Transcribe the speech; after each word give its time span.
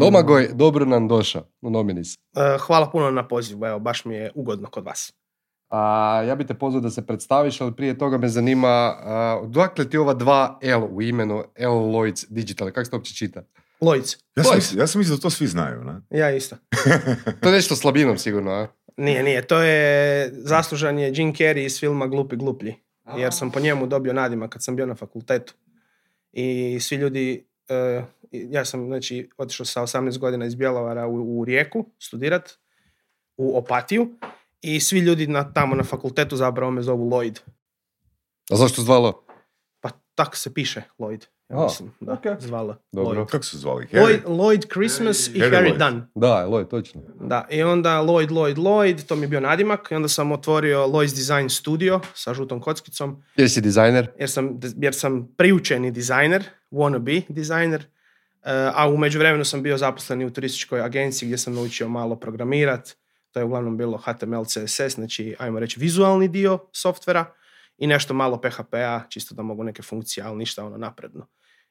Domagoj, 0.00 0.48
dobro 0.54 0.84
nam 0.84 1.08
došao 1.08 1.46
u 1.60 1.70
Nominis. 1.70 2.14
E, 2.14 2.18
hvala 2.60 2.90
puno 2.90 3.10
na 3.10 3.28
pozivu, 3.28 3.66
evo, 3.66 3.78
baš 3.78 4.04
mi 4.04 4.14
je 4.14 4.30
ugodno 4.34 4.68
kod 4.68 4.84
vas. 4.84 5.12
A, 5.68 6.22
ja 6.28 6.34
bi 6.34 6.46
te 6.46 6.54
pozvao 6.54 6.80
da 6.80 6.90
se 6.90 7.06
predstaviš, 7.06 7.60
ali 7.60 7.76
prije 7.76 7.98
toga 7.98 8.18
me 8.18 8.28
zanima, 8.28 8.68
a, 8.68 9.40
odakle 9.42 9.90
ti 9.90 9.98
ova 9.98 10.14
dva 10.14 10.58
L 10.62 10.84
u 10.90 11.02
imenu, 11.02 11.44
L 11.56 11.70
Lloyds 11.70 12.26
Digital, 12.28 12.70
kako 12.70 12.84
se 12.84 12.90
to 12.90 12.96
uopće 12.96 13.14
čita? 13.14 13.42
Lloyds, 13.80 14.16
Ja 14.36 14.44
sam, 14.44 14.78
ja 14.78 14.86
sam 14.86 14.98
mislio 14.98 15.16
da 15.16 15.22
to 15.22 15.30
svi 15.30 15.46
znaju, 15.46 15.84
ne? 15.84 16.18
ja 16.18 16.30
isto. 16.30 16.56
To 17.40 17.48
je 17.48 17.54
nešto 17.54 17.76
slabinom 17.76 18.18
sigurno, 18.18 18.50
a? 18.50 18.66
Nije, 18.96 19.22
nije, 19.22 19.46
to 19.46 19.62
je, 19.62 20.30
zaslužan 20.32 20.98
je 20.98 21.12
Jim 21.14 21.34
Carrey 21.34 21.64
iz 21.64 21.80
filma 21.80 22.06
Glupi 22.06 22.36
gluplji. 22.36 22.74
Jer 23.16 23.32
sam 23.32 23.50
po 23.50 23.60
njemu 23.60 23.86
dobio 23.86 24.12
nadima 24.12 24.48
kad 24.48 24.64
sam 24.64 24.76
bio 24.76 24.86
na 24.86 24.94
fakultetu. 24.94 25.54
I 26.32 26.78
svi 26.80 26.96
ljudi, 26.96 27.46
e, 27.68 28.02
ja 28.30 28.64
sam 28.64 28.86
znači 28.86 29.30
otišao 29.38 29.66
sa 29.66 29.82
18 29.82 30.18
godina 30.18 30.46
iz 30.46 30.54
Bjelovara 30.54 31.06
u, 31.06 31.38
u 31.40 31.44
Rijeku 31.44 31.86
studirat, 31.98 32.58
u 33.36 33.58
Opatiju. 33.58 34.08
I 34.62 34.80
svi 34.80 34.98
ljudi 34.98 35.26
na, 35.26 35.52
tamo 35.52 35.74
na 35.74 35.84
fakultetu 35.84 36.36
zapravo 36.36 36.70
me 36.70 36.82
zovu 36.82 37.10
Lloyd. 37.10 37.40
A 38.50 38.56
zašto 38.56 38.82
zvalo? 38.82 39.24
Pa 39.80 39.90
tako 40.14 40.36
se 40.36 40.54
piše 40.54 40.82
Lloyd. 40.98 41.26
Ja 41.50 41.56
A, 41.58 41.64
mislim, 41.64 41.90
da, 42.00 42.12
okej. 42.12 42.34
zvala. 42.38 42.76
Dobro. 42.92 43.20
Lloyd. 43.20 43.26
Kako 43.26 43.44
su 43.44 43.58
zvali? 43.58 43.86
Harry? 43.86 44.00
Lloyd, 44.00 44.24
Lloyd 44.26 44.72
Christmas 44.72 45.28
i 45.28 45.40
Harry 45.40 45.50
Harry. 45.50 45.78
Dunn. 45.78 46.02
Da, 46.14 46.46
Lloyd, 46.46 46.68
točno. 46.68 47.00
Da, 47.20 47.46
i 47.50 47.62
onda 47.62 47.90
Lloyd, 47.90 48.28
Lloyd, 48.28 48.56
Lloyd, 48.56 49.06
to 49.06 49.16
mi 49.16 49.22
je 49.22 49.28
bio 49.28 49.40
nadimak. 49.40 49.88
I 49.90 49.94
onda 49.94 50.08
sam 50.08 50.32
otvorio 50.32 50.86
Lloyd's 50.86 51.14
Design 51.14 51.48
Studio 51.48 52.00
sa 52.14 52.34
žutom 52.34 52.60
kockicom. 52.60 53.22
Jesi 53.36 53.60
dizajner? 53.60 54.10
jer 54.18 54.30
sam, 54.30 54.60
jer 54.76 54.94
sam 54.94 55.34
priučeni 55.36 55.90
dizajner, 55.90 56.44
wannabe 56.70 57.22
dizajner, 57.28 57.86
a 58.74 58.88
u 58.90 58.96
međuvremenu 58.96 59.44
sam 59.44 59.62
bio 59.62 59.78
zaposlen 59.78 60.22
i 60.22 60.24
u 60.24 60.30
turističkoj 60.32 60.80
agenciji 60.80 61.26
gdje 61.26 61.38
sam 61.38 61.54
naučio 61.54 61.88
malo 61.88 62.16
programirat. 62.16 62.96
To 63.30 63.40
je 63.40 63.44
uglavnom 63.44 63.76
bilo 63.76 63.98
HTML, 63.98 64.44
CSS, 64.44 64.94
znači 64.94 65.36
ajmo 65.38 65.60
reći 65.60 65.80
vizualni 65.80 66.28
dio 66.28 66.58
softvera 66.72 67.32
i 67.78 67.86
nešto 67.86 68.14
malo 68.14 68.40
PHP-a, 68.40 69.02
čisto 69.08 69.34
da 69.34 69.42
mogu 69.42 69.64
neke 69.64 69.82
funkcije, 69.82 70.24
ali 70.24 70.38
ništa 70.38 70.64
ono 70.64 70.76
napredno. 70.76 71.26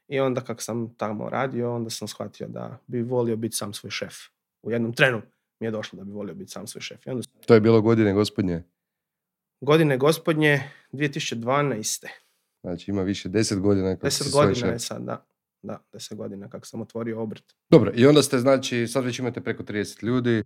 I 0.08 0.20
onda 0.20 0.42
kako 0.42 0.62
sam 0.62 0.96
tamo 0.96 1.30
radio, 1.30 1.76
onda 1.76 1.90
sam 1.90 2.08
shvatio 2.08 2.48
da 2.48 2.80
bi 2.88 3.02
volio 3.02 3.36
biti 3.36 3.56
sam 3.56 3.74
svoj 3.74 3.92
šef. 3.92 4.14
U 4.62 4.72
jednom 4.72 4.94
trenu 4.94 5.22
mi 5.60 5.68
je 5.68 5.72
došlo 5.72 5.98
da 5.98 6.04
bi 6.06 6.12
volio 6.12 6.36
biti 6.36 6.52
sam 6.52 6.68
svoj 6.68 6.82
šef. 6.82 7.06
I 7.06 7.10
onda 7.10 7.28
To 7.46 7.54
je 7.54 7.62
bilo 7.62 7.82
godine 7.82 8.14
gospodnje. 8.14 8.64
godine 9.62 9.98
gospodnje 9.98 10.64
2012. 10.94 12.06
Znači 12.64 12.92
ima 12.92 13.02
više 13.02 13.30
deset 13.30 13.60
godina. 13.60 13.96
kako 13.96 14.00
si 14.00 14.06
Deset 14.06 14.32
svoj 14.32 14.46
godina 14.46 14.66
šef. 14.68 14.74
je 14.76 14.80
sad, 14.80 15.02
da. 15.02 15.26
Da, 15.62 15.84
deset 15.94 16.18
godina 16.18 16.50
kako 16.50 16.66
sam 16.66 16.82
otvorio 16.82 17.22
obrt. 17.22 17.44
Dobro, 17.70 17.92
i 17.96 18.06
onda 18.06 18.24
ste 18.24 18.40
znači, 18.40 18.88
sad 18.88 19.06
već 19.06 19.20
imate 19.20 19.42
preko 19.42 19.64
30 19.64 20.04
ljudi. 20.04 20.44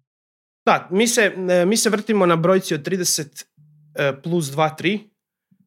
Da, 0.65 0.87
mi 0.91 1.07
se, 1.07 1.21
e, 1.49 1.65
mi 1.65 1.77
se 1.77 1.89
vrtimo 1.89 2.25
na 2.25 2.35
brojci 2.35 2.73
od 2.73 2.87
30 2.87 3.45
e, 3.95 4.21
plus 4.23 4.45
2, 4.45 4.69
3, 4.79 4.99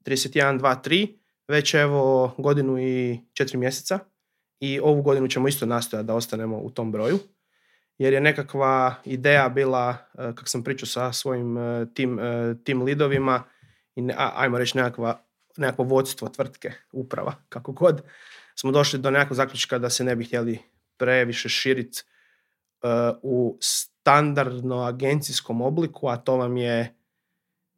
31, 0.05 0.61
2, 0.61 0.89
3, 0.89 1.19
već 1.48 1.74
evo 1.74 2.34
godinu 2.39 2.78
i 2.78 3.20
četiri 3.33 3.58
mjeseca 3.58 3.98
i 4.61 4.80
ovu 4.80 5.02
godinu 5.02 5.28
ćemo 5.28 5.48
isto 5.48 5.67
nastojati 5.67 6.06
da 6.06 6.14
ostanemo 6.14 6.58
u 6.58 6.70
tom 6.70 6.92
broju. 6.92 7.19
Jer 7.98 8.12
je 8.12 8.20
nekakva 8.20 8.94
ideja 9.05 9.48
bila, 9.48 9.97
e, 10.14 10.17
kako 10.17 10.48
sam 10.48 10.64
pričao 10.64 10.86
sa 10.86 11.12
svojim 11.12 11.56
tim, 11.94 12.19
tim 12.64 12.83
lidovima, 12.83 13.42
i 13.97 14.08
ajmo 14.17 14.58
reći 14.58 14.77
nekakva, 14.77 15.24
nekakvo 15.56 15.84
vodstvo 15.84 16.28
tvrtke, 16.28 16.72
uprava, 16.92 17.34
kako 17.48 17.72
god, 17.72 18.02
smo 18.59 18.73
došli 18.73 18.99
do 18.99 19.11
nekakvog 19.11 19.37
zaključka 19.37 19.79
da 19.79 19.91
se 19.91 20.05
ne 20.05 20.17
bi 20.17 20.25
htjeli 20.25 20.59
previše 20.97 21.49
širiti 21.49 22.03
u 23.23 23.59
standardno 23.61 24.83
agencijskom 24.83 25.61
obliku, 25.61 26.08
a 26.08 26.17
to 26.17 26.36
vam 26.36 26.57
je 26.57 26.95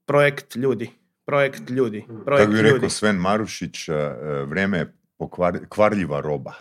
projekt 0.05 0.57
ljudi. 0.57 0.91
Projekt 1.25 1.71
ljudi. 1.71 2.05
Projekt 2.25 2.47
Kako 2.47 2.51
bi 2.51 2.57
ljudi. 2.59 2.73
rekao 2.75 2.91
Sven 2.91 3.17
Marušić, 3.17 3.89
e, 3.89 3.93
e, 3.93 4.45
vrijeme 4.45 4.79
je 4.79 4.95
pokvar- 5.19 5.69
kvarljiva 5.69 6.21
roba. 6.21 6.53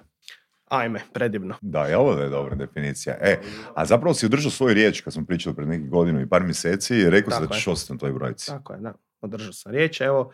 Ajme, 0.68 1.02
predivno. 1.14 1.56
Da, 1.62 1.86
je 1.86 1.98
ovo 1.98 2.16
da 2.16 2.24
je 2.24 2.30
dobra 2.30 2.56
definicija. 2.56 3.16
E, 3.22 3.40
a 3.76 3.86
zapravo 3.86 4.14
si 4.14 4.26
održao 4.26 4.52
svoju 4.52 4.74
riječ 4.74 5.02
kad 5.02 5.14
smo 5.14 5.26
pričali 5.26 5.56
pred 5.56 5.68
nekih 5.68 5.90
godinu 5.90 6.22
i 6.22 6.30
par 6.30 6.44
mjeseci 6.44 6.96
i 6.96 7.10
rekao 7.10 7.32
si 7.32 7.40
da 7.40 7.48
Tako 7.48 7.56
ćeš 7.56 7.68
ostati 7.68 7.94
na 7.94 8.00
toj 8.00 8.14
brojci. 8.14 8.48
Tako 8.48 8.74
je, 8.74 8.80
da. 8.80 8.94
Održao 9.22 9.54
sam 9.54 9.72
riječ, 9.72 10.02
evo. 10.02 10.32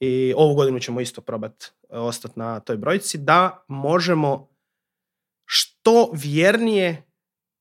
I 0.00 0.34
ovu 0.36 0.54
godinu 0.54 0.80
ćemo 0.80 1.00
isto 1.00 1.20
probati 1.20 1.66
ostati 1.90 2.38
na 2.38 2.60
toj 2.60 2.76
brojci 2.76 3.18
da 3.18 3.64
možemo 3.68 4.48
što 5.44 6.10
vjernije 6.14 7.02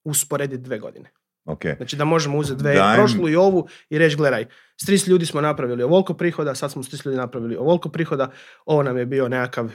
usporediti 0.03 0.63
dve 0.63 0.79
godine. 0.79 1.11
Ok. 1.45 1.61
Znači 1.77 1.95
da 1.95 2.05
možemo 2.05 2.37
uzeti 2.37 2.59
dve, 2.59 2.73
Daj 2.73 2.91
mi- 2.91 2.97
prošlu 2.97 3.29
i 3.29 3.35
ovu 3.35 3.67
i 3.89 3.97
reći 3.97 4.15
gledaj, 4.15 4.45
s 4.77 4.85
30 4.85 5.07
ljudi 5.09 5.25
smo 5.25 5.41
napravili 5.41 5.83
ovoliko 5.83 6.13
prihoda, 6.13 6.55
sad 6.55 6.71
smo 6.71 6.83
s 6.83 6.89
30 6.89 7.05
ljudi 7.05 7.17
napravili 7.17 7.55
ovoliko 7.55 7.89
prihoda, 7.89 8.31
ovo 8.65 8.83
nam 8.83 8.97
je 8.97 9.05
bio 9.05 9.27
nekakav 9.29 9.69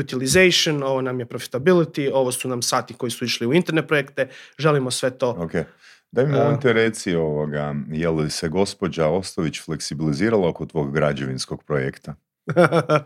utilization, 0.00 0.82
ovo 0.82 1.00
nam 1.00 1.20
je 1.20 1.26
profitability, 1.26 2.10
ovo 2.14 2.32
su 2.32 2.48
nam 2.48 2.62
sati 2.62 2.94
koji 2.94 3.10
su 3.10 3.24
išli 3.24 3.46
u 3.46 3.54
interne 3.54 3.86
projekte, 3.86 4.28
želimo 4.58 4.90
sve 4.90 5.10
to. 5.10 5.30
Ok. 5.30 5.52
Daj 6.16 6.26
mi 6.26 6.32
molim 6.32 6.60
te 6.60 6.72
reci 6.72 7.14
ovoga, 7.14 7.74
je 7.88 8.10
li 8.10 8.30
se 8.30 8.48
gospođa 8.48 9.06
Ostović 9.06 9.62
fleksibilizirala 9.64 10.48
oko 10.48 10.66
tvog 10.66 10.94
građevinskog 10.94 11.62
projekta? 11.64 12.14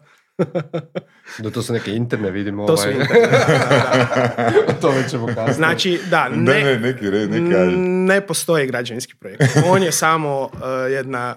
Da 1.39 1.51
to 1.51 1.63
su 1.63 1.73
neke 1.73 1.93
interne, 1.95 2.31
vidimo. 2.31 2.67
To 2.67 2.77
su 2.77 2.89
ovaj. 2.89 3.01
interne, 3.01 3.27
da, 3.27 4.53
o 4.69 4.81
tome 4.81 5.09
ćemo 5.09 5.27
kasnije. 5.27 5.53
znači, 5.53 6.01
da, 6.11 6.29
Ne, 6.29 6.55
ne, 6.55 6.65
ne, 6.65 6.79
neki 6.79 7.11
red, 7.11 7.31
neki 7.31 7.77
ne 7.79 8.21
postoji 8.27 8.67
građevinski 8.67 9.15
projekt. 9.17 9.43
On 9.67 9.83
je 9.83 9.93
samo 9.93 10.43
uh, 10.43 10.51
jedna 10.91 11.37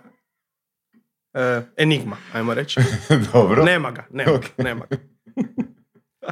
uh, 1.33 1.39
enigma, 1.77 2.17
ajmo 2.33 2.53
reći. 2.53 2.79
Dobro. 3.33 3.63
Nema 3.63 3.91
ga, 3.91 4.05
nema 4.09 4.31
ga, 4.31 4.37
Ok. 4.37 4.45
nema 4.57 4.85
ga. 4.89 4.97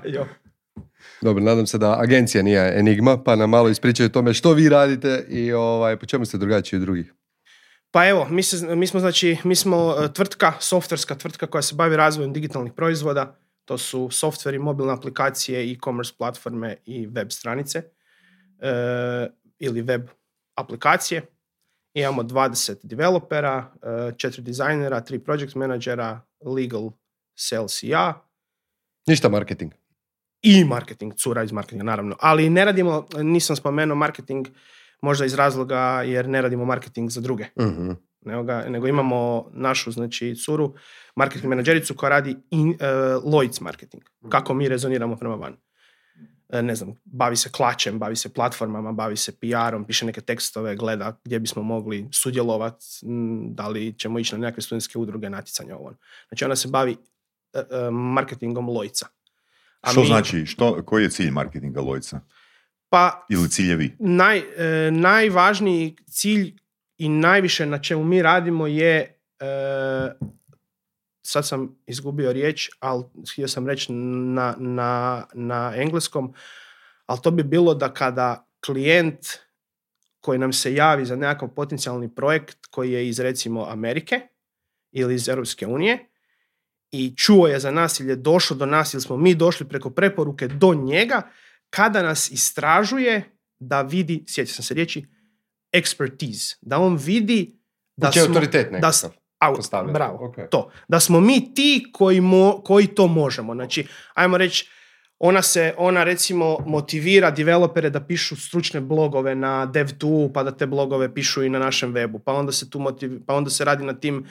Ajo. 0.04 0.26
Dobro, 1.22 1.44
nadam 1.44 1.68
se 1.68 1.78
da 1.78 2.00
agencija 2.00 2.44
nije 2.44 2.80
enigma, 2.80 3.24
pa 3.24 3.36
nam 3.36 3.50
malo 3.50 3.70
ispričaju 3.70 4.08
o 4.08 4.10
tome 4.10 4.34
što 4.34 4.54
vi 4.54 4.70
radite 4.70 5.26
i 5.30 5.54
ovaj, 5.54 5.98
po 5.98 6.06
čemu 6.06 6.26
ste 6.26 6.38
drugačiji 6.38 6.78
od 6.78 6.82
drugih. 6.82 7.14
Pa 7.92 8.08
evo, 8.08 8.28
mi, 8.30 8.44
se, 8.44 8.76
mi 8.76 8.88
smo 8.88 9.00
znači, 9.00 9.38
mi 9.44 9.56
smo 9.56 9.96
e, 10.00 10.14
tvrtka, 10.14 10.54
softverska 10.60 11.16
tvrtka 11.16 11.48
koja 11.48 11.62
se 11.62 11.76
bavi 11.76 11.96
razvojem 11.96 12.34
digitalnih 12.34 12.74
proizvoda. 12.74 13.38
To 13.66 13.78
su 13.78 14.10
softveri, 14.12 14.60
mobilne 14.60 14.94
aplikacije, 14.94 15.72
e-commerce 15.72 16.14
platforme 16.18 16.76
i 16.86 17.08
web 17.08 17.30
stranice 17.30 17.84
e, 18.60 19.28
ili 19.60 19.82
web 19.82 20.08
aplikacije. 20.56 21.22
Imamo 21.94 22.24
20 22.24 22.76
developera, 22.84 23.72
e, 23.84 24.12
četiri 24.18 24.42
dizajnera, 24.42 25.02
tri 25.02 25.20
project 25.20 25.56
menadžera, 25.56 26.22
legal, 26.46 26.92
sales 27.36 27.84
i 27.84 27.88
ja 27.88 28.32
Ništa 29.08 29.30
marketing. 29.30 29.72
I 30.42 30.66
marketing, 30.66 31.14
cura 31.14 31.44
iz 31.44 31.52
marketinga 31.52 31.84
naravno. 31.84 32.16
Ali 32.20 32.50
ne 32.50 32.66
radimo, 32.66 33.06
nisam 33.18 33.56
spomenuo 33.56 33.96
marketing 33.96 34.48
možda 35.02 35.26
iz 35.26 35.34
razloga 35.34 35.80
jer 36.06 36.30
ne 36.30 36.42
radimo 36.42 36.66
marketing 36.66 37.10
za 37.10 37.22
druge 37.22 37.46
Mhm. 37.60 37.92
nego, 38.22 38.44
ga, 38.44 38.66
nego 38.70 38.88
imamo 38.88 39.50
našu 39.54 39.92
znači 39.92 40.36
curu, 40.36 40.74
marketing 41.16 41.50
menadžericu 41.50 41.96
koja 41.96 42.10
radi 42.10 42.36
in, 42.50 42.70
uh, 42.70 42.76
Lloyds 43.24 43.62
marketing. 43.62 44.04
Kako 44.30 44.54
mi 44.54 44.70
rezoniramo 44.70 45.16
prema 45.16 45.36
van. 45.36 45.56
E, 46.50 46.62
ne 46.62 46.76
znam, 46.76 46.94
bavi 47.06 47.36
se 47.36 47.50
klačem, 47.52 48.00
bavi 48.00 48.16
se 48.16 48.34
platformama, 48.34 48.92
bavi 48.92 49.18
se 49.18 49.32
PR-om, 49.40 49.86
piše 49.86 50.06
neke 50.06 50.22
tekstove, 50.22 50.76
gleda 50.76 51.20
gdje 51.24 51.40
bismo 51.40 51.64
mogli 51.64 52.08
sudjelovati, 52.12 52.86
da 53.48 53.68
li 53.68 53.94
ćemo 53.98 54.20
ići 54.20 54.36
na 54.36 54.42
nekakve 54.42 54.62
studentske 54.64 54.98
udruge, 55.00 55.30
natjecanja 55.30 55.76
ovo. 55.76 55.88
ono. 55.88 55.98
Znači 56.28 56.46
ona 56.46 56.56
se 56.56 56.68
bavi 56.68 56.98
e, 57.54 57.62
marketingom 57.92 58.68
Lloydsa. 58.70 59.06
A 59.82 59.92
Što 59.92 60.02
mi- 60.02 60.08
znači, 60.08 60.46
što, 60.46 60.84
koji 60.86 61.04
je 61.04 61.10
cilj 61.10 61.32
marketinga 61.32 61.82
Lojca? 61.82 62.20
Pa 62.90 63.26
Ili 63.30 63.50
ciljevi? 63.50 63.96
naj, 64.00 64.38
e, 64.38 64.92
najvažniji 64.92 65.96
cilj 66.08 66.56
i 66.98 67.10
najviše 67.10 67.66
na 67.66 67.80
čemu 67.82 68.04
mi 68.04 68.22
radimo 68.22 68.68
je 68.68 69.20
e, 69.40 69.46
sad 71.26 71.48
sam 71.48 71.76
izgubio 71.88 72.34
riječ, 72.34 72.70
ali 72.80 73.04
htio 73.32 73.48
sam 73.48 73.68
reći 73.68 73.94
na, 73.94 74.56
na, 74.60 75.26
na 75.34 75.74
engleskom, 75.76 76.34
ali 77.06 77.20
to 77.24 77.32
bi 77.32 77.44
bilo 77.44 77.74
da 77.74 77.94
kada 77.94 78.48
klijent 78.66 79.26
koji 80.20 80.40
nam 80.40 80.54
se 80.54 80.74
javi 80.74 81.06
za 81.06 81.16
nekakav 81.16 81.50
potencijalni 81.50 82.16
projekt 82.16 82.58
koji 82.72 82.92
je 82.92 83.08
iz 83.08 83.20
recimo 83.20 83.66
Amerike 83.70 84.22
ili 84.92 85.16
iz 85.16 85.30
Europske 85.30 85.68
unije 85.68 86.11
i 86.92 87.16
čuo 87.18 87.48
je 87.48 87.60
za 87.60 87.72
nas 87.72 88.00
ili 88.00 88.10
je 88.10 88.16
došao 88.16 88.58
do 88.58 88.66
nas 88.66 88.94
ili 88.94 89.02
smo 89.02 89.18
mi 89.18 89.36
došli 89.36 89.68
preko 89.68 89.90
preporuke 89.90 90.48
do 90.48 90.74
njega, 90.74 91.22
kada 91.70 92.04
nas 92.04 92.32
istražuje 92.32 93.24
da 93.60 93.82
vidi, 93.82 94.24
sjeća 94.28 94.54
sam 94.54 94.64
se 94.64 94.74
riječi, 94.74 95.06
expertise. 95.74 96.58
Da 96.62 96.78
on 96.78 96.96
vidi 96.96 97.60
da 97.98 98.08
Znači 98.08 98.20
smo... 98.20 98.28
autoritet 98.28 98.66
da, 98.66 98.72
nekakav. 98.72 99.12
bravo, 99.94 100.36
to. 100.52 100.72
Da 100.88 101.00
smo 101.00 101.20
mi 101.20 101.54
ti 101.54 101.90
koji, 101.94 102.22
mo, 102.22 102.62
koji 102.66 102.88
to 102.88 103.08
možemo. 103.08 103.54
Znači, 103.54 103.88
ajmo 104.14 104.38
reći, 104.38 104.70
ona 105.20 105.42
se, 105.42 105.74
ona 105.78 106.04
recimo 106.04 106.58
motivira 106.66 107.32
developere 107.32 107.90
da 107.90 108.00
pišu 108.00 108.36
stručne 108.36 108.82
blogove 108.82 109.36
na 109.36 109.66
dev 109.66 109.90
pa 110.34 110.44
da 110.44 110.52
te 110.52 110.66
blogove 110.66 111.14
pišu 111.14 111.44
i 111.44 111.50
na 111.50 111.60
našem 111.60 111.94
webu, 111.94 112.20
pa 112.26 112.34
onda 112.34 112.52
se 112.52 112.70
tu 112.70 112.80
motiv, 112.80 113.20
pa 113.26 113.34
onda 113.34 113.50
se 113.50 113.66
radi 113.66 113.84
na 113.84 113.94
tim 113.94 114.26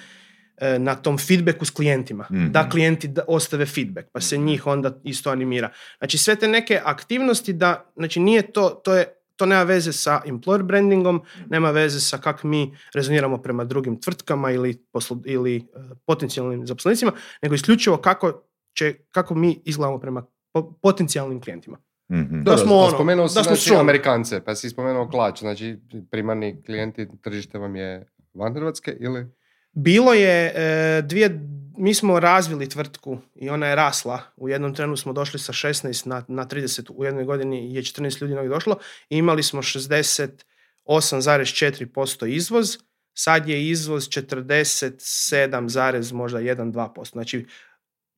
na 0.78 0.94
tom 0.94 1.18
feedbacku 1.18 1.64
s 1.64 1.70
klijentima, 1.70 2.26
Mhm. 2.30 2.46
da 2.48 2.68
klijenti 2.68 3.08
da 3.08 3.22
ostave 3.28 3.66
feedback, 3.66 4.08
pa 4.12 4.20
se 4.20 4.38
njih 4.38 4.66
onda 4.66 5.00
isto 5.04 5.30
animira. 5.30 5.68
Znači 5.98 6.18
sve 6.18 6.36
te 6.36 6.48
neke 6.48 6.80
aktivnosti 6.84 7.52
da, 7.52 7.92
znači 7.96 8.20
nije 8.20 8.42
to, 8.44 8.70
to 8.70 8.94
je 8.94 9.04
to 9.36 9.46
nema 9.46 9.62
veze 9.62 9.92
sa 9.92 10.20
employer 10.26 10.62
brandingom, 10.62 11.22
nema 11.48 11.70
veze 11.70 12.00
sa 12.00 12.18
kako 12.18 12.46
mi 12.46 12.74
rezoniramo 12.94 13.38
prema 13.38 13.64
drugim 13.64 14.00
tvrtkama 14.00 14.50
ili, 14.50 14.84
poslu, 14.92 15.22
ili 15.24 15.56
e, 15.56 15.60
potencijalnim 16.06 16.66
zaposlenicima, 16.66 17.12
nego 17.42 17.54
isključivo 17.54 17.96
kako, 17.96 18.42
će, 18.72 18.94
kako 19.10 19.34
mi 19.34 19.60
izgledamo 19.64 19.98
prema 19.98 20.22
po- 20.52 20.72
potencijalnim 20.72 21.40
klijentima. 21.40 21.78
Mhm. 22.12 22.42
Da 22.42 22.56
smo 22.56 22.74
a 22.74 22.78
ono, 22.78 22.90
spomenuo 22.90 23.28
si 23.28 23.34
da 23.34 23.44
smo 23.44 23.54
znači. 23.56 23.74
Amerikance, 23.76 24.44
pa 24.44 24.54
si 24.54 24.70
spomenuo 24.70 25.08
klač, 25.08 25.38
znači 25.38 25.78
primarni 26.10 26.62
klijenti 26.62 27.08
tržište 27.22 27.58
vam 27.58 27.76
je 27.76 28.06
van 28.34 28.54
Hrvatske 28.54 28.96
ili? 29.00 29.26
Bilo 29.72 30.14
je 30.14 30.52
e, 30.54 31.02
dvije, 31.02 31.40
mi 31.76 31.94
smo 31.94 32.20
razvili 32.20 32.68
tvrtku 32.68 33.18
i 33.34 33.50
ona 33.50 33.66
je 33.66 33.74
rasla. 33.74 34.20
U 34.36 34.48
jednom 34.48 34.74
trenu 34.74 34.96
smo 34.96 35.12
došli 35.12 35.38
sa 35.38 35.52
16 35.52 36.06
na, 36.06 36.24
na 36.28 36.46
30, 36.46 36.90
u 36.94 37.04
jednoj 37.04 37.24
godini 37.24 37.74
je 37.74 37.82
14 37.82 38.22
ljudi 38.22 38.34
novih 38.34 38.50
došlo 38.50 38.78
i 39.10 39.16
imali 39.16 39.42
smo 39.42 39.62
68,4% 39.62 42.26
izvoz, 42.26 42.78
sad 43.14 43.48
je 43.48 43.68
izvoz 43.68 44.08
47, 44.08 45.68
zarez 45.68 46.12
možda 46.12 46.38
1-2%. 46.38 47.10
Znači, 47.10 47.46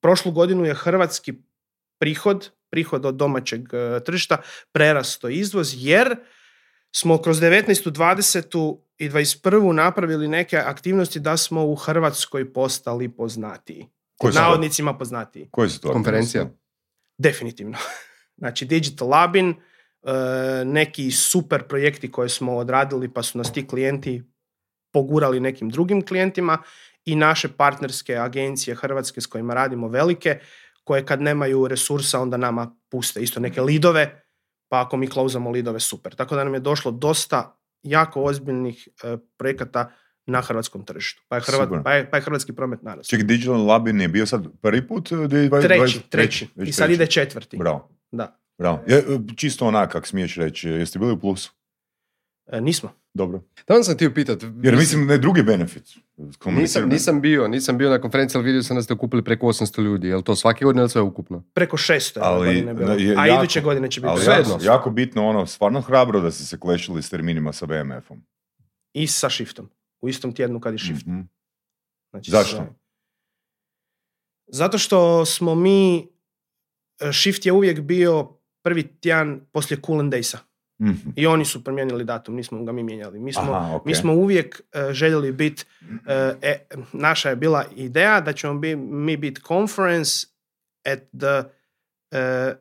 prošlu 0.01 0.33
godinu 0.33 0.65
je 0.65 0.75
hrvatski 0.75 1.33
prihod, 1.99 2.51
prihod 2.71 3.07
od 3.07 3.15
domaćeg 3.15 3.61
e, 3.73 4.01
tržišta 4.05 4.37
prerasto 4.73 5.29
izvoz 5.29 5.75
jer 5.77 6.17
smo 6.97 7.23
kroz 7.23 7.41
19. 7.41 7.91
20. 7.91 8.79
i 9.03 9.11
21. 9.11 9.73
napravili 9.73 10.29
neke 10.29 10.57
aktivnosti 10.57 11.21
da 11.21 11.37
smo 11.37 11.65
u 11.65 11.75
Hrvatskoj 11.75 12.53
postali 12.53 13.09
poznatiji. 13.09 13.87
To? 14.19 14.31
Navodnicima 14.31 14.99
poznatiji. 14.99 15.49
Koje 15.51 15.69
su 15.69 15.81
to? 15.81 15.93
Konferencija? 15.93 16.51
Definitivno. 17.19 17.79
Znači 18.37 18.65
Digital 18.65 19.09
Labin, 19.09 19.49
e, 19.51 19.55
neki 20.65 21.11
super 21.11 21.63
projekti 21.69 22.11
koje 22.13 22.29
smo 22.29 22.57
odradili 22.57 23.13
pa 23.13 23.23
su 23.23 23.39
nas 23.39 23.53
ti 23.53 23.67
klijenti 23.67 24.23
pogurali 24.93 25.41
nekim 25.41 25.71
drugim 25.71 26.07
klijentima 26.07 26.59
i 27.05 27.17
naše 27.17 27.49
partnerske 27.49 28.17
agencije 28.17 28.75
hrvatske 28.75 29.21
s 29.21 29.27
kojima 29.27 29.55
radimo 29.55 29.89
velike, 29.89 30.39
koje 30.85 31.07
kad 31.07 31.23
nemaju 31.23 31.69
resursa 31.69 32.21
onda 32.21 32.37
nama 32.37 32.77
puste 32.89 33.23
isto 33.23 33.41
neke 33.41 33.61
lidove, 33.61 34.25
pa 34.69 34.81
ako 34.81 34.97
mi 34.97 35.07
klauzamo 35.07 35.51
lidove 35.51 35.81
super. 35.81 36.15
Tako 36.15 36.37
da 36.37 36.45
nam 36.45 36.55
je 36.55 36.61
došlo 36.61 36.91
dosta 36.91 37.62
jako 37.83 38.23
ozbiljnih 38.23 38.89
e, 39.05 39.17
projekata 39.37 39.91
na 40.27 40.41
hrvatskom 40.41 40.85
tržištu. 40.85 41.23
Pa 41.29 41.37
je, 41.37 41.43
Hrvat, 41.47 41.85
pa 41.85 41.93
je, 41.93 42.11
pa 42.11 42.17
je 42.17 42.21
hrvatski 42.23 42.53
promet 42.53 42.83
narastao. 42.83 43.11
Čekaj, 43.11 43.27
Digital 43.27 43.67
Labin 43.67 44.01
je 44.01 44.09
bio 44.09 44.27
sad 44.27 44.47
prvi 44.61 44.87
put? 44.87 45.13
e, 45.13 45.15
2020? 45.15 45.61
Treći, 45.63 46.01
treći. 46.11 46.49
već 46.55 46.69
I 46.69 46.73
sad 46.73 46.87
treći. 46.87 46.95
ide 46.95 47.07
četvrti. 47.07 47.57
Bravo. 47.57 47.89
Da. 48.11 48.39
Bravo. 48.59 48.85
Je, 48.87 48.99
e, 48.99 49.03
čisto 49.37 49.67
onak, 49.67 49.93
kak 49.93 50.07
smiješ 50.07 50.37
reći, 50.37 50.69
jeste 50.69 50.99
bili 50.99 51.13
u 51.13 51.21
plusu? 51.21 51.53
E, 52.47 52.61
nismo. 52.61 52.91
Dobro. 53.15 53.43
Tamo 53.65 53.83
sam 53.83 53.95
htio 53.95 54.11
pitat. 54.11 54.43
Jer 54.63 54.77
mislim 54.77 55.07
da 55.07 55.13
je 55.13 55.19
drugi 55.19 55.43
benefit. 55.43 55.83
Nisam, 56.47 56.89
nisam 56.89 57.21
bio, 57.21 57.49
nisam 57.49 57.79
bio 57.79 57.91
na 57.91 58.01
konferenciji, 58.01 58.39
ali 58.39 58.47
vidio 58.47 58.63
sam 58.63 58.77
da 58.77 58.83
ste 58.83 58.93
okupili 58.93 59.25
preko 59.25 59.47
800 59.47 59.83
ljudi. 59.83 60.09
Je 60.09 60.17
li 60.17 60.25
to 60.25 60.37
svake 60.37 60.65
godine 60.65 60.83
ili 60.83 60.91
sve 60.91 61.01
ukupno? 61.01 61.45
Preko 61.55 61.77
600 61.77 61.91
je 62.17 62.25
ove 62.25 62.37
Ali, 62.39 62.47
godine 62.47 62.75
bilo. 62.75 62.87
da, 62.87 62.95
je 62.95 63.17
A 63.19 63.27
jako- 63.27 63.43
iduće 63.43 63.61
godine 63.61 63.91
će 63.91 64.01
biti 64.01 64.09
Ali 64.09 64.21
Sve 64.21 64.35
jako, 64.35 64.59
jako 64.63 64.91
bitno 64.91 65.27
ono, 65.27 65.47
stvarno 65.47 65.81
hrabro 65.81 66.21
da 66.21 66.31
ste 66.31 66.45
se 66.45 66.59
klešili 66.59 67.03
s 67.03 67.11
terminima 67.11 67.53
sa 67.53 67.67
BMF-om. 67.67 68.23
i 68.93 69.07
sa 69.07 69.31
shiftom. 69.31 69.69
U 70.01 70.09
istom 70.09 70.35
tjednu 70.35 70.61
kad 70.61 70.73
je 70.73 70.79
shift. 70.79 71.07
Mhm. 71.07 71.21
Znači, 72.11 72.31
Zašto? 72.31 72.57
sve. 72.57 72.67
Zato 74.47 74.79
što 74.79 75.25
smo 75.25 75.55
mi, 75.55 76.09
e, 77.01 77.13
shift 77.13 77.47
je 77.47 77.53
uvijek 77.53 77.81
bio 77.81 78.29
prvi 78.63 78.89
tjedan 78.91 79.41
poslije 79.53 79.81
Cool 79.87 80.01
and 80.01 80.13
Daysa. 80.13 80.37
Mhm. 80.83 81.11
I 81.17 81.27
oni 81.27 81.45
su 81.45 81.65
promijenili 81.65 82.05
datum, 82.05 82.35
nismo 82.35 82.65
ga 82.65 82.73
mi 82.73 82.83
mijenjali. 82.83 83.21
Mi 83.21 83.33
smo, 83.33 83.53
Aha, 83.53 83.77
ok. 83.77 83.87
mi 83.87 83.95
smo 83.95 84.15
uvijek 84.15 84.61
e, 84.73 84.93
željeli 84.93 85.33
biti, 85.33 85.65
e, 86.43 86.67
naša 86.93 87.29
je 87.29 87.37
bila 87.37 87.65
ideja 87.77 88.21
da 88.21 88.33
ćemo 88.33 88.55
bi, 88.55 88.77
mi 88.77 89.17
biti 89.17 89.41
conference 89.41 90.27
at 90.85 90.99
the 91.19 91.45
e, 92.11 92.55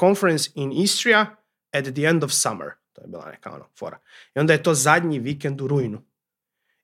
conference 0.00 0.50
in 0.54 0.72
Istria 0.72 1.26
at 1.72 1.84
the 1.84 2.02
end 2.02 2.24
of 2.24 2.30
summer. 2.32 2.70
To 2.92 3.02
je 3.02 3.06
bila 3.06 3.30
neka 3.30 3.52
ono, 3.54 3.64
fora. 3.78 3.98
I 4.34 4.38
onda 4.38 4.52
je 4.52 4.62
to 4.62 4.74
zadnji 4.74 5.18
vikend 5.18 5.60
u 5.60 5.66
rujnu. 5.68 6.02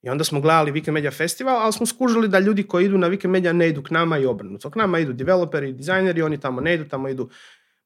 I 0.02 0.08
onda 0.08 0.24
smo 0.24 0.40
gledali 0.40 0.72
Weekend 0.72 0.90
Media 0.92 1.10
Festival, 1.10 1.56
ali 1.56 1.72
smo 1.72 1.86
skužili 1.86 2.28
da 2.28 2.38
ljudi 2.38 2.62
koji 2.62 2.84
idu 2.84 2.98
na 2.98 3.08
Weekend 3.08 3.28
Media 3.28 3.52
ne 3.52 3.68
idu 3.68 3.82
k 3.82 3.90
nama 3.90 4.18
i 4.18 4.26
obrnuto. 4.26 4.70
K 4.70 4.76
nama 4.76 4.98
idu 4.98 5.12
developeri, 5.12 5.72
dizajneri, 5.72 6.22
oni 6.22 6.40
tamo 6.40 6.60
ne 6.60 6.74
idu, 6.74 6.84
tamo 6.84 7.08
idu 7.08 7.28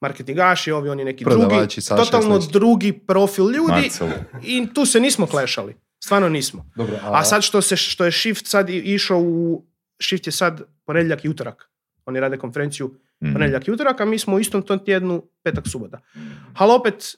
marketingaši, 0.00 0.72
ovi 0.72 0.88
oni 0.88 1.04
neki 1.04 1.24
drugi. 1.24 1.40
Prodavači 1.40 1.80
sa 1.80 1.96
Totalno 1.96 2.36
16. 2.36 2.50
drugi 2.50 2.92
profil 2.94 3.44
ljudi 3.46 3.72
Marcel. 3.72 4.08
i 4.42 4.66
tu 4.74 4.86
se 4.86 5.00
nismo 5.00 5.26
klešali. 5.26 5.76
Stvarno 6.00 6.28
nismo. 6.28 6.70
Dobro, 6.76 6.98
A 7.02 7.24
sad 7.24 7.42
što, 7.42 7.62
se, 7.62 7.76
što 7.76 8.04
je 8.04 8.12
Shift 8.12 8.46
sad 8.46 8.70
išao 8.70 9.18
u... 9.18 9.64
Shift 10.02 10.26
je 10.26 10.32
sad 10.32 10.62
ponedjeljak 10.84 11.24
i 11.24 11.28
utorak. 11.28 11.70
Oni 12.04 12.20
rade 12.20 12.38
konferenciju 12.38 12.94
Mhm. 13.22 13.32
ponedjeljak 13.32 13.68
i 13.68 13.70
utorak, 13.70 14.00
a 14.00 14.04
mi 14.04 14.18
smo 14.18 14.36
u 14.36 14.40
istom 14.40 14.62
tom 14.62 14.78
tjednu 14.78 15.22
petak 15.42 15.64
subota. 15.68 15.98
Ali 16.54 16.72
opet, 16.72 17.16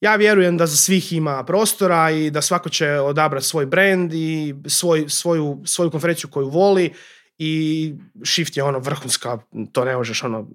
ja 0.00 0.16
vjerujem 0.16 0.56
da 0.56 0.66
za 0.66 0.76
svih 0.76 1.12
ima 1.12 1.44
prostora 1.44 2.10
i 2.10 2.30
da 2.30 2.42
svako 2.42 2.68
će 2.68 2.90
odabrati 2.90 3.46
svoj 3.46 3.66
brand 3.66 4.14
i 4.14 4.54
svoj, 4.66 5.04
svoju, 5.08 5.62
svoju 5.64 5.90
konferenciju 5.90 6.30
koju 6.30 6.48
voli 6.48 6.92
i 7.38 7.94
Shift 8.24 8.56
je 8.56 8.62
ono 8.62 8.78
vrhunska, 8.78 9.38
to 9.72 9.84
ne 9.84 9.96
možeš 9.96 10.24
ono 10.24 10.48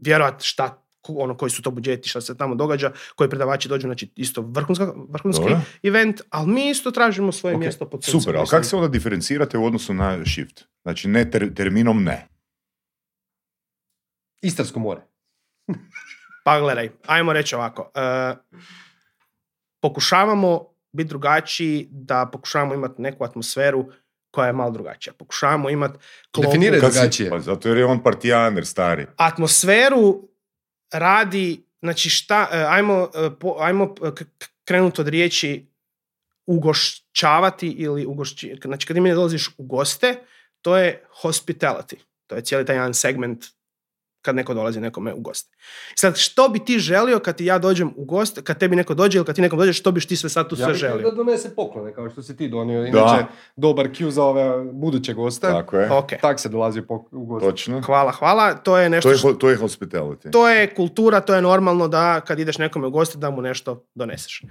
vjerovat 0.00 0.42
šta 0.42 0.82
ono 1.08 1.36
koji 1.36 1.50
su 1.50 1.62
to 1.62 1.70
budžeti, 1.70 2.08
šta 2.08 2.20
se 2.20 2.36
tamo 2.36 2.54
događa, 2.54 2.92
koji 3.14 3.30
predavači 3.30 3.68
dođu, 3.68 3.88
znači 3.88 4.12
isto 4.16 4.42
vrhunska, 4.42 4.92
vrhunski 5.08 5.42
Dobro. 5.42 5.60
event, 5.82 6.20
ali 6.30 6.52
mi 6.52 6.70
isto 6.70 6.90
tražimo 6.90 7.32
svoje 7.32 7.54
Ok, 7.54 7.60
mjesto 7.60 7.90
pod 7.90 8.04
suncem, 8.04 8.20
Super, 8.20 8.36
ali 8.36 8.48
kako 8.48 8.64
se 8.64 8.76
onda 8.76 8.88
diferencirate 8.88 9.58
u 9.58 9.64
odnosu 9.64 9.94
na 9.94 10.24
shift? 10.26 10.64
Znači 10.82 11.08
ne 11.08 11.30
ter- 11.30 11.54
terminom 11.54 12.04
ne. 12.04 12.28
Istarsko 14.42 14.80
more. 14.80 15.00
Pa 16.44 16.60
gledaj, 16.60 16.90
ajmo 17.06 17.32
reći 17.32 17.54
ovako. 17.54 17.90
e, 17.94 18.34
pokušavamo 19.80 20.64
biti 20.92 21.08
drugačiji, 21.08 21.88
da 21.90 22.28
pokušavamo 22.32 22.74
imati 22.74 23.02
neku 23.02 23.24
atmosferu 23.24 23.84
koja 24.30 24.46
je 24.46 24.52
malo 24.52 24.70
drugačija. 24.70 25.12
Pokušavamo 25.18 25.70
imati 25.70 25.98
klopu. 26.30 26.48
Definiraj 26.48 26.80
drugačije. 26.80 27.30
Pa 27.30 27.38
zato 27.38 27.68
jer 27.68 27.78
je 27.78 27.84
on 27.84 28.02
partijaner 28.02 28.66
stari. 28.66 29.06
Atmosferu 29.16 30.28
radi, 30.92 31.64
znači 31.82 32.10
šta, 32.10 32.48
e, 32.52 32.64
ajmo, 32.68 33.10
e, 33.14 33.30
ajmo 33.58 33.94
krenuti 34.64 35.00
od 35.00 35.08
riječi 35.08 35.66
ugošćavati 36.46 37.68
ili 37.68 38.06
ugošći, 38.06 38.56
znači 38.64 38.86
kad 38.86 38.96
mi 38.96 39.14
dolaziš 39.14 39.48
u 39.58 39.64
goste, 39.64 40.14
to 40.62 40.76
je 40.76 41.04
hospitality. 41.22 41.96
To 42.26 42.36
je 42.36 42.42
cijeli 42.42 42.66
taj 42.66 42.76
jedan 42.76 42.94
segment 42.94 43.44
kad 44.22 44.36
neko 44.36 44.54
dolazi 44.54 44.80
nekome 44.80 45.14
u 45.14 45.20
goste. 45.20 45.56
Sad, 45.94 46.16
što 46.16 46.48
bi 46.48 46.58
ti 46.58 46.78
želio 46.78 47.18
kad 47.18 47.36
ti 47.36 47.44
ja 47.44 47.58
dođem 47.58 47.92
u 47.96 48.04
goste, 48.04 48.42
kad 48.42 48.58
tebi 48.58 48.76
neko 48.76 48.94
dođe 48.94 49.18
ili 49.18 49.26
kad 49.26 49.34
ti 49.34 49.42
nekom 49.42 49.58
dođeš, 49.58 49.78
što 49.78 49.92
biš 49.92 50.06
ti 50.06 50.16
sve 50.16 50.30
sad 50.30 50.48
tu 50.48 50.54
Ja 50.54 50.58
sve 50.58 50.66
bih 50.66 50.76
htio 50.76 50.88
želio? 50.88 51.10
da 51.10 51.16
donese 51.16 51.54
poklone, 51.54 51.94
kao 51.94 52.10
što 52.10 52.22
si 52.22 52.36
ti 52.36 52.48
donio. 52.48 52.82
Da. 52.82 52.88
Inače, 52.88 53.24
dobar 53.56 53.88
cue 53.90 54.10
za 54.10 54.22
ove 54.24 54.40
buduće 54.64 55.14
goste. 55.14 55.46
Tako 55.46 55.76
je. 55.76 55.92
Ok, 55.92 56.10
Tak 56.20 56.40
se 56.40 56.48
dolazi 56.48 56.82
po- 56.82 57.04
u 57.12 57.24
goste. 57.24 57.48
Točno. 57.48 57.82
hvala, 57.82 58.12
hvala. 58.12 58.54
To 58.54 58.78
je 58.78 58.90
nešto 58.90 59.08
To 59.08 59.12
je, 59.12 59.18
što- 59.18 59.32
to 59.32 59.50
je 59.50 59.58
hospitality. 59.58 60.30
to 60.30 60.48
je 60.48 60.74
kultura, 60.74 61.20
to 61.20 61.34
je 61.34 61.42
normalno 61.42 61.88
da 61.88 62.20
kad 62.20 62.38
ideš 62.38 62.58
nekome 62.58 62.86
u 62.86 62.90
goste 62.90 63.18
da 63.18 63.30
mu 63.30 63.42
nešto 63.42 63.84
doneseš. 63.94 64.42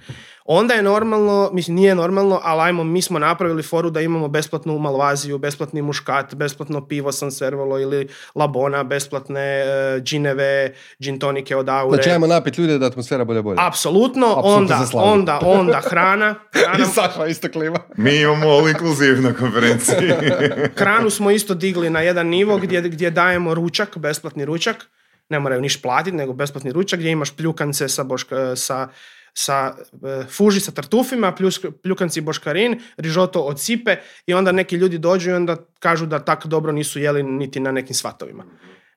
Onda 0.45 0.73
je 0.73 0.83
normalno, 0.83 1.49
mislim 1.53 1.75
nije 1.75 1.95
normalno, 1.95 2.39
ali 2.43 2.61
ajmo, 2.61 2.83
mi 2.83 3.01
smo 3.01 3.19
napravili 3.19 3.63
foru 3.63 3.89
da 3.89 4.01
imamo 4.01 4.27
besplatnu 4.27 4.79
malvaziju, 4.79 5.37
besplatni 5.37 5.81
muškat, 5.81 6.35
besplatno 6.35 6.87
pivo 6.87 7.11
San 7.11 7.31
Servolo 7.31 7.79
ili 7.79 8.07
Labona, 8.35 8.83
besplatne 8.83 9.58
džineve, 10.03 10.73
džin 11.01 11.19
tonike 11.19 11.55
od 11.55 11.69
Aure. 11.69 11.95
Znači, 11.95 12.09
ajmo 12.09 12.27
napit 12.27 12.57
ljude 12.57 12.77
da 12.77 12.85
atmosfera 12.85 13.25
bude 13.25 13.41
bolja. 13.41 13.67
Apsolutno, 13.67 14.33
onda, 14.43 14.87
onda, 14.93 15.39
onda 15.43 15.81
hrana. 15.89 16.35
Hrana, 16.53 16.83
I 16.83 16.85
Saša 16.85 17.27
isto 17.27 17.49
klima. 17.51 17.79
Mi 17.97 18.15
imamo 18.15 18.49
all 18.49 18.69
inclusive 18.69 19.21
na 19.21 19.33
konferenciji. 19.33 20.11
Hranu 20.79 21.09
smo 21.09 21.31
isto 21.31 21.53
digli 21.53 21.89
na 21.89 22.01
jedan 22.01 22.27
nivo 22.27 22.57
gdje, 22.57 22.81
gdje 22.81 23.11
dajemo 23.11 23.53
ručak, 23.53 23.97
besplatni 23.97 24.45
ručak. 24.45 24.85
Ne 25.29 25.39
moraju 25.39 25.61
niš 25.61 25.81
platiti, 25.81 26.17
nego 26.17 26.33
besplatni 26.33 26.71
ručak 26.71 26.99
gdje 26.99 27.11
imaš 27.11 27.31
pljukance 27.35 27.89
sa, 27.89 28.03
boška, 28.03 28.55
sa, 28.55 28.87
sa 29.33 29.75
e, 30.03 30.23
fuži 30.29 30.59
sa 30.59 30.71
tartufima, 30.71 31.31
plus, 31.31 31.59
pljukanci 31.83 32.21
boškarin, 32.21 32.79
rižoto 32.97 33.41
od 33.41 33.59
sipe 33.59 33.95
i 34.27 34.33
onda 34.33 34.51
neki 34.51 34.75
ljudi 34.75 34.97
dođu 34.97 35.29
i 35.29 35.33
onda 35.33 35.55
kažu 35.79 36.05
da 36.05 36.19
tako 36.19 36.47
dobro 36.47 36.71
nisu 36.71 36.99
jeli 36.99 37.23
niti 37.23 37.59
na 37.59 37.71
nekim 37.71 37.95
svatovima. 37.95 38.43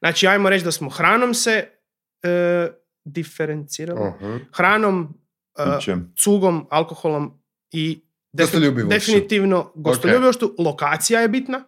Znači, 0.02 0.26
ajmo 0.26 0.50
reći 0.50 0.64
da 0.64 0.72
smo 0.72 0.90
hranom 0.90 1.34
se 1.34 1.68
e, 2.22 2.68
diferencirali. 3.04 4.00
Mhm. 4.10 4.36
Hranom, 4.52 5.14
e, 5.58 5.64
Pićem. 5.68 6.14
cugom, 6.18 6.66
alkoholom 6.70 7.40
i 7.70 8.02
defi- 8.32 8.46
definitivno 8.88 9.72
gostoljubivošću. 9.74 10.54
Lokacija 10.58 11.20
je 11.20 11.28
bitna. 11.28 11.64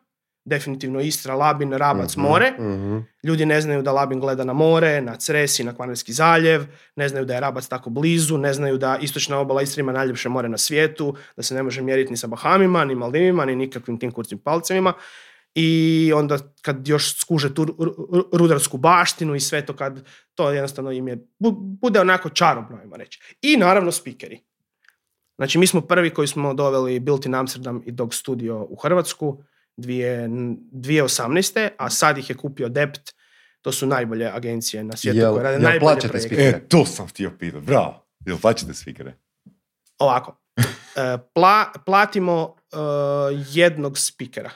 Definitivno 0.47 1.01
Istra, 1.01 1.35
Labin, 1.35 1.73
Rabac, 1.73 2.17
Mhm, 2.17 2.23
more. 2.23 2.51
mhm. 2.53 2.99
Ljudi 3.23 3.47
ne 3.47 3.61
znaju 3.61 3.83
da 3.83 3.93
Labin 3.93 4.21
gleda 4.21 4.45
na 4.45 4.53
more, 4.53 5.01
na 5.01 5.17
Cresi, 5.17 5.65
na 5.65 5.75
Kvarnerski 5.75 6.13
zaljev, 6.13 6.63
ne 6.97 7.09
znaju 7.09 7.25
da 7.27 7.35
je 7.35 7.41
Rabac 7.41 7.69
tako 7.69 7.91
blizu, 7.91 8.39
ne 8.39 8.53
znaju 8.53 8.79
da 8.79 8.99
istočna 8.99 9.39
obala 9.39 9.63
Istre 9.63 9.81
ima 9.81 9.93
najljepše 9.93 10.29
more 10.29 10.49
na 10.49 10.59
svijetu, 10.59 11.17
da 11.37 11.43
se 11.43 11.55
ne 11.55 11.63
može 11.63 11.83
mjeriti 11.83 12.11
ni 12.11 12.17
sa 12.17 12.27
Bahamima, 12.27 12.85
ni 12.85 12.95
Maldivima, 12.95 13.45
ni 13.45 13.57
nikakvim 13.57 13.99
tim 13.99 14.11
kurcim 14.13 14.39
palcevima. 14.39 14.93
I 15.55 15.71
onda 16.15 16.39
kad 16.63 16.89
još 16.89 17.21
skuže 17.21 17.55
tu 17.55 17.65
ru- 17.65 17.77
ru- 17.77 18.29
rudarsku 18.33 18.77
baštinu 18.77 19.35
i 19.35 19.41
sve 19.41 19.67
to 19.67 19.77
kad 19.77 20.05
to 20.35 20.51
jednostavno 20.51 20.91
im 20.93 21.09
je, 21.09 21.17
bu- 21.39 21.57
bude 21.81 22.01
onako 22.01 22.29
čarobno, 22.29 22.77
ajmo 22.77 22.97
reći. 22.97 23.21
I 23.43 23.57
naravno 23.57 23.93
spikeri. 23.93 24.41
Znači 25.37 25.59
mi 25.59 25.67
smo 25.67 25.81
prvi 25.81 26.11
koji 26.11 26.29
smo 26.29 26.55
doveli 26.55 27.01
Built 27.01 27.27
in 27.27 27.35
Amsterdam 27.35 27.83
i 27.87 27.93
Dog 27.93 28.15
Studio 28.15 28.63
u 28.63 28.77
Hrvatsku 28.77 29.43
dvije, 29.77 30.29
2018. 30.29 31.69
a 31.79 31.91
sad 31.91 32.19
ih 32.19 32.31
je 32.31 32.37
kupio 32.37 32.69
Dept, 32.69 33.11
to 33.63 33.73
su 33.73 33.87
najbolje 33.87 34.27
agencije 34.27 34.85
na 34.85 34.97
svijetu 34.97 35.19
Jel- 35.19 35.33
koje 35.33 35.43
rade 35.43 35.55
jel 35.55 35.63
najbolje 35.63 35.81
plaćate 35.81 36.09
projekte. 36.09 36.29
spikere? 36.29 36.49
E, 36.49 36.69
to 36.69 36.87
sam 36.87 37.09
htio 37.09 37.31
pitati, 37.31 37.67
bravo. 37.67 38.07
Jel 38.21 38.39
plaćate 38.39 38.75
spikere? 38.75 39.15
Ovako, 39.99 40.41
e, 40.97 41.01
pla- 41.35 41.85
platimo 41.87 42.57
e, 42.73 42.77
jednog 43.49 43.99
spikera. 43.99 44.51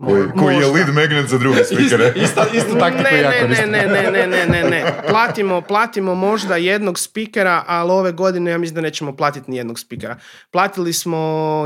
Koji, 0.00 0.24
koji 0.38 0.56
je 0.56 0.66
lead 0.66 0.94
magnet 0.94 1.28
za 1.28 1.38
druge 1.38 1.64
spikere. 1.64 2.12
Isto, 2.16 2.42
isto 2.54 2.74
taktiku 2.74 3.10
ne, 3.12 3.20
ja 3.20 3.30
ne, 3.30 3.66
ne, 3.66 3.86
ne, 3.86 4.10
ne, 4.10 4.26
ne, 4.26 4.46
ne, 4.46 4.70
ne. 4.70 4.84
Platimo, 5.08 5.60
platimo 5.60 6.14
možda 6.14 6.56
jednog 6.56 6.98
spikera, 6.98 7.64
ali 7.66 7.90
ove 7.90 8.12
godine 8.12 8.50
ja 8.50 8.58
mislim 8.58 8.74
da 8.74 8.80
nećemo 8.80 9.16
platiti 9.16 9.50
ni 9.50 9.56
jednog 9.56 9.78
spikera. 9.78 10.16
Platili 10.50 10.92
smo 10.92 11.18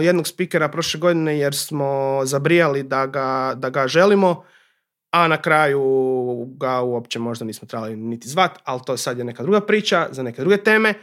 jednog 0.03 0.29
spikera 0.29 0.69
prošle 0.69 1.01
godine 1.01 1.39
jer 1.39 1.55
smo 1.55 2.21
zabrijali 2.25 2.83
da 2.83 3.07
ga, 3.07 3.53
da 3.57 3.71
ga 3.71 3.89
želimo, 3.89 4.45
a 5.11 5.29
na 5.29 5.43
kraju 5.43 5.83
ga 6.61 6.81
uopće 6.81 7.19
možda 7.19 7.45
nismo 7.45 7.69
trebali 7.69 7.97
niti 7.97 8.29
zvat, 8.29 8.59
ali 8.65 8.81
to 8.87 8.97
sad 8.97 9.19
je 9.19 9.25
neka 9.25 9.43
druga 9.43 9.61
priča 9.61 10.09
za 10.11 10.23
neke 10.23 10.41
druge 10.41 10.57
teme. 10.57 10.95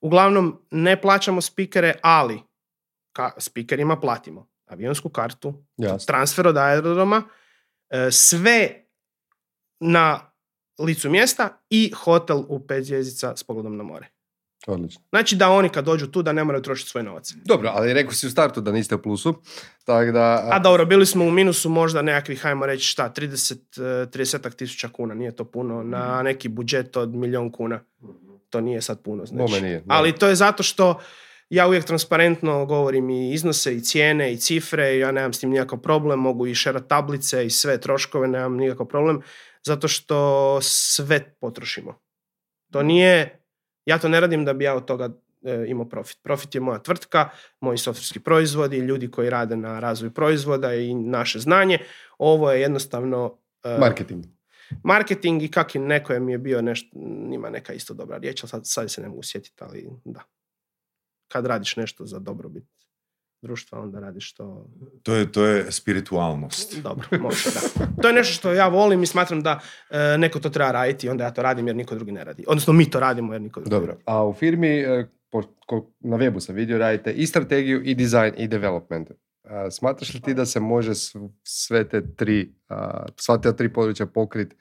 Uglavnom, 0.00 0.60
ne 0.70 1.00
plaćamo 1.00 1.40
spikere, 1.40 1.94
ali 2.02 2.42
ka, 3.12 3.30
spikerima 3.38 4.00
platimo 4.00 4.55
avionsku 4.66 5.08
kartu, 5.08 5.64
Jasno. 5.76 6.06
transfer 6.06 6.46
od 6.46 6.56
aerodroma, 6.56 7.22
e, 7.90 8.10
sve 8.10 8.84
na 9.80 10.32
licu 10.78 11.10
mjesta 11.10 11.62
i 11.70 11.92
hotel 11.96 12.44
u 12.48 12.66
pet 12.66 12.84
zvjezdica 12.84 13.36
s 13.36 13.44
pogledom 13.44 13.76
na 13.76 13.82
more. 13.82 14.08
Odlično. 14.66 15.02
Znači 15.10 15.36
da 15.36 15.50
oni 15.50 15.68
kad 15.68 15.84
dođu 15.84 16.06
tu 16.06 16.22
da 16.22 16.32
ne 16.32 16.44
moraju 16.44 16.62
trošiti 16.62 16.90
svoj 16.90 17.02
novac. 17.02 17.32
Dobro, 17.44 17.70
ali 17.74 17.92
rekao 17.92 18.12
si 18.12 18.26
u 18.26 18.30
startu 18.30 18.60
da 18.60 18.72
niste 18.72 18.94
u 18.94 19.02
plusu, 19.02 19.34
tako 19.84 20.12
da... 20.12 20.48
A 20.52 20.58
dobro, 20.58 20.86
bili 20.86 21.06
smo 21.06 21.24
u 21.24 21.30
minusu 21.30 21.68
možda 21.68 22.02
nekakvih, 22.02 22.42
hajmo 22.42 22.66
reći 22.66 22.84
šta, 22.84 23.12
30, 23.16 24.02
eh, 24.02 24.06
30 24.06 24.56
tisuća 24.56 24.88
kuna, 24.88 25.14
nije 25.14 25.36
to 25.36 25.44
puno, 25.44 25.82
na 25.82 26.22
neki 26.22 26.48
budžet 26.48 26.96
od 26.96 27.14
milijun 27.14 27.52
kuna. 27.52 27.80
To 28.50 28.60
nije 28.60 28.82
sad 28.82 29.02
puno, 29.02 29.26
znači. 29.26 29.60
Nije. 29.60 29.84
Ali 29.88 30.12
to 30.12 30.28
je 30.28 30.34
zato 30.34 30.62
što 30.62 31.00
ja 31.50 31.66
uvijek 31.66 31.84
transparentno 31.84 32.66
govorim 32.66 33.10
i 33.10 33.32
iznose 33.32 33.76
i 33.76 33.80
cijene 33.80 34.32
i 34.32 34.36
cifre, 34.36 34.98
ja 34.98 35.12
nemam 35.12 35.32
s 35.32 35.40
tim 35.40 35.50
nikakav 35.50 35.78
problem, 35.78 36.20
mogu 36.20 36.46
i 36.46 36.54
šerat 36.54 36.88
tablice 36.88 37.46
i 37.46 37.50
sve 37.50 37.80
troškove, 37.80 38.28
nemam 38.28 38.56
nikakav 38.56 38.86
problem, 38.86 39.22
zato 39.64 39.88
što 39.88 40.58
sve 40.62 41.36
potrošimo. 41.40 42.00
To 42.72 42.82
nije, 42.82 43.42
ja 43.84 43.98
to 43.98 44.08
ne 44.08 44.20
radim 44.20 44.44
da 44.44 44.52
bi 44.52 44.64
ja 44.64 44.74
od 44.74 44.84
toga 44.84 45.10
e, 45.44 45.64
imao 45.68 45.88
profit. 45.88 46.18
Profit 46.22 46.54
je 46.54 46.60
moja 46.60 46.78
tvrtka, 46.78 47.28
moji 47.60 47.78
softverski 47.78 48.20
proizvodi, 48.20 48.78
ljudi 48.78 49.10
koji 49.10 49.30
rade 49.30 49.56
na 49.56 49.80
razvoju 49.80 50.14
proizvoda 50.14 50.74
i 50.74 50.94
naše 50.94 51.38
znanje. 51.38 51.78
Ovo 52.18 52.52
je 52.52 52.60
jednostavno 52.60 53.38
e, 53.64 53.78
Marketing. 53.78 54.24
marketing 54.82 55.42
i 55.42 55.50
kak 55.50 55.74
i 55.74 55.78
neko 55.78 56.12
je 56.12 56.20
mi 56.20 56.32
je 56.32 56.38
bio 56.38 56.62
nešto, 56.62 56.88
ima 57.32 57.50
neka 57.50 57.72
isto 57.72 57.94
dobra 57.94 58.18
riječ, 58.18 58.42
ali 58.42 58.48
sad, 58.48 58.62
sad 58.64 58.90
se 58.90 59.02
ne 59.02 59.08
mogu 59.08 59.22
sjetiti, 59.22 59.64
ali 59.64 59.88
da. 60.04 60.35
Kad 61.28 61.46
radiš 61.46 61.76
nešto 61.76 62.06
za 62.06 62.18
dobrobit 62.18 62.64
društva, 63.42 63.80
onda 63.80 64.00
radiš 64.00 64.34
to 64.34 64.66
To 65.02 65.14
je, 65.14 65.32
to 65.32 65.44
je 65.44 65.72
spiritualnost. 65.72 66.78
dobro, 66.78 67.06
može, 67.20 67.50
da. 67.50 67.86
To 68.02 68.08
je 68.08 68.14
nešto 68.14 68.34
što 68.34 68.52
ja 68.52 68.68
volim 68.68 69.02
i 69.02 69.06
smatram 69.06 69.42
da 69.42 69.60
e, 69.90 70.18
neko 70.18 70.40
to 70.40 70.50
treba 70.50 70.72
raditi 70.72 71.06
i 71.06 71.10
onda 71.10 71.24
ja 71.24 71.30
to 71.30 71.42
radim 71.42 71.66
jer 71.66 71.76
niko 71.76 71.94
drugi 71.94 72.12
ne 72.12 72.24
radi. 72.24 72.44
Odnosno 72.48 72.72
mi 72.72 72.90
to 72.90 73.00
radimo 73.00 73.32
jer 73.32 73.42
niko 73.42 73.60
drugi 73.60 73.70
ne 73.70 73.76
Dobro. 73.76 73.92
radi. 73.92 74.02
A 74.06 74.26
u 74.26 74.34
firmi, 74.34 74.68
e, 74.70 75.06
po- 75.30 75.54
ko- 75.66 75.90
na 76.00 76.16
webu 76.16 76.40
sam 76.40 76.54
vidio, 76.54 76.78
radite 76.78 77.12
i 77.12 77.26
strategiju, 77.26 77.82
i 77.84 77.94
design, 77.94 78.32
i 78.36 78.48
development. 78.48 79.10
A, 79.44 79.70
smatraš 79.70 80.14
li 80.14 80.20
ti 80.20 80.34
da 80.34 80.46
se 80.46 80.60
može 80.60 80.92
sve 81.42 81.88
te 81.88 82.14
tri, 82.14 82.54
a, 82.68 83.06
sva 83.16 83.38
te 83.38 83.56
tri 83.56 83.72
područja 83.72 84.06
pokrit 84.06 84.54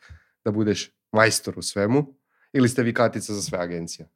da 0.46 0.52
budeš 0.52 0.92
majstor 1.12 1.54
u 1.58 1.62
svemu? 1.62 2.16
Ili 2.54 2.70
ste 2.70 2.84
vi 2.84 2.94
katica 2.94 3.34
za 3.34 3.42
sve 3.42 3.60
agencije? 3.60 4.08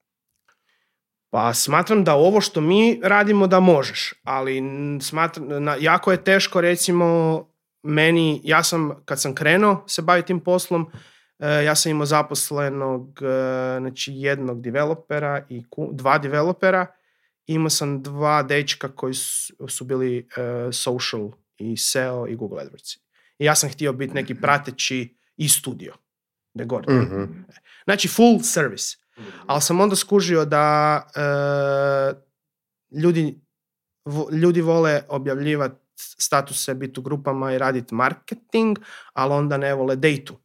Pa 1.29 1.53
smatram 1.53 2.03
da 2.03 2.15
ovo 2.15 2.41
što 2.41 2.61
mi 2.61 2.99
radimo 3.03 3.47
da 3.47 3.59
možeš, 3.59 4.13
ali 4.23 4.61
smatram, 5.01 5.63
na, 5.63 5.75
jako 5.79 6.11
je 6.11 6.23
teško 6.23 6.61
recimo 6.61 7.45
meni, 7.83 8.41
ja 8.43 8.63
sam 8.63 8.91
kad 9.05 9.21
sam 9.21 9.35
krenuo 9.35 9.83
se 9.87 10.01
baviti 10.01 10.27
tim 10.27 10.39
poslom, 10.39 10.91
e, 11.39 11.47
ja 11.49 11.75
sam 11.75 11.89
imao 11.89 12.05
zaposlenog 12.05 13.19
e, 13.21 13.25
znači 13.79 14.11
jednog 14.13 14.61
developera 14.61 15.45
i 15.49 15.63
ku- 15.69 15.89
dva 15.93 16.17
developera, 16.17 16.85
imao 17.47 17.69
sam 17.69 18.03
dva 18.03 18.43
dečka 18.43 18.87
koji 18.95 19.13
su, 19.13 19.53
su 19.67 19.85
bili 19.85 20.17
e, 20.17 20.71
social 20.71 21.31
i 21.57 21.77
SEO 21.77 22.27
i 22.27 22.35
Google 22.35 22.63
AdWords. 22.63 22.97
I 23.39 23.45
ja 23.45 23.55
sam 23.55 23.69
htio 23.69 23.93
biti 23.93 24.13
neki 24.13 24.35
prateći 24.35 25.17
i 25.37 25.49
studio. 25.49 25.93
De 26.53 26.65
gore. 26.65 26.93
Mhm. 26.93 27.23
Znači 27.83 28.07
full 28.07 28.39
service. 28.43 28.97
Ali 29.45 29.61
sam 29.61 29.79
onda 29.81 29.95
skužio 29.95 30.45
da 30.45 31.01
e, 31.15 32.19
ljudi, 33.01 33.41
vo- 34.05 34.29
ljudi 34.31 34.61
vole 34.61 35.01
objavljivati 35.09 35.75
statuse, 36.19 36.73
biti 36.73 36.99
u 36.99 37.03
grupama 37.03 37.53
i 37.53 37.57
raditi 37.57 37.95
marketing, 37.95 38.79
ali 39.13 39.33
onda 39.33 39.57
ne 39.57 39.73
vole 39.73 39.95
dejtu. 39.95 40.37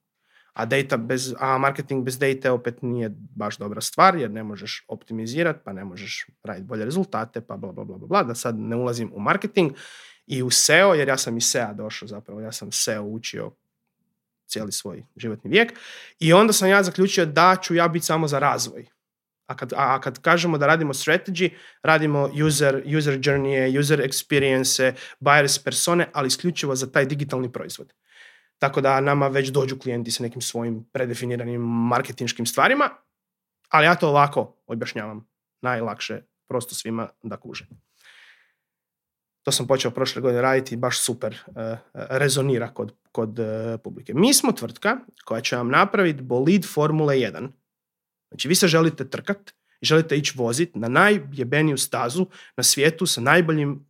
A, 0.52 0.64
data 0.64 0.96
bez, 0.96 1.34
a 1.38 1.58
marketing 1.58 2.04
bez 2.04 2.18
date 2.18 2.50
opet 2.50 2.82
nije 2.82 3.10
baš 3.16 3.56
dobra 3.56 3.80
stvar, 3.80 4.16
jer 4.16 4.30
ne 4.30 4.42
možeš 4.42 4.84
optimizirati, 4.88 5.60
pa 5.64 5.72
ne 5.72 5.84
možeš 5.84 6.26
raditi 6.42 6.66
bolje 6.66 6.84
rezultate, 6.84 7.40
pa 7.40 7.56
bla, 7.56 7.72
bla, 7.72 7.84
bla, 7.84 7.98
bla, 7.98 8.06
bla, 8.06 8.22
da 8.22 8.34
sad 8.34 8.58
ne 8.58 8.76
ulazim 8.76 9.10
u 9.14 9.20
marketing 9.20 9.72
i 10.26 10.42
u 10.42 10.50
SEO, 10.50 10.94
jer 10.94 11.08
ja 11.08 11.16
sam 11.16 11.36
iz 11.36 11.44
SEA 11.44 11.72
došao 11.72 12.08
zapravo, 12.08 12.40
ja 12.40 12.52
sam 12.52 12.72
SEO 12.72 13.02
učio 13.02 13.50
cijeli 14.46 14.72
svoj 14.72 15.04
životni 15.16 15.50
vijek. 15.50 15.72
I 16.18 16.32
onda 16.32 16.52
sam 16.52 16.68
ja 16.68 16.82
zaključio 16.82 17.26
da 17.26 17.56
ću 17.62 17.74
ja 17.74 17.88
biti 17.88 18.06
samo 18.06 18.28
za 18.28 18.38
razvoj. 18.38 18.86
A 19.46 19.56
kad, 19.56 19.72
a 19.76 20.00
kad 20.00 20.20
kažemo 20.20 20.58
da 20.58 20.66
radimo 20.66 20.92
strategy, 20.92 21.50
radimo 21.82 22.30
user, 22.46 22.82
user 22.98 23.18
journey, 23.18 23.80
user 23.80 24.00
experience, 24.00 24.92
buyers 25.20 25.64
persone, 25.64 26.10
ali 26.12 26.26
isključivo 26.26 26.74
za 26.74 26.92
taj 26.92 27.06
digitalni 27.06 27.52
proizvod. 27.52 27.92
Tako 28.58 28.80
da 28.80 29.00
nama 29.00 29.28
već 29.28 29.48
dođu 29.48 29.78
klijenti 29.78 30.10
sa 30.10 30.22
nekim 30.22 30.42
svojim 30.42 30.84
predefiniranim 30.92 31.60
marketinškim 31.60 32.46
stvarima, 32.46 32.90
ali 33.68 33.86
ja 33.86 33.94
to 33.94 34.08
ovako 34.08 34.56
objašnjavam. 34.66 35.28
Najlakše, 35.62 36.22
prosto 36.48 36.74
svima 36.74 37.08
da 37.22 37.36
kuže. 37.36 37.66
To 39.44 39.52
sam 39.52 39.66
počeo 39.66 39.90
prošle 39.90 40.22
godine 40.22 40.42
raditi 40.42 40.74
i 40.74 40.78
baš 40.78 41.00
super 41.00 41.34
eh, 41.34 41.76
rezonira 41.94 42.74
kod, 42.74 42.94
kod 43.12 43.38
eh, 43.38 43.78
publike. 43.84 44.14
Mi 44.14 44.34
smo 44.34 44.52
tvrtka 44.52 44.96
koja 45.24 45.40
će 45.40 45.56
vam 45.56 45.70
napraviti 45.70 46.22
bolid 46.22 46.66
Formule 46.74 47.14
1. 47.14 47.48
Znači 48.28 48.48
vi 48.48 48.54
se 48.54 48.68
želite 48.68 49.10
trkat 49.10 49.52
želite 49.84 50.16
ići 50.16 50.32
vozit 50.36 50.70
na 50.74 50.88
najjebeniju 50.88 51.78
stazu 51.78 52.26
na 52.56 52.62
svijetu 52.62 53.06
sa 53.06 53.20
najboljim 53.20 53.86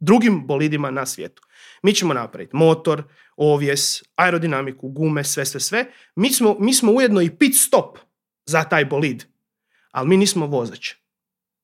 drugim 0.00 0.46
bolidima 0.46 0.90
na 0.90 1.06
svijetu. 1.06 1.42
Mi 1.82 1.94
ćemo 1.94 2.14
napraviti 2.14 2.56
motor, 2.56 3.02
ovjes, 3.36 4.02
aerodinamiku, 4.16 4.88
gume, 4.88 5.24
sve, 5.24 5.44
sve, 5.44 5.60
sve. 5.60 5.86
Mi 6.16 6.32
smo, 6.32 6.56
mi 6.58 6.74
smo 6.74 6.92
ujedno 6.92 7.20
i 7.20 7.30
pit 7.30 7.54
stop 7.58 7.98
za 8.46 8.64
taj 8.64 8.84
bolid, 8.84 9.24
ali 9.90 10.08
mi 10.08 10.16
nismo 10.16 10.46
vozač. 10.46 10.94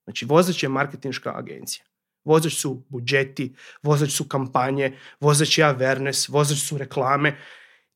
Znači 0.03 0.25
vozač 0.25 0.63
je 0.63 0.69
marketinška 0.69 1.33
agencija. 1.35 1.85
Vozač 2.27 2.53
su 2.53 2.83
budžeti, 2.89 3.55
vozač 3.83 4.11
su 4.11 4.25
kampanje, 4.27 4.97
vozač 5.19 5.57
je 5.57 5.65
awareness, 5.65 6.29
vozač 6.31 6.57
su 6.57 6.77
reklame. 6.77 7.37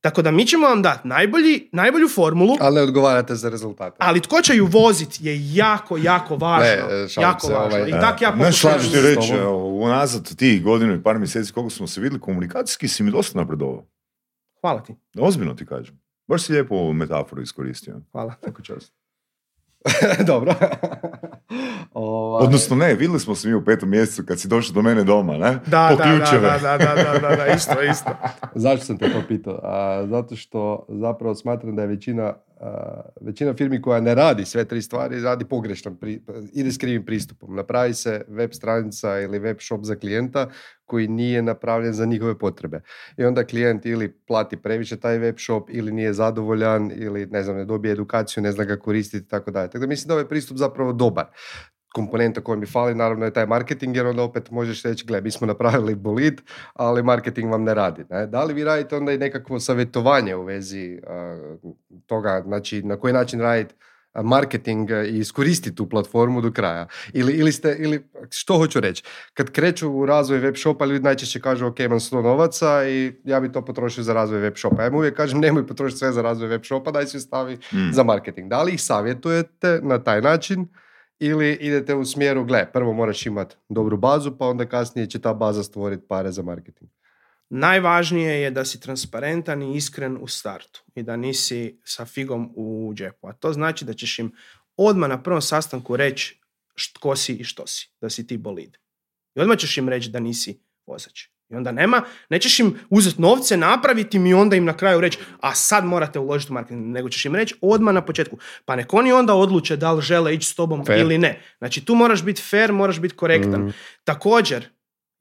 Tako 0.00 0.22
da 0.22 0.30
mi 0.30 0.46
ćemo 0.46 0.66
vam 0.66 0.82
dati 0.82 1.08
najbolji, 1.08 1.68
najbolju 1.72 2.08
formulu, 2.08 2.54
Ali 2.60 2.74
ne 2.74 2.82
odgovarate 2.82 3.34
za 3.34 3.48
rezultate. 3.48 3.96
ali 3.98 4.20
tko 4.20 4.42
će 4.42 4.54
ju 4.54 4.66
vozit 4.66 5.20
je 5.20 5.54
jako, 5.54 5.96
jako 5.96 6.36
važno. 6.36 6.88
Ne, 6.88 7.22
jako 7.22 7.46
se, 7.46 7.52
važno. 7.52 7.78
ovaj, 7.78 7.88
I 7.88 7.92
tak 7.92 8.22
ja 8.22 8.32
Znaš, 8.36 8.58
šta 8.58 8.78
ću 8.78 8.90
ti 8.90 9.00
reći, 9.00 9.32
unazad 9.64 10.36
tih 10.36 10.62
godinu 10.62 10.94
i 10.94 11.02
par 11.02 11.18
mjeseci 11.18 11.52
koliko 11.52 11.70
smo 11.70 11.86
se 11.86 12.00
vidjeli, 12.00 12.20
komunikacijski 12.20 12.88
si 12.88 13.02
mi 13.02 13.10
dosta 13.10 13.38
napredovao. 13.38 13.84
Hvala 14.60 14.82
ti. 14.82 14.94
Ozbiljno 15.18 15.54
ti 15.54 15.66
kažem. 15.66 16.00
Baš 16.26 16.42
si 16.42 16.52
lijepo 16.52 16.74
ovu 16.74 16.92
metaforu 16.92 17.42
iskoristio. 17.42 18.00
Hvala. 18.12 18.34
Tako 18.34 18.62
čast. 18.62 18.92
Dobro. 20.26 20.54
Ovaj, 22.32 22.46
Odnosno 22.46 22.76
ne, 22.76 22.94
vidjeli 22.94 23.20
smo 23.20 23.34
se 23.34 23.48
mi 23.48 23.54
u 23.54 23.64
petom 23.64 23.90
mjesecu 23.90 24.22
kad 24.26 24.40
si 24.40 24.48
došao 24.48 24.74
do 24.74 24.82
mene 24.82 25.04
doma, 25.04 25.36
ne? 25.36 25.58
Da, 25.66 25.88
Po 25.90 25.96
da, 25.96 26.02
ključeve. 26.02 26.40
da, 26.40 26.58
da, 26.58 26.78
da, 26.78 27.18
da, 27.28 27.36
da, 27.36 27.46
isto, 27.46 27.82
isto. 27.82 28.10
Zašto 28.54 28.86
sam 28.86 28.98
te 28.98 29.12
to 29.12 29.22
pitao? 29.28 29.60
A, 29.62 30.06
zato 30.10 30.36
što 30.36 30.86
zapravo 30.88 31.34
smatram 31.34 31.76
da 31.76 31.82
je 31.82 31.88
većina, 31.88 32.34
a, 32.60 33.00
većina 33.20 33.54
firmi 33.54 33.82
koja 33.82 34.00
ne 34.00 34.14
radi 34.14 34.44
sve 34.44 34.64
tri 34.64 34.82
stvari, 34.82 35.20
radi 35.20 35.44
pogrešno, 35.44 35.94
pri, 35.94 36.22
ide 36.52 36.72
s 36.72 36.78
krivim 36.78 37.04
pristupom. 37.04 37.56
Napravi 37.56 37.94
se 37.94 38.24
web 38.28 38.50
stranica 38.52 39.20
ili 39.20 39.38
web 39.38 39.56
shop 39.60 39.80
za 39.84 39.94
klijenta 39.94 40.48
koji 40.84 41.08
nije 41.08 41.42
napravljen 41.42 41.92
za 41.92 42.06
njihove 42.06 42.38
potrebe. 42.38 42.80
I 43.16 43.24
onda 43.24 43.44
klijent 43.44 43.86
ili 43.86 44.12
plati 44.26 44.56
previše 44.56 44.96
taj 44.96 45.18
web 45.18 45.36
shop 45.38 45.70
ili 45.70 45.92
nije 45.92 46.12
zadovoljan 46.12 46.92
ili 46.94 47.26
ne 47.26 47.42
znam, 47.42 47.56
ne 47.56 47.64
dobije 47.64 47.92
edukaciju, 47.92 48.42
ne 48.42 48.52
zna 48.52 48.64
ga 48.64 48.76
koristiti 48.76 49.24
i 49.24 49.28
tako 49.28 49.50
dalje. 49.50 49.68
Tako 49.68 49.78
da 49.78 49.86
mislim 49.86 50.08
da 50.08 50.14
je 50.14 50.16
ovaj 50.16 50.28
pristup 50.28 50.56
zapravo 50.56 50.92
dobar 50.92 51.26
komponenta 51.92 52.40
koja 52.40 52.56
mi 52.56 52.66
fali 52.66 52.94
naravno 52.94 53.24
je 53.24 53.32
taj 53.32 53.46
marketing 53.46 53.96
jer 53.96 54.06
onda 54.06 54.22
opet 54.22 54.50
možeš 54.50 54.82
reći 54.82 55.06
gle 55.06 55.20
mi 55.20 55.30
smo 55.30 55.46
napravili 55.46 55.94
bolid 55.94 56.40
ali 56.74 57.02
marketing 57.02 57.50
vam 57.50 57.62
ne 57.62 57.74
radi. 57.74 58.04
Ne? 58.10 58.26
Da 58.26 58.44
li 58.44 58.54
vi 58.54 58.64
radite 58.64 58.96
onda 58.96 59.12
i 59.12 59.18
nekakvo 59.18 59.60
savjetovanje 59.60 60.36
u 60.36 60.42
vezi 60.44 61.00
a, 61.06 61.38
toga 62.06 62.42
znači 62.46 62.82
na 62.82 62.96
koji 62.96 63.12
način 63.12 63.40
raditi 63.40 63.74
marketing 64.14 64.90
i 64.90 65.18
iskoristiti 65.18 65.76
tu 65.76 65.88
platformu 65.88 66.40
do 66.40 66.52
kraja. 66.52 66.86
Ili, 67.12 67.32
ili 67.32 67.52
ste, 67.52 67.76
ili 67.78 68.08
što 68.30 68.58
hoću 68.58 68.80
reći, 68.80 69.02
kad 69.34 69.50
kreću 69.50 69.90
u 69.90 70.06
razvoj 70.06 70.38
web 70.38 70.54
shopa, 70.56 70.84
ljudi 70.84 71.04
najčešće 71.04 71.40
kažu 71.40 71.66
ok, 71.66 71.80
imam 71.80 72.00
100 72.00 72.22
novaca 72.22 72.88
i 72.88 73.12
ja 73.24 73.40
bi 73.40 73.52
to 73.52 73.64
potrošio 73.64 74.04
za 74.04 74.12
razvoj 74.12 74.40
web 74.40 74.54
shopa. 74.56 74.82
Ja 74.82 74.88
im 74.88 74.94
uvijek 74.94 75.16
kažem 75.16 75.40
nemoj 75.40 75.66
potrošiti 75.66 75.98
sve 75.98 76.12
za 76.12 76.22
razvoj 76.22 76.48
web 76.48 76.64
shopa, 76.64 76.90
daj 76.90 77.06
si 77.06 77.20
stavi 77.20 77.54
Mm. 77.54 77.92
za 77.92 78.02
marketing. 78.02 78.50
Da 78.50 78.62
li 78.62 78.72
ih 78.72 78.82
savjetujete 78.82 79.80
na 79.82 79.98
taj 79.98 80.20
način 80.20 80.68
ili 81.24 81.58
idete 81.60 81.94
u 81.94 82.04
smjeru, 82.04 82.44
gle, 82.44 82.72
prvo 82.72 82.92
moraš 82.92 83.26
imati 83.26 83.56
dobru 83.68 83.96
bazu, 83.96 84.38
pa 84.38 84.46
onda 84.46 84.68
kasnije 84.68 85.10
će 85.10 85.20
ta 85.20 85.34
baza 85.34 85.62
stvoriti 85.62 86.06
pare 86.08 86.32
za 86.32 86.42
marketing. 86.42 86.90
Najvažnije 87.50 88.42
je 88.42 88.50
da 88.50 88.64
si 88.64 88.80
transparentan 88.80 89.62
i 89.62 89.76
iskren 89.76 90.18
u 90.20 90.26
startu 90.26 90.84
i 90.94 91.02
da 91.02 91.16
nisi 91.16 91.80
sa 91.84 92.04
figom 92.04 92.52
u 92.56 92.92
džepu. 92.94 93.28
A 93.28 93.32
to 93.32 93.52
znači 93.52 93.84
da 93.84 93.94
ćeš 93.94 94.18
im 94.18 94.32
odmah 94.76 95.10
na 95.10 95.22
prvom 95.22 95.42
sastanku 95.42 95.96
reći 95.96 96.40
tko 96.94 97.16
si 97.16 97.34
i 97.34 97.44
što 97.44 97.66
si, 97.66 97.90
da 98.00 98.10
si 98.10 98.26
ti 98.26 98.36
bolid. 98.36 98.76
I 99.34 99.40
odmah 99.40 99.58
ćeš 99.58 99.78
im 99.78 99.88
reći 99.88 100.10
da 100.10 100.20
nisi 100.20 100.60
vozač. 100.86 101.31
I 101.50 101.54
onda 101.54 101.72
nema, 101.72 102.02
nećeš 102.30 102.60
im 102.60 102.78
uzeti 102.90 103.22
novce, 103.22 103.56
napraviti 103.56 104.16
im 104.16 104.26
i 104.26 104.34
onda 104.34 104.56
im 104.56 104.64
na 104.64 104.76
kraju 104.76 105.00
reći, 105.00 105.18
a 105.40 105.54
sad 105.54 105.84
morate 105.84 106.18
uložiti 106.18 106.52
u 106.52 106.54
marketing, 106.54 106.86
nego 106.86 107.08
ćeš 107.08 107.24
im 107.24 107.34
reći 107.34 107.54
odmah 107.60 107.94
na 107.94 108.04
početku. 108.04 108.38
Pa 108.64 108.76
nek 108.76 108.94
oni 108.94 109.12
onda 109.12 109.34
odluče 109.34 109.76
da 109.76 109.92
li 109.92 110.02
žele 110.02 110.34
ići 110.34 110.48
s 110.48 110.54
tobom 110.54 110.84
Fair. 110.86 111.00
ili 111.00 111.18
ne. 111.18 111.42
Znači 111.58 111.84
tu 111.84 111.94
moraš 111.94 112.22
biti 112.22 112.42
fair, 112.42 112.72
moraš 112.72 113.00
biti 113.00 113.16
korektan. 113.16 113.60
Mm. 113.60 113.74
Također, 114.04 114.68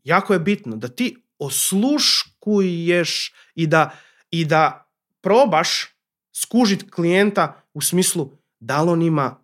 jako 0.04 0.34
je 0.34 0.40
bitno 0.40 0.76
da 0.76 0.88
ti 0.88 1.16
osluškuješ 1.40 3.34
i 3.56 3.68
da, 3.68 3.92
i 4.32 4.46
da 4.46 4.92
probaš 5.22 5.88
skužiti 6.36 6.90
klijenta 6.92 7.64
u 7.74 7.82
smislu 7.82 8.32
da 8.60 8.82
li 8.82 8.92
on 8.92 9.02
ima 9.02 9.41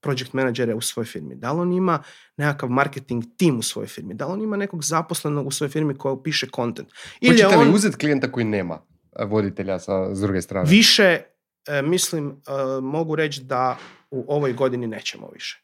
project 0.00 0.32
menadžere 0.32 0.74
u 0.74 0.80
svojoj 0.80 1.06
firmi, 1.06 1.34
da 1.34 1.52
li 1.52 1.60
on 1.60 1.72
ima 1.72 2.02
nekakav 2.36 2.68
marketing 2.68 3.24
tim 3.36 3.58
u 3.58 3.62
svojoj 3.62 3.86
firmi, 3.86 4.14
da 4.14 4.26
li 4.26 4.32
on 4.32 4.42
ima 4.42 4.56
nekog 4.56 4.84
zaposlenog 4.84 5.46
u 5.46 5.50
svojoj 5.50 5.70
firmi 5.70 5.94
koji 5.94 6.16
piše 6.24 6.46
content. 6.56 6.88
Ili 7.20 7.32
Hoćete 7.32 7.56
li 7.56 7.68
on 7.68 7.74
uzeti 7.74 7.96
klijenta 7.96 8.32
koji 8.32 8.44
nema 8.44 8.78
a, 9.12 9.24
voditelja 9.24 9.78
sa, 9.78 10.14
s 10.14 10.20
druge 10.20 10.42
strane? 10.42 10.70
više, 10.70 11.20
e, 11.68 11.82
mislim, 11.82 12.42
mogu 12.82 13.16
reći 13.16 13.42
da 13.42 13.78
u 14.10 14.24
ovoj 14.28 14.52
godini 14.52 14.86
nećemo 14.86 15.30
više. 15.32 15.62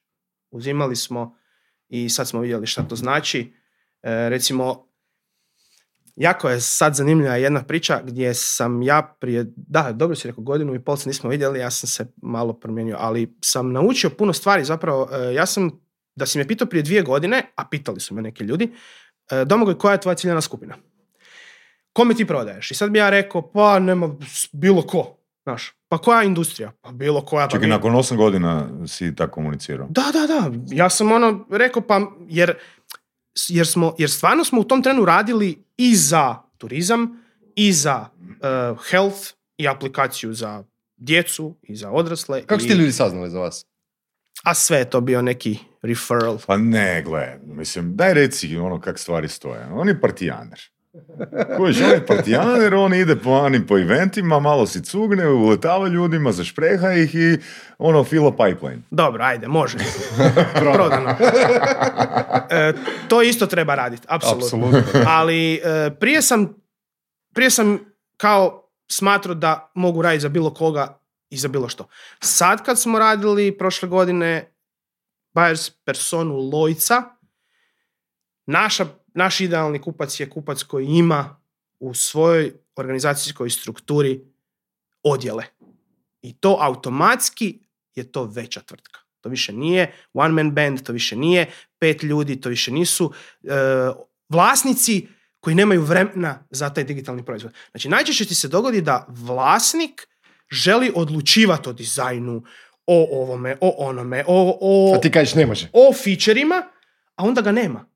Uzimali 0.51 0.97
smo 0.97 1.37
i 1.89 2.09
sad 2.09 2.29
smo 2.29 2.41
vidjeli 2.41 2.67
šta 2.67 2.83
to 2.83 2.97
znači. 2.97 3.53
Recimo, 4.03 4.92
jako 6.17 6.49
je 6.49 6.61
sad 6.61 6.95
zanimljiva 6.95 7.37
jedna 7.37 7.63
priča 7.63 8.01
gdje 8.05 8.35
sam 8.35 8.83
ja 8.83 9.17
prije, 9.21 9.45
da, 9.57 9.93
dobro 9.93 10.17
si 10.17 10.29
rekao, 10.29 10.45
godinu 10.45 10.75
i 10.75 10.81
pol 10.85 10.97
se 10.97 11.09
nismo 11.09 11.31
vidjeli, 11.31 11.59
ja 11.61 11.71
sam 11.71 11.89
se 11.89 12.07
malo 12.23 12.53
promijenio, 12.53 12.97
ali 13.01 13.37
sam 13.41 13.73
naučio 13.73 14.11
puno 14.11 14.33
stvari, 14.33 14.65
zapravo, 14.65 15.09
e, 15.13 15.35
ja 15.35 15.47
sam, 15.47 15.71
da 16.15 16.27
si 16.27 16.39
me 16.39 16.47
pitao 16.49 16.67
prije 16.67 16.83
dvije 16.83 17.03
godine, 17.03 17.43
a 17.57 17.65
pitali 17.71 18.01
su 18.01 18.15
me 18.15 18.23
neki 18.23 18.45
ljudi, 18.45 18.71
e, 19.31 19.45
Domagoj, 19.45 19.79
koja 19.79 19.93
je 19.93 20.01
tvoja 20.01 20.15
ciljana 20.15 20.41
skupina? 20.41 20.75
Kome 21.93 22.15
ti 22.15 22.27
prodaješ? 22.27 22.71
I 22.71 22.75
sad 22.75 22.91
bi 22.91 22.99
ja 22.99 23.11
rekao, 23.11 23.53
pa 23.53 23.79
nema, 23.79 24.15
bilo 24.53 24.83
ko, 24.83 25.17
znaš, 25.43 25.73
pa 25.89 25.99
koja 25.99 26.23
industrija? 26.23 26.73
Pa 26.81 26.91
bilo 26.93 27.25
koja. 27.25 27.49
Pa 27.49 27.57
i 27.57 27.61
mi- 27.61 27.67
nakon 27.67 27.93
8 27.93 28.17
godina 28.17 28.69
si 28.87 29.15
tako 29.15 29.33
komunicirao. 29.33 29.87
da, 29.91 30.03
da, 30.13 30.27
da. 30.27 30.51
Ja 30.75 30.91
sam 30.91 31.13
ono 31.13 31.47
rekao 31.51 31.83
pa 31.83 32.01
jer, 32.29 32.55
jer, 33.49 33.67
smo, 33.67 33.95
jer 33.99 34.11
stvarno 34.11 34.45
smo 34.45 34.61
u 34.61 34.65
tom 34.65 34.83
trenu 34.83 35.05
radili 35.05 35.65
i 35.77 35.97
za 35.97 36.37
turizam, 36.59 37.23
i 37.55 37.73
za 37.73 38.09
uh, 38.19 38.79
health, 38.91 39.19
i 39.57 39.69
aplikaciju 39.69 40.35
za 40.35 40.65
djecu, 40.97 41.57
i 41.63 41.77
za 41.77 41.91
odrasle. 41.91 42.47
Kako 42.47 42.59
i, 42.59 42.63
su 42.63 42.69
ti 42.69 42.75
ljudi 42.75 42.93
saznali 42.93 43.31
za 43.31 43.39
vas? 43.39 43.67
A 44.45 44.55
sve 44.55 44.79
je 44.79 44.91
to 44.91 45.01
bio 45.01 45.23
neki 45.23 45.59
referral. 45.83 46.39
Pa 46.47 46.57
ne, 46.57 47.03
gle, 47.03 47.39
mislim, 47.45 47.97
daj 47.97 48.15
reci 48.15 48.57
ono 48.57 48.81
kak 48.81 48.99
stvari 48.99 49.29
stoje. 49.29 49.67
On 49.73 49.89
je 49.89 50.01
partijaner. 50.01 50.61
Kojiš, 51.57 51.81
on 51.81 51.91
je 51.91 52.07
partijaner, 52.07 52.75
on 52.75 52.95
ide 52.95 53.17
po 53.17 53.31
ani 53.31 53.67
po 53.67 53.79
eventima, 53.79 54.41
malo 54.41 54.67
si 54.67 54.83
cugne, 54.85 55.29
uletava 55.29 55.89
ljudima, 55.89 56.33
zašpreha 56.33 56.93
ih 56.93 57.15
i 57.15 57.39
ono 57.79 58.05
fila 58.05 58.31
pipeline. 58.31 58.83
Dobro, 58.91 59.25
ajde, 59.25 59.49
može. 59.49 59.79
Prodano. 60.61 61.17
E, 62.51 62.73
to 63.09 63.23
isto 63.23 63.47
treba 63.47 63.75
raditi, 63.75 64.07
apsolutno. 64.09 64.47
Apsolutno. 64.47 65.01
Ali 65.07 65.55
e, 65.55 65.91
prije 66.01 66.23
sam 66.23 66.63
prije 67.33 67.51
sam 67.51 67.79
kao 68.17 68.69
smatrao 68.89 69.35
da 69.35 69.71
mogu 69.75 70.03
raditi 70.03 70.23
za 70.23 70.29
bilo 70.29 70.55
koga 70.55 70.99
i 71.31 71.37
za 71.37 71.49
bilo 71.49 71.69
što. 71.69 71.89
Sad 72.21 72.65
kad 72.65 72.81
smo 72.81 72.99
radili 72.99 73.59
prošle 73.59 73.89
godine 73.89 74.53
buyers 75.35 75.73
personu 75.85 76.37
Lojca, 76.37 77.03
naša, 78.47 78.87
naš 79.15 79.41
idealni 79.41 79.81
kupac 79.81 80.21
je 80.21 80.31
kupac 80.31 80.63
koji 80.63 80.87
ima 80.87 81.41
u 81.81 81.95
svojoj 81.95 82.53
organizacijskoj 82.77 83.51
strukturi 83.51 84.21
odjele. 85.03 85.45
I 86.23 86.33
to 86.33 86.59
automatski 86.61 87.59
je 87.95 88.13
to 88.13 88.25
veća 88.25 88.61
tvrtka. 88.61 89.01
To 89.21 89.29
više 89.29 89.53
nije 89.53 89.95
one 90.13 90.33
man 90.35 90.51
band, 90.51 90.83
to 90.83 90.93
više 90.93 91.17
nije 91.17 91.51
pet 91.79 92.03
ljudi, 92.03 92.41
to 92.41 92.49
više 92.49 92.73
nisu 92.73 93.13
e, 93.43 93.49
vlasnici 94.29 95.09
koji 95.41 95.57
nemaju 95.57 95.83
vremena 95.83 96.45
za 96.51 96.71
taj 96.71 96.85
digitalni 96.85 97.25
proizvod. 97.25 97.53
Znači, 97.71 97.89
najčešće 97.89 98.25
ti 98.25 98.35
se 98.35 98.49
dogodi 98.49 98.81
da 98.81 99.07
vlasnik 99.09 100.09
želi 100.51 100.93
odlučivati 100.95 101.69
o 101.69 101.73
dizajnu, 101.73 102.45
o 102.87 103.23
ovome, 103.23 103.57
o 103.61 103.75
onome, 103.79 104.25
o, 104.27 104.59
o, 104.61 104.97
A 104.97 105.01
ti 105.01 105.11
kažeš 105.11 105.35
ne 105.35 105.47
može. 105.47 105.69
o 105.73 105.93
featureima, 105.93 106.63
a 107.17 107.25
onda 107.25 107.41
ga 107.41 107.53
nema. 107.53 107.92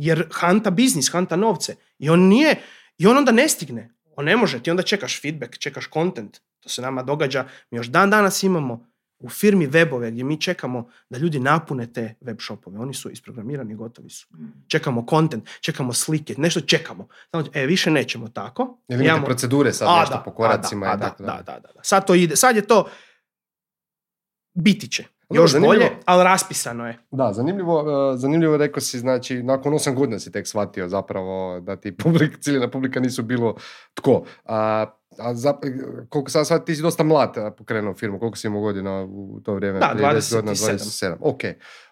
Jer 0.00 0.28
hanta 0.32 0.70
biznis, 0.70 1.12
hanta 1.12 1.36
novce. 1.36 1.76
I 1.98 2.10
on 2.10 2.20
nije, 2.20 2.62
i 2.98 3.06
on 3.06 3.16
onda 3.16 3.32
ne 3.32 3.48
stigne. 3.48 3.90
On 4.16 4.24
ne 4.24 4.36
može, 4.36 4.62
ti 4.62 4.70
onda 4.70 4.82
čekaš 4.82 5.20
feedback, 5.22 5.58
čekaš 5.58 5.88
content. 5.92 6.38
To 6.60 6.68
se 6.68 6.82
nama 6.82 7.02
događa. 7.02 7.44
Mi 7.70 7.78
još 7.78 7.86
dan 7.86 8.10
danas 8.10 8.42
imamo 8.42 8.86
u 9.18 9.28
firmi 9.28 9.68
webove 9.68 10.10
gdje 10.10 10.24
mi 10.24 10.40
čekamo 10.40 10.88
da 11.10 11.18
ljudi 11.18 11.40
napune 11.40 11.92
te 11.92 12.14
web 12.20 12.36
shopove. 12.40 12.78
Oni 12.78 12.94
su 12.94 13.10
isprogramirani, 13.10 13.74
gotovi 13.74 14.10
su. 14.10 14.26
Čekamo 14.68 15.06
content, 15.10 15.48
čekamo 15.60 15.92
slike, 15.92 16.34
nešto 16.38 16.60
čekamo. 16.60 17.08
Znači, 17.30 17.50
e, 17.54 17.66
više 17.66 17.90
nećemo 17.90 18.28
tako. 18.28 18.78
Imate 18.88 19.04
Imamo- 19.04 19.24
procedure 19.26 19.72
sad 19.72 19.88
A, 19.88 20.00
nešto 20.00 20.14
da, 20.14 20.22
po 20.22 20.30
a, 20.30 20.34
koracima 20.34 20.86
da, 20.86 20.92
i 20.92 20.96
da, 20.98 21.04
tako 21.08 21.22
da, 21.22 21.42
da, 21.46 21.52
da, 21.60 21.72
da. 21.74 21.80
Sad 21.82 22.06
to 22.06 22.14
ide, 22.14 22.36
sad 22.36 22.56
je 22.56 22.66
to 22.66 22.88
biti 24.54 24.88
će. 24.90 25.04
Još 25.30 25.52
zanimljivo. 25.52 25.84
bolje, 25.84 25.90
ali 26.04 26.24
raspisano 26.24 26.86
je. 26.86 26.98
Da, 27.10 27.32
zanimljivo, 27.32 27.80
uh, 27.82 28.18
zanimljivo 28.18 28.56
rekao 28.56 28.80
si, 28.80 28.98
znači, 28.98 29.42
nakon 29.42 29.74
osam 29.74 29.94
godina 29.94 30.18
si 30.18 30.32
tek 30.32 30.46
shvatio 30.46 30.88
zapravo 30.88 31.60
da 31.60 31.76
ti 31.76 31.96
publik, 32.02 32.38
ciljena 32.40 32.70
publika 32.70 33.00
nisu 33.00 33.22
bilo 33.22 33.54
tko. 33.94 34.24
A, 34.44 34.86
a 35.18 35.34
za, 35.34 35.54
koliko 36.08 36.30
sam 36.30 36.44
shvatio, 36.44 36.64
ti 36.64 36.74
si 36.74 36.82
dosta 36.82 37.02
mlad 37.02 37.56
pokrenuo 37.58 37.94
firmu, 37.94 38.18
koliko 38.18 38.36
si 38.36 38.46
imao 38.46 38.60
godina 38.60 39.02
u 39.02 39.40
to 39.44 39.54
vrijeme? 39.54 39.78
Da, 39.78 39.90
Prije 39.94 40.08
10 40.10 40.34
godina, 40.34 40.52
27. 40.52 41.14
27. 41.14 41.16
Ok. 41.20 41.40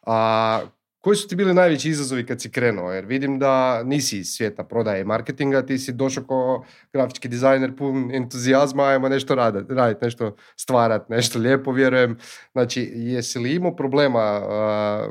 A, 0.06 0.60
koji 1.00 1.16
su 1.16 1.28
ti 1.28 1.36
bili 1.36 1.54
najveći 1.54 1.88
izazovi 1.88 2.26
kad 2.26 2.40
si 2.40 2.50
krenuo? 2.50 2.92
Jer 2.92 3.04
vidim 3.06 3.38
da 3.38 3.82
nisi 3.82 4.18
iz 4.18 4.26
svijeta 4.26 4.64
prodaje 4.64 5.00
i 5.00 5.04
marketinga, 5.04 5.66
ti 5.66 5.78
si 5.78 5.92
došao 5.92 6.24
kao 6.24 6.64
grafički 6.92 7.28
dizajner 7.28 7.76
pun 7.76 8.10
entuzijazma, 8.14 8.84
ajmo 8.84 9.08
nešto 9.08 9.34
raditi, 9.34 9.74
radit, 9.74 10.02
nešto 10.02 10.36
stvarat, 10.56 11.08
nešto 11.08 11.38
lijepo, 11.38 11.72
vjerujem. 11.72 12.18
Znači, 12.52 12.92
jesi 12.94 13.38
li 13.38 13.54
imao 13.54 13.76
problema, 13.76 14.42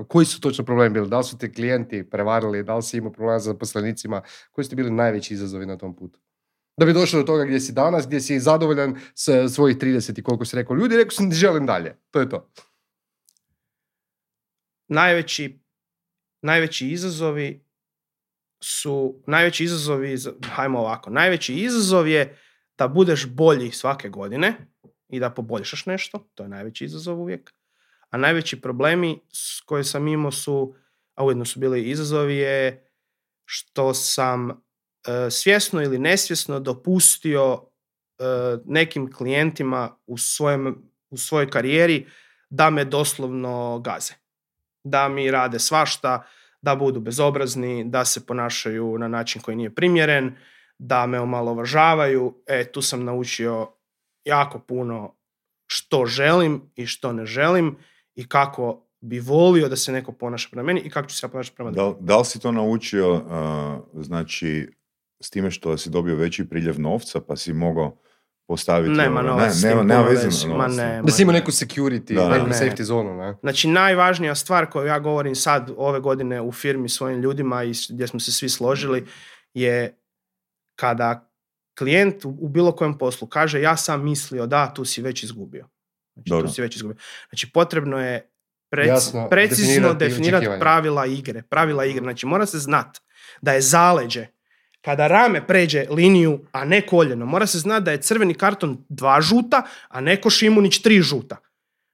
koji 0.08 0.26
su 0.26 0.42
točno 0.42 0.66
problemi 0.66 0.94
bili? 0.94 1.10
Da 1.10 1.18
li 1.18 1.24
su 1.24 1.38
te 1.38 1.54
klijenti 1.54 2.10
prevarili, 2.10 2.64
da 2.64 2.76
li 2.76 2.84
si 2.84 2.98
imao 2.98 3.12
problema 3.12 3.40
sa 3.40 3.44
zaposlenicima? 3.44 4.22
Koji 4.52 4.66
su 4.66 4.70
ti 4.70 4.76
bili 4.76 4.92
najveći 4.92 5.34
izazovi 5.34 5.66
na 5.66 5.78
tom 5.78 5.96
putu? 5.96 6.20
Da 6.80 6.86
bi 6.86 6.94
došao 6.94 7.20
do 7.20 7.26
toga 7.26 7.46
gdje 7.46 7.60
si 7.60 7.72
danas, 7.74 8.08
gdje 8.08 8.22
si 8.22 8.40
zadovoljan 8.40 8.96
s 9.16 9.30
svojih 9.56 9.78
30 9.78 10.20
i 10.20 10.24
koliko 10.24 10.46
si 10.46 10.56
rekao 10.56 10.76
ljudi, 10.76 10.98
rekao 10.98 11.12
sam 11.12 11.30
ti 11.30 11.36
želim 11.36 11.66
dalje. 11.66 11.96
To 12.12 12.20
je 12.20 12.30
to. 12.30 12.50
najveći, 14.88 15.60
najveći 16.42 16.88
izazovi 16.88 17.66
su, 18.64 19.24
najveći 19.28 19.64
izazovi, 19.64 20.18
za- 20.18 20.34
hajmo 20.44 20.80
ovako, 20.80 21.10
najveći 21.10 21.54
izazov 21.56 22.08
je 22.08 22.38
da 22.78 22.88
budeš 22.88 23.28
bolji 23.28 23.72
svake 23.72 24.10
godine 24.10 24.68
i 25.10 25.20
da 25.20 25.30
poboljšaš 25.30 25.86
nešto, 25.86 26.30
to 26.36 26.44
je 26.44 26.50
najveći 26.50 26.86
izazov 26.86 27.22
uvijek. 27.22 27.54
A 28.10 28.18
najveći 28.18 28.62
problemi 28.62 29.20
s 29.32 29.62
koje 29.62 29.84
sam 29.84 30.08
imao 30.08 30.32
su, 30.32 30.76
a 31.16 31.26
ujedno 31.26 31.46
su 31.46 31.60
bili 31.60 31.90
izazovi 31.90 32.36
je 32.38 32.90
što 33.46 33.94
sam 33.94 34.50
e, 34.50 34.56
svjesno 35.32 35.82
ili 35.82 36.00
nesvjesno 36.00 36.60
dopustio 36.60 37.62
e, 38.20 38.24
nekim 38.66 39.14
klijentima 39.14 39.98
u, 40.08 40.18
svojem, 40.18 40.92
u 41.10 41.18
svojoj 41.18 41.50
karijeri 41.50 42.08
da 42.50 42.70
me 42.70 42.86
doslovno 42.86 43.80
gaze. 43.80 44.14
Da 44.84 45.10
mi 45.10 45.32
rade 45.32 45.60
svašta, 45.60 46.24
da 46.62 46.76
budu 46.76 47.00
bezobrazni, 47.00 47.84
da 47.84 48.06
se 48.06 48.26
ponašaju 48.26 48.98
na 48.98 49.08
način 49.08 49.42
koji 49.42 49.58
nije 49.58 49.76
primjeren, 49.76 50.36
da 50.80 51.08
me 51.08 51.20
omalovažavaju. 51.20 52.34
E, 52.48 52.72
tu 52.72 52.82
sam 52.82 53.04
naučio 53.06 53.68
jako 54.26 54.60
puno 54.60 55.16
što 55.68 56.06
želim 56.06 56.72
i 56.76 56.86
što 56.86 57.14
ne 57.14 57.26
želim 57.26 57.78
i 58.16 58.28
kako 58.28 58.88
bi 59.02 59.20
volio 59.20 59.70
da 59.70 59.76
se 59.76 59.92
neko 59.92 60.12
ponaša 60.12 60.50
prema 60.52 60.66
meni 60.66 60.80
i 60.80 60.90
kako 60.90 61.10
ću 61.10 61.16
se 61.16 61.26
ja 61.26 61.30
ponašati 61.30 61.56
prema 61.56 61.72
Da, 61.72 61.94
da 62.00 62.18
li 62.18 62.26
si 62.26 62.40
to 62.40 62.52
naučio, 62.52 63.14
uh, 63.14 64.04
znači, 64.04 64.70
s 65.20 65.30
time 65.30 65.52
što 65.52 65.78
si 65.78 65.90
dobio 65.90 66.16
veći 66.16 66.50
priljev 66.50 66.80
novca, 66.80 67.22
pa 67.22 67.36
si 67.36 67.54
mogao 67.54 67.98
postaviti... 68.48 68.92
Nema 68.92 69.20
ono- 69.20 69.30
novac 69.30 69.54
s 69.54 69.64
ne, 69.64 69.70
tim 69.70 69.78
nema, 69.78 69.94
nema 69.94 70.10
veze 70.10 70.48
novac, 70.48 70.58
ma 70.60 70.68
ne. 70.68 70.96
ne. 70.96 71.02
Da 71.04 71.12
si 71.12 71.22
imao 71.22 71.34
neku 71.34 71.52
security, 71.52 72.16
Da, 72.16 72.30
neku 72.30 72.48
ne. 72.48 72.54
safety 72.56 72.82
zonu, 72.82 73.18
ne? 73.18 73.36
Znači, 73.42 73.68
najvažnija 73.68 74.36
stvar 74.36 74.70
koju 74.70 74.86
ja 74.88 75.00
govorim 75.00 75.36
sad 75.36 75.72
ove 75.78 76.00
godine 76.00 76.42
u 76.42 76.52
firmi 76.52 76.90
svojim 76.90 77.20
ljudima 77.22 77.64
i 77.64 77.72
gdje 77.90 78.08
smo 78.08 78.20
se 78.20 78.32
svi 78.32 78.50
složili 78.50 79.06
je 79.54 79.98
kada 80.76 81.30
klijent 81.78 82.26
u, 82.26 82.48
bilo 82.48 82.72
kojem 82.72 82.98
poslu 82.98 83.28
kaže 83.28 83.62
ja 83.62 83.78
sam 83.78 84.04
mislio 84.04 84.46
da, 84.48 84.74
tu 84.74 84.86
si 84.86 85.02
već 85.02 85.24
izgubio. 85.24 85.68
Znači, 86.14 86.30
Dobro. 86.30 86.48
tu 86.48 86.54
si 86.54 86.62
već 86.62 86.76
izgubio. 86.76 86.98
Znači, 87.30 87.52
potrebno 87.52 88.00
je 88.02 88.30
prec- 88.72 88.88
Jasno 88.88 89.30
precizno 89.30 89.94
definirati 89.94 89.98
definirati 90.00 90.60
pravila 90.60 91.06
igre. 91.06 91.42
Pravila 91.42 91.86
igre. 91.86 92.04
Znači, 92.04 92.26
mora 92.26 92.46
se 92.46 92.60
znat 92.60 92.98
da 93.42 93.52
je 93.54 93.62
zaleđe 93.62 94.28
kada 94.88 95.08
rame 95.08 95.48
pređe 95.48 95.86
liniju, 95.90 96.40
a 96.52 96.66
ne 96.66 96.82
koljeno. 96.82 97.26
Mora 97.26 97.48
se 97.48 97.60
znat 97.60 97.84
da 97.84 97.92
je 97.92 98.02
crveni 98.02 98.34
karton 98.34 98.78
dva 98.90 99.22
žuta, 99.22 99.64
a 99.88 100.02
neko 100.02 100.30
Šimunić 100.30 100.80
tri 100.82 101.02
žuta. 101.02 101.38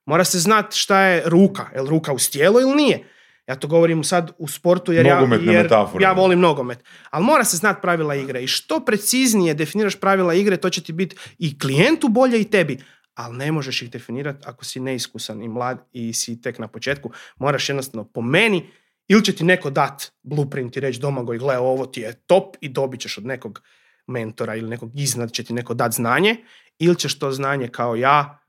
Mora 0.05 0.23
se 0.23 0.39
znat 0.39 0.73
šta 0.73 0.99
je 0.99 1.23
ruka. 1.25 1.65
Je 1.75 1.81
li 1.81 1.89
ruka 1.89 2.13
uz 2.13 2.29
tijelo 2.29 2.61
ili 2.61 2.75
nije? 2.75 3.07
Ja 3.47 3.55
to 3.55 3.67
govorim 3.67 4.03
sad 4.03 4.31
u 4.37 4.47
sportu 4.47 4.93
jer, 4.93 5.05
ja, 5.05 5.27
jer 5.43 5.69
ja 5.99 6.11
volim 6.11 6.39
nogomet. 6.39 6.83
Ali 7.09 7.25
mora 7.25 7.43
se 7.43 7.57
znat 7.57 7.81
pravila 7.81 8.15
igre. 8.15 8.43
I 8.43 8.47
što 8.47 8.79
preciznije 8.85 9.53
definiraš 9.53 9.99
pravila 9.99 10.33
igre, 10.33 10.57
to 10.57 10.69
će 10.69 10.83
ti 10.83 10.93
biti 10.93 11.15
i 11.39 11.59
klijentu 11.59 12.07
bolje 12.07 12.41
i 12.41 12.49
tebi. 12.49 12.77
Ali 13.15 13.37
ne 13.37 13.51
možeš 13.51 13.81
ih 13.81 13.91
definirati 13.91 14.45
ako 14.45 14.65
si 14.65 14.79
neiskusan 14.79 15.41
i 15.41 15.47
mlad 15.47 15.87
i 15.93 16.13
si 16.13 16.41
tek 16.41 16.59
na 16.59 16.67
početku. 16.67 17.11
Moraš 17.37 17.69
jednostavno 17.69 18.03
po 18.03 18.21
meni 18.21 18.69
ili 19.07 19.25
će 19.25 19.35
ti 19.35 19.43
neko 19.43 19.69
dat 19.69 20.11
blueprint 20.23 20.77
i 20.77 20.79
reći 20.79 20.99
Domagoj, 20.99 21.37
gle, 21.37 21.57
ovo 21.57 21.85
ti 21.85 22.01
je 22.01 22.13
top 22.13 22.55
i 22.61 22.69
dobit 22.69 23.01
ćeš 23.01 23.17
od 23.17 23.25
nekog 23.25 23.61
mentora 24.07 24.55
ili 24.55 24.69
nekog 24.69 24.91
iznad 24.93 25.31
će 25.31 25.43
ti 25.43 25.53
neko 25.53 25.73
dat 25.73 25.91
znanje 25.91 26.35
ili 26.79 26.95
ćeš 26.95 27.19
to 27.19 27.31
znanje 27.31 27.67
kao 27.67 27.95
ja 27.95 28.39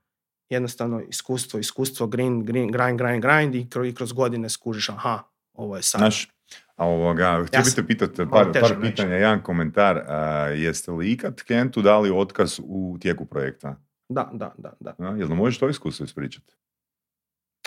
jednostavno 0.49 1.01
iskustvo, 1.01 1.59
iskustvo, 1.59 2.07
grind, 2.07 2.45
grind, 2.47 2.73
grind, 2.73 2.99
grind, 2.99 3.23
grind 3.23 3.55
i 3.55 3.65
kro- 3.65 3.89
i 3.89 3.95
kroz 3.95 4.13
godine 4.13 4.49
skužiš, 4.49 4.89
aha, 4.89 5.23
ovo 5.53 5.77
je 5.77 5.83
sad. 5.83 5.99
Znaš, 5.99 6.29
a 6.77 6.87
ovoga, 6.87 7.45
htio 7.47 7.59
Ja 7.59 7.63
bih 7.65 7.75
te 7.75 7.87
pitati 7.87 8.23
par, 8.31 8.53
par 8.61 8.81
pitanja, 8.81 9.15
jedan 9.15 9.43
komentar. 9.43 9.99
A, 10.09 10.47
jeste 10.49 10.91
li 10.91 11.13
ikad 11.13 11.43
klijentu 11.43 11.83
dali 11.83 12.11
otkaz 12.11 12.61
u 12.65 12.99
tijeku 13.01 13.25
projekta? 13.25 13.81
Da, 14.09 14.31
da, 14.33 14.55
da, 14.59 14.73
da. 14.81 14.95
A, 14.99 15.17
jel 15.17 15.29
možeš 15.29 15.59
to 15.59 15.69
iskustvo 15.69 16.05
ispričati? 16.05 16.55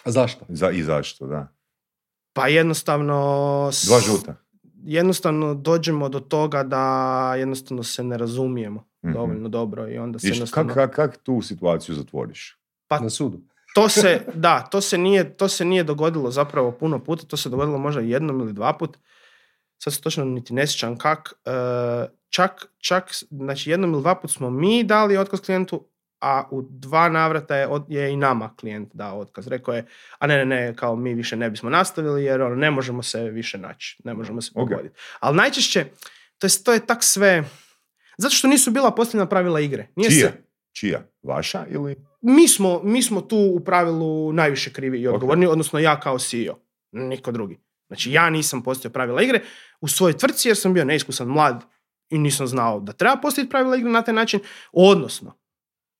A 0.04 0.12
zašto? 0.12 0.45
Za, 0.50 0.71
I 0.71 0.84
zašto, 0.84 1.28
da. 1.28 1.57
Pa 2.38 2.47
jednostavno... 2.47 3.13
Dva 3.86 4.00
žuta. 4.00 4.36
Jednostavno 4.84 5.54
dođemo 5.54 6.10
do 6.10 6.19
toga 6.19 6.63
da 6.63 6.84
jednostavno 7.36 7.84
se 7.84 8.04
ne 8.04 8.17
razumijemo 8.17 8.88
Mhm. 9.04 9.13
dovoljno 9.13 9.50
dobro 9.50 9.88
i 9.88 9.97
onda 9.97 10.19
se 10.19 10.28
I 10.28 10.30
jednostavno... 10.30 10.73
kak, 10.73 10.89
kak, 10.89 11.12
kak 11.12 11.17
tu 11.17 11.41
situaciju 11.41 11.95
zatvoriš? 11.95 12.58
Pa 12.88 13.00
Na 13.00 13.10
sudu. 13.10 13.41
to 13.76 13.89
se, 13.89 14.21
da, 14.34 14.62
to 14.62 14.82
se, 14.82 14.97
nije, 14.97 15.38
to 15.38 15.47
se 15.47 15.65
nije 15.65 15.84
dogodilo 15.84 16.32
zapravo 16.32 16.71
puno 16.71 17.00
puta, 17.00 17.26
to 17.26 17.38
se 17.38 17.50
dogodilo 17.50 17.78
možda 17.78 18.02
jednom 18.02 18.39
ili 18.39 18.54
dva 18.54 18.73
put. 18.73 18.97
Sad 19.78 19.93
se 19.93 20.02
točno 20.02 20.26
niti 20.26 20.54
ne 20.54 20.67
sjećam 20.67 20.97
kak. 20.97 21.34
E, 21.45 21.52
čak, 22.30 22.65
čak, 22.78 23.04
znači 23.32 23.69
jednom 23.69 23.93
ili 23.93 24.02
dva 24.02 24.15
put 24.15 24.32
smo 24.32 24.50
mi 24.50 24.84
dali 24.84 25.17
otkaz 25.17 25.41
klijentu, 25.41 25.86
a 26.21 26.47
u 26.51 26.62
dva 26.69 27.10
navrata 27.10 27.56
je, 27.56 27.67
je 27.88 28.12
i 28.12 28.15
nama 28.17 28.56
klijent 28.60 28.89
dao 28.93 29.19
otkaz. 29.19 29.47
Rekao 29.47 29.73
je, 29.73 29.86
a 30.19 30.27
ne, 30.27 30.38
ne, 30.38 30.45
ne, 30.45 30.75
kao 30.75 30.95
mi 30.95 31.13
više 31.13 31.36
ne 31.36 31.49
bismo 31.49 31.69
nastavili 31.69 32.23
jer 32.23 32.41
ono, 32.41 32.56
ne 32.56 32.71
možemo 32.71 33.03
se 33.03 33.23
više 33.23 33.58
naći, 33.58 33.97
ne 34.03 34.13
možemo 34.13 34.41
se 34.41 34.51
Ok. 34.56 34.69
pogoditi. 34.69 34.95
Ali 35.19 35.38
najčešće, 35.38 35.86
to 36.38 36.47
je, 36.47 36.51
to 36.63 36.73
je 36.73 36.86
tak 36.86 37.03
sve, 37.03 37.43
zato 38.17 38.36
što 38.36 38.47
nisu 38.47 38.71
bila 38.71 38.91
postavljena 38.91 39.30
pravila 39.30 39.60
igre. 39.60 39.88
Nije 39.95 40.10
Čija? 40.10 40.27
se, 40.27 40.43
Čija? 40.71 41.03
Vaša 41.23 41.65
ili? 41.69 41.95
mi 42.21 42.47
smo, 42.47 42.82
mi 42.84 43.03
smo 43.03 43.21
tu 43.21 43.38
u 43.38 43.60
pravilu 43.60 44.34
najviše 44.34 44.73
krivi 44.73 45.01
i 45.01 45.08
odgovorni, 45.08 45.47
odnosno 45.47 45.80
ja 45.80 45.99
kao 45.99 46.19
CEO, 46.19 46.60
niko 46.91 47.32
drugi. 47.32 47.60
Znači 47.88 48.12
ja 48.12 48.30
nisam 48.30 48.63
postavio 48.63 48.93
pravila 48.93 49.21
igre 49.21 49.41
u 49.82 49.88
svojoj 49.88 50.17
tvrtci 50.17 50.49
jer 50.49 50.58
sam 50.58 50.73
bio 50.73 50.86
neiskusan 50.86 51.27
mlad 51.27 51.63
i 52.10 52.17
nisam 52.17 52.47
znao 52.47 52.80
da 52.80 52.93
treba 52.93 53.15
postaviti 53.21 53.49
pravila 53.49 53.75
igre 53.77 53.89
na 53.89 54.01
taj 54.01 54.13
način, 54.13 54.39
odnosno 54.71 55.38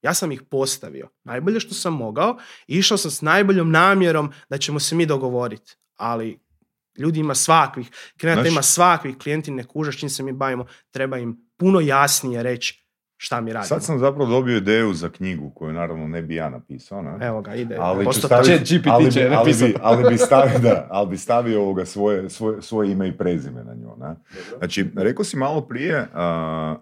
ja 0.02 0.14
sam 0.14 0.32
ih 0.32 0.42
postavio 0.42 1.10
najbolje 1.24 1.60
što 1.60 1.74
sam 1.74 1.94
mogao 1.94 2.38
i 2.68 2.78
išao 2.78 2.98
sam 2.98 3.12
s 3.12 3.22
najboljom 3.22 3.72
namjerom 3.72 4.32
da 4.50 4.58
ćemo 4.58 4.80
se 4.80 4.96
mi 4.96 5.06
dogovoriti, 5.06 5.76
ali 5.96 6.40
ljudi 6.98 7.20
ima 7.20 7.36
svakvih, 7.36 7.90
klijenata 8.20 8.42
Znaš- 8.42 8.52
ima 8.54 8.62
svakvih, 8.62 9.18
klijenti 9.18 9.52
ne 9.52 9.64
kuže 9.64 9.92
s 9.92 9.96
čim 9.96 10.10
se 10.10 10.24
mi 10.24 10.34
bavimo, 10.34 10.66
treba 10.92 11.18
im 11.18 11.50
puno 11.58 11.80
jasnije 11.80 12.44
reći 12.44 12.88
šta 13.18 13.42
mi 13.42 13.54
radimo. 13.54 13.68
Sad 13.68 13.84
sam 13.84 14.00
zapravo 14.00 14.30
dobio 14.30 14.58
ideju 14.58 14.94
za 14.94 15.10
knjigu 15.10 15.50
koju 15.50 15.74
naravno 15.74 16.08
ne 16.08 16.22
bi 16.22 16.36
ja 16.36 16.50
napisao. 16.50 17.02
Ne? 17.02 17.28
Evo 17.28 17.42
ga, 17.42 17.56
ide. 17.56 17.78
ali 17.80 18.14
staviti, 18.14 18.78
GPT 18.78 18.88
ali, 18.88 19.12
će 19.12 19.30
ali, 19.34 19.54
bi, 19.54 19.76
ali 19.82 20.10
bi 20.10 20.18
stavio, 20.28 20.60
da, 20.60 20.88
ali 20.90 21.10
bi 21.10 21.18
stavio 21.18 21.62
ovoga 21.62 21.86
svoje, 21.86 22.30
svoje, 22.30 22.62
svoje 22.62 22.92
ime 22.92 23.08
i 23.08 23.18
prezime 23.18 23.64
na 23.64 23.74
nju. 23.74 23.96
Ne? 24.00 24.16
Znači, 24.58 24.92
rekao 24.96 25.26
si 25.26 25.38
malo 25.38 25.62
prije 25.62 26.08
a, 26.14 26.76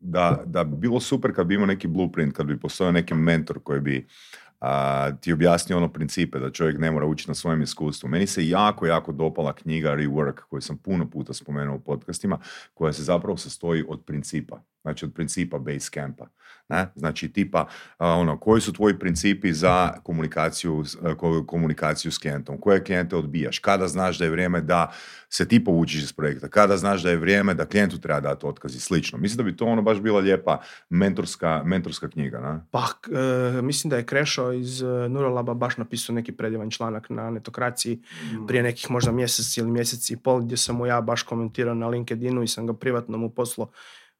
da, 0.00 0.42
da 0.46 0.64
bi 0.64 0.76
bilo 0.76 1.00
super 1.00 1.34
kad 1.34 1.46
bi 1.46 1.54
imao 1.54 1.66
neki 1.66 1.88
blueprint, 1.88 2.36
kad 2.36 2.46
bi 2.46 2.60
postojao 2.60 2.92
neki 2.92 3.14
mentor 3.14 3.58
koji 3.62 3.80
bi 3.80 4.06
a, 4.60 5.10
ti 5.20 5.32
objasnio 5.32 5.76
ono 5.76 5.92
principe 5.92 6.38
da 6.38 6.50
čovjek 6.50 6.78
ne 6.78 6.90
mora 6.90 7.06
učiti 7.06 7.30
na 7.30 7.34
svojem 7.34 7.62
iskustvu. 7.62 8.08
Meni 8.08 8.26
se 8.26 8.48
jako, 8.48 8.86
jako 8.86 9.12
dopala 9.12 9.52
knjiga 9.52 9.90
Rework 9.90 10.40
koju 10.48 10.60
sam 10.60 10.78
puno 10.78 11.10
puta 11.10 11.32
spomenuo 11.32 11.76
u 11.76 11.80
podcastima, 11.80 12.38
koja 12.74 12.92
se 12.92 13.02
zapravo 13.02 13.36
sastoji 13.36 13.84
od 13.88 14.04
principa. 14.04 14.62
Znači 14.88 15.04
od 15.04 15.14
principa 15.14 15.58
Basecampa. 15.58 16.26
Ne? 16.68 16.86
Znači 16.94 17.32
tipa 17.32 17.66
ono, 17.98 18.38
koji 18.38 18.60
su 18.60 18.72
tvoji 18.72 18.98
principi 18.98 19.52
za 19.52 19.92
komunikaciju, 20.02 20.84
ko- 21.16 21.44
komunikaciju 21.46 22.12
s 22.12 22.18
klijentom, 22.18 22.58
koje 22.60 22.84
klijente 22.84 23.16
odbijaš, 23.16 23.58
kada 23.58 23.88
znaš 23.88 24.18
da 24.18 24.24
je 24.24 24.30
vrijeme 24.30 24.60
da 24.60 24.92
se 25.28 25.48
ti 25.48 25.64
povučiš 25.64 26.02
iz 26.02 26.12
projekta, 26.12 26.48
kada 26.48 26.76
znaš 26.76 27.02
da 27.02 27.10
je 27.10 27.16
vrijeme 27.16 27.54
da 27.54 27.66
klijentu 27.66 27.98
treba 27.98 28.20
dati 28.20 28.46
otkaz 28.46 28.74
i 28.74 28.80
slično. 28.80 29.18
Mislim 29.18 29.36
da 29.36 29.42
bi 29.42 29.56
to 29.56 29.64
ono 29.64 29.82
baš 29.82 29.98
bila 30.00 30.20
lijepa 30.20 30.60
mentorska, 30.90 31.62
mentorska 31.64 32.08
knjiga. 32.08 32.40
Ne? 32.40 32.60
Pa, 32.70 32.86
k- 33.00 33.08
e, 33.58 33.62
mislim 33.62 33.90
da 33.90 33.96
je 33.96 34.06
Krešo 34.06 34.52
iz 34.52 34.82
e, 34.82 34.86
Neurolaba 34.86 35.54
baš 35.54 35.76
napisao 35.76 36.14
neki 36.14 36.32
predivan 36.32 36.70
članak 36.70 37.10
na 37.10 37.30
netokraciji 37.30 38.02
prije 38.48 38.62
nekih 38.62 38.90
možda 38.90 39.12
mjesec 39.12 39.56
ili 39.56 39.70
mjesec 39.70 40.10
i 40.10 40.16
pol 40.16 40.40
gdje 40.40 40.56
sam 40.56 40.76
mu 40.76 40.86
ja 40.86 41.00
baš 41.00 41.22
komentirao 41.22 41.74
na 41.74 41.88
LinkedInu 41.88 42.42
i 42.42 42.48
sam 42.48 42.66
ga 42.66 42.72
privatno 42.74 43.18
mu 43.18 43.30
poslao 43.30 43.70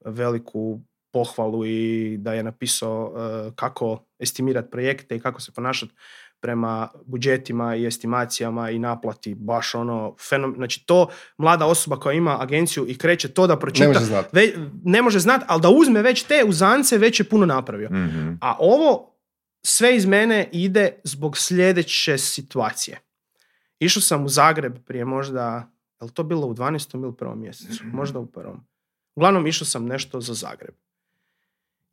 veliku 0.05 0.81
pohvalu 1.13 1.67
i 1.67 2.17
da 2.19 2.33
je 2.33 2.43
napisao 2.43 3.15
e, 3.17 3.51
kako 3.55 4.05
estimirati 4.19 4.71
projekte 4.71 5.17
i 5.17 5.21
kako 5.21 5.41
se 5.41 5.53
ponašati 5.53 5.93
prema 6.41 6.89
budžetima 7.07 7.77
i 7.77 7.87
estimacijama 7.87 8.71
i 8.71 8.79
naplati, 8.79 9.35
baš 9.35 9.75
ono, 9.75 10.17
fenom, 10.21 10.55
znači 10.57 10.87
to 10.87 11.09
mlada 11.39 11.67
osoba 11.67 11.97
koja 11.97 12.15
ima 12.15 12.43
agenciju 12.43 12.87
i 12.89 12.99
kreće 12.99 13.29
to 13.29 13.47
da 13.47 13.59
pročita, 13.59 13.85
Ne 13.85 13.89
može 13.89 14.05
znati. 14.05 14.29
ve- 14.33 14.53
ne 14.85 15.03
može 15.03 15.19
znati, 15.19 15.45
ali 15.49 15.63
da 15.63 15.71
uzme 15.71 16.03
već 16.03 16.23
te 16.23 16.45
uzance, 16.47 16.99
već 16.99 17.21
je 17.21 17.25
puno 17.25 17.47
napravio. 17.47 17.89
Mhm. 17.91 18.33
A 18.41 18.57
ovo 18.59 19.15
sve 19.63 19.97
iz 19.97 20.07
mene 20.07 20.49
ide 20.53 20.93
zbog 21.05 21.39
sljedeće 21.39 22.19
situacije. 22.19 23.01
Išao 23.79 24.01
sam 24.03 24.25
u 24.25 24.29
Zagreb 24.29 24.79
prije 24.87 25.05
možda, 25.05 25.71
je 26.01 26.05
li 26.05 26.11
to 26.11 26.23
bilo 26.23 26.47
u 26.47 26.55
12. 26.55 26.95
ili 26.97 27.17
prvom 27.17 27.41
mjesecu? 27.41 27.85
Možda 27.87 28.19
u 28.19 28.27
prvom. 28.27 28.67
Uglavnom 29.19 29.47
išao 29.47 29.67
sam 29.67 29.87
nešto 29.87 30.21
za 30.21 30.35
Zagreb. 30.35 30.75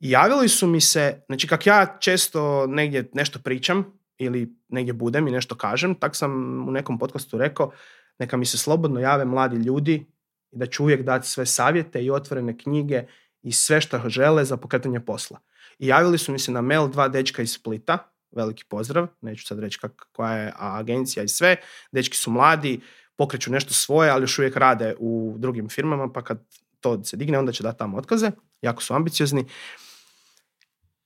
I 0.00 0.10
javili 0.10 0.48
su 0.48 0.66
mi 0.66 0.80
se, 0.80 1.22
znači 1.26 1.48
kak 1.48 1.66
ja 1.66 1.96
često 2.00 2.66
negdje 2.66 3.10
nešto 3.14 3.38
pričam 3.38 3.98
ili 4.18 4.56
negdje 4.68 4.92
budem 4.92 5.28
i 5.28 5.30
nešto 5.30 5.54
kažem, 5.54 5.94
tak 5.94 6.16
sam 6.16 6.30
u 6.68 6.70
nekom 6.70 6.98
podcastu 6.98 7.38
rekao, 7.38 7.72
neka 8.18 8.36
mi 8.36 8.46
se 8.46 8.58
slobodno 8.58 9.00
jave 9.00 9.24
mladi 9.24 9.56
ljudi 9.56 10.06
i 10.52 10.56
da 10.56 10.66
ću 10.66 10.82
uvijek 10.82 11.02
dati 11.02 11.28
sve 11.28 11.46
savjete 11.46 12.04
i 12.04 12.10
otvorene 12.10 12.58
knjige 12.58 13.02
i 13.42 13.52
sve 13.52 13.80
što 13.80 14.08
žele 14.08 14.44
za 14.44 14.56
pokretanje 14.56 15.00
posla. 15.00 15.40
I 15.78 15.86
javili 15.86 16.18
su 16.18 16.32
mi 16.32 16.38
se 16.38 16.52
na 16.52 16.60
mail 16.60 16.88
dva 16.88 17.08
dečka 17.08 17.42
iz 17.42 17.52
Splita, 17.52 17.98
veliki 18.30 18.64
pozdrav, 18.68 19.06
neću 19.20 19.46
sad 19.46 19.58
reći 19.58 19.78
kak, 19.78 20.06
koja 20.12 20.32
je 20.32 20.52
agencija 20.56 21.22
i 21.24 21.28
sve, 21.28 21.56
dečki 21.92 22.16
su 22.16 22.30
mladi, 22.30 22.80
pokreću 23.16 23.50
nešto 23.50 23.74
svoje, 23.74 24.10
ali 24.10 24.22
još 24.22 24.38
uvijek 24.38 24.56
rade 24.56 24.94
u 24.98 25.34
drugim 25.38 25.68
firmama, 25.68 26.12
pa 26.12 26.22
kad 26.22 26.38
to 26.86 27.04
se 27.04 27.16
digne, 27.16 27.38
onda 27.38 27.52
će 27.52 27.62
dati 27.62 27.78
tamo 27.78 27.96
otkaze, 27.96 28.30
jako 28.62 28.82
su 28.82 28.94
ambiciozni. 28.94 29.44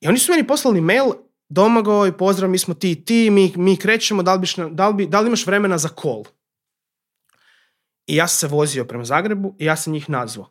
I 0.01 0.09
oni 0.09 0.19
su 0.19 0.33
meni 0.33 0.47
poslali 0.47 0.81
mail, 0.81 1.13
Domagoj, 1.53 2.17
pozdrav, 2.17 2.51
mi 2.51 2.59
smo 2.59 2.75
ti 2.75 2.91
i 2.91 3.05
ti, 3.05 3.31
mi, 3.31 3.53
mi 3.57 3.77
krećemo, 3.77 4.23
da 4.23 4.35
li, 4.35 4.41
biš, 4.41 4.55
da, 4.57 4.89
li 4.89 5.07
da 5.07 5.21
li 5.21 5.27
imaš 5.27 5.47
vremena 5.47 5.79
za 5.79 5.89
kol? 5.89 6.23
I 8.07 8.17
ja 8.17 8.29
sam 8.29 8.49
se 8.49 8.55
vozio 8.55 8.85
prema 8.85 9.05
Zagrebu 9.05 9.57
i 9.59 9.65
ja 9.65 9.77
sam 9.77 9.93
njih 9.93 10.11
nazvao. 10.11 10.51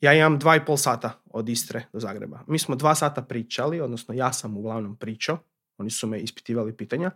Ja 0.00 0.14
imam 0.14 0.38
dva 0.38 0.56
i 0.56 0.64
pol 0.64 0.76
sata 0.76 1.22
od 1.26 1.48
Istre 1.48 1.84
do 1.92 2.00
Zagreba. 2.00 2.40
Mi 2.46 2.58
smo 2.58 2.76
dva 2.76 2.94
sata 2.94 3.22
pričali, 3.22 3.80
odnosno 3.80 4.14
ja 4.14 4.32
sam 4.32 4.56
uglavnom 4.56 4.96
pričao, 4.96 5.38
oni 5.78 5.90
su 5.90 6.06
me 6.06 6.20
ispitivali 6.20 6.76
pitanja 6.76 7.10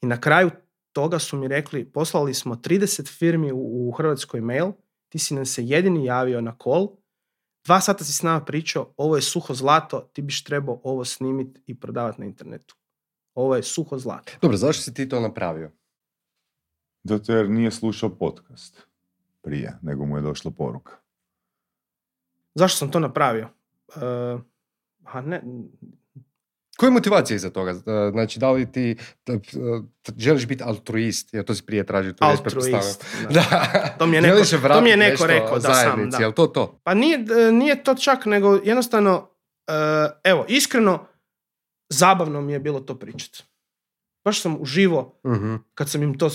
i 0.00 0.06
na 0.06 0.20
kraju 0.20 0.50
toga 0.92 1.18
su 1.18 1.36
mi 1.36 1.48
rekli, 1.48 1.84
poslali 1.84 2.34
smo 2.34 2.54
30 2.54 3.18
firmi 3.18 3.50
u 3.54 3.92
Hrvatskoj 3.96 4.40
mail, 4.40 4.72
ti 5.08 5.18
si 5.18 5.34
nam 5.34 5.46
se 5.46 5.64
jedini 5.64 6.04
javio 6.04 6.40
na 6.40 6.58
kol, 6.58 6.88
dva 7.64 7.80
sata 7.80 8.04
si 8.04 8.12
s 8.12 8.22
nama 8.22 8.44
pričao, 8.44 8.94
ovo 8.96 9.16
je 9.16 9.22
suho 9.22 9.54
zlato, 9.54 10.00
ti 10.12 10.22
biš 10.22 10.44
trebao 10.44 10.80
ovo 10.84 11.04
snimiti 11.04 11.60
i 11.66 11.80
prodavati 11.80 12.20
na 12.20 12.26
internetu. 12.26 12.76
Ovo 13.34 13.56
je 13.56 13.62
suho 13.62 13.98
zlato. 13.98 14.32
Dobro, 14.42 14.56
zašto 14.56 14.82
si 14.82 14.94
ti 14.94 15.08
to 15.08 15.20
napravio? 15.20 15.70
Zato 17.04 17.32
jer 17.32 17.50
nije 17.50 17.70
slušao 17.70 18.16
podcast 18.16 18.86
prije, 19.42 19.78
nego 19.82 20.06
mu 20.06 20.16
je 20.16 20.22
došla 20.22 20.50
poruka. 20.50 20.96
Zašto 22.54 22.78
sam 22.78 22.90
to 22.90 23.00
napravio? 23.00 23.48
Uh, 23.88 24.40
a 25.04 25.20
ne, 25.20 25.42
Koja 26.78 26.88
je 26.88 26.92
motivacija 26.92 27.36
iza 27.36 27.50
toga? 27.50 27.70
E, 27.70 27.74
Znači, 28.10 28.38
da 28.38 28.50
li 28.50 28.72
ti 28.72 28.96
želiš 30.16 30.46
biti 30.46 30.62
altruist? 30.62 31.34
Jer 31.34 31.44
to 31.44 31.54
si 31.54 31.62
prije 31.62 31.86
tražio. 31.86 32.08
Je 32.10 32.14
Altruist, 32.20 33.04
da. 33.22 33.30
Da. 33.32 33.94
To 33.98 34.06
mi 34.06 34.16
je 34.16 34.22
neko- 34.22 34.34
to 34.68 34.80
mi 34.80 34.90
je 34.90 34.96
neko 34.98 35.26
rekao 35.26 35.58
da 35.58 35.74
sam, 35.74 36.10
da. 36.10 36.16
Jel 36.18 36.32
to 36.32 36.46
to? 36.46 36.80
Pa 36.84 36.94
nije, 36.94 37.18
nije 37.52 37.84
to 37.84 37.94
čak, 37.96 38.26
nego 38.26 38.60
jednostavno, 38.64 39.28
e, 39.66 39.72
evo, 40.24 40.44
iskreno, 40.48 41.06
zabavno 41.90 42.40
mi 42.40 42.52
je 42.52 42.60
bilo 42.60 42.80
to 42.80 42.94
pričati. 42.96 43.42
Baš 44.24 44.40
sam 44.40 44.56
uživo, 44.56 45.20
Mhm. 45.26 45.54
kad 45.74 45.90
sam 45.90 46.02
im 46.02 46.18
to, 46.18 46.30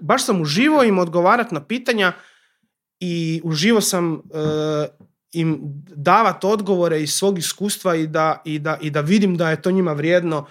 baš 0.00 0.24
sam 0.24 0.40
uživo 0.40 0.82
im 0.82 0.98
odgovarat 0.98 1.50
na 1.50 1.64
pitanja 1.64 2.12
i 3.00 3.40
uživo 3.44 3.80
sam 3.80 4.14
e, 4.14 4.18
im 5.34 5.58
davat 5.96 6.44
odgovore 6.44 7.02
iz 7.02 7.14
svog 7.14 7.38
iskustva 7.38 7.94
i 7.94 8.06
da, 8.06 8.42
i, 8.44 8.58
da, 8.58 8.78
i 8.80 8.90
da 8.90 9.00
vidim 9.00 9.36
da 9.36 9.50
je 9.50 9.62
to 9.62 9.70
njima 9.70 9.92
vrijedno 9.92 10.46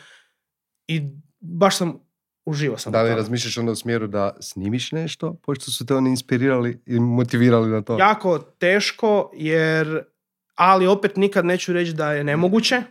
i 0.88 1.02
baš 1.40 1.78
sam 1.78 2.00
uživo 2.46 2.78
sam. 2.78 2.92
Da 2.92 3.02
li 3.02 3.16
razmišljaš 3.16 3.58
onda 3.58 3.72
u 3.72 3.76
smjeru 3.76 4.08
da 4.08 4.36
snimiš 4.40 4.92
nešto, 4.92 5.34
pošto 5.46 5.72
su 5.72 5.86
te 5.86 5.96
oni 5.96 6.10
inspirirali 6.10 6.82
i 6.86 7.00
motivirali 7.00 7.70
na 7.70 7.82
to? 7.82 7.98
jako 8.00 8.40
teško 8.40 9.32
jer 9.34 10.04
ali 10.56 10.88
opet 10.88 11.18
nikad 11.18 11.46
neću 11.46 11.74
reći 11.74 11.94
da 11.94 12.12
je 12.12 12.24
nemoguće 12.24 12.84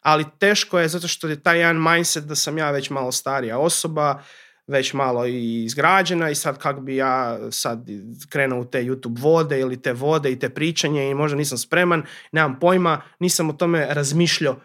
ali 0.00 0.24
teško 0.38 0.78
je 0.78 0.88
zato 0.88 1.08
što 1.08 1.28
je 1.28 1.42
taj 1.42 1.58
jedan 1.58 1.82
mindset 1.82 2.24
da 2.24 2.34
sam 2.34 2.58
ja 2.58 2.70
već 2.70 2.90
malo 2.90 3.12
starija 3.12 3.58
osoba 3.58 4.22
već 4.66 4.92
malo 4.92 5.26
i 5.26 5.64
izgrađena 5.64 6.30
i 6.30 6.34
sad 6.34 6.58
kako 6.58 6.80
bi 6.80 6.96
ja 6.96 7.38
sad 7.50 7.86
krenuo 8.28 8.60
u 8.60 8.64
te 8.64 8.78
YouTube 8.80 9.18
vode 9.18 9.60
ili 9.60 9.82
te 9.82 9.92
vode 9.92 10.32
i 10.32 10.38
te 10.38 10.48
pričanje 10.48 11.10
i 11.10 11.14
možda 11.14 11.36
nisam 11.36 11.58
spreman, 11.58 12.02
nemam 12.32 12.58
pojma, 12.60 13.02
nisam 13.18 13.50
o 13.50 13.52
tome 13.52 13.86
razmišljao 13.90 14.56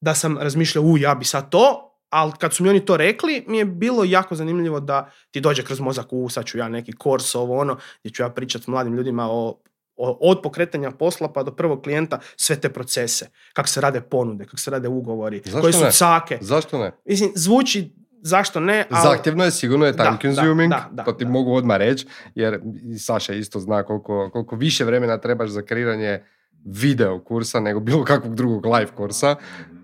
da 0.00 0.14
sam 0.14 0.38
razmišljao 0.38 0.84
u 0.84 0.98
ja 0.98 1.14
bi 1.14 1.24
sad 1.24 1.50
to, 1.50 1.88
ali 2.08 2.32
kad 2.38 2.54
su 2.54 2.62
mi 2.62 2.68
oni 2.68 2.84
to 2.84 2.96
rekli, 2.96 3.44
mi 3.48 3.58
je 3.58 3.64
bilo 3.64 4.04
jako 4.04 4.34
zanimljivo 4.34 4.80
da 4.80 5.10
ti 5.30 5.40
dođe 5.40 5.64
kroz 5.64 5.80
mozak 5.80 6.06
u 6.10 6.28
sad 6.28 6.44
ću 6.44 6.58
ja 6.58 6.68
neki 6.68 6.92
kurs 6.92 7.34
ovo 7.34 7.58
ono, 7.58 7.76
gdje 8.00 8.12
ću 8.12 8.22
ja 8.22 8.28
pričati 8.28 8.64
s 8.64 8.68
mladim 8.68 8.94
ljudima 8.94 9.26
o, 9.26 9.60
o- 9.96 10.18
od 10.20 10.40
pokretanja 10.42 10.90
posla 10.90 11.28
pa 11.28 11.42
do 11.42 11.50
prvog 11.52 11.82
klijenta 11.82 12.18
sve 12.36 12.56
te 12.56 12.68
procese, 12.68 13.30
kako 13.52 13.68
se 13.68 13.80
rade 13.80 14.00
ponude, 14.00 14.44
kako 14.44 14.56
se 14.56 14.70
rade 14.70 14.88
ugovori, 14.88 15.42
Zašto 15.44 15.60
koje 15.60 15.72
su 15.72 15.80
ne? 15.80 15.92
cake. 15.92 16.38
Zašto 16.40 16.78
ne? 16.78 16.92
Mislim, 17.04 17.30
zvuči 17.34 17.92
zašto 18.22 18.60
ne, 18.60 18.84
ali... 18.90 19.08
Zahtjevno 19.08 19.44
je, 19.44 19.50
sigurno 19.50 19.86
je 19.86 19.92
time 19.92 20.10
Da, 20.10 20.18
consuming, 20.22 20.70
da, 20.70 20.88
da, 20.92 21.04
to 21.04 21.12
ti 21.12 21.24
da. 21.24 21.30
mogu 21.30 21.54
odmah 21.54 21.76
reći, 21.76 22.06
jer 22.34 22.60
Saša 22.98 23.34
isto 23.34 23.60
zna 23.60 23.82
koliko, 23.82 24.30
koliko 24.32 24.56
više 24.56 24.84
vremena 24.84 25.18
trebaš 25.18 25.50
za 25.50 25.62
kreiranje 25.62 26.22
video 26.64 27.20
kursa 27.24 27.60
nego 27.60 27.80
bilo 27.80 28.04
kakvog 28.04 28.34
drugog 28.34 28.66
live 28.66 28.90
kursa. 28.96 29.36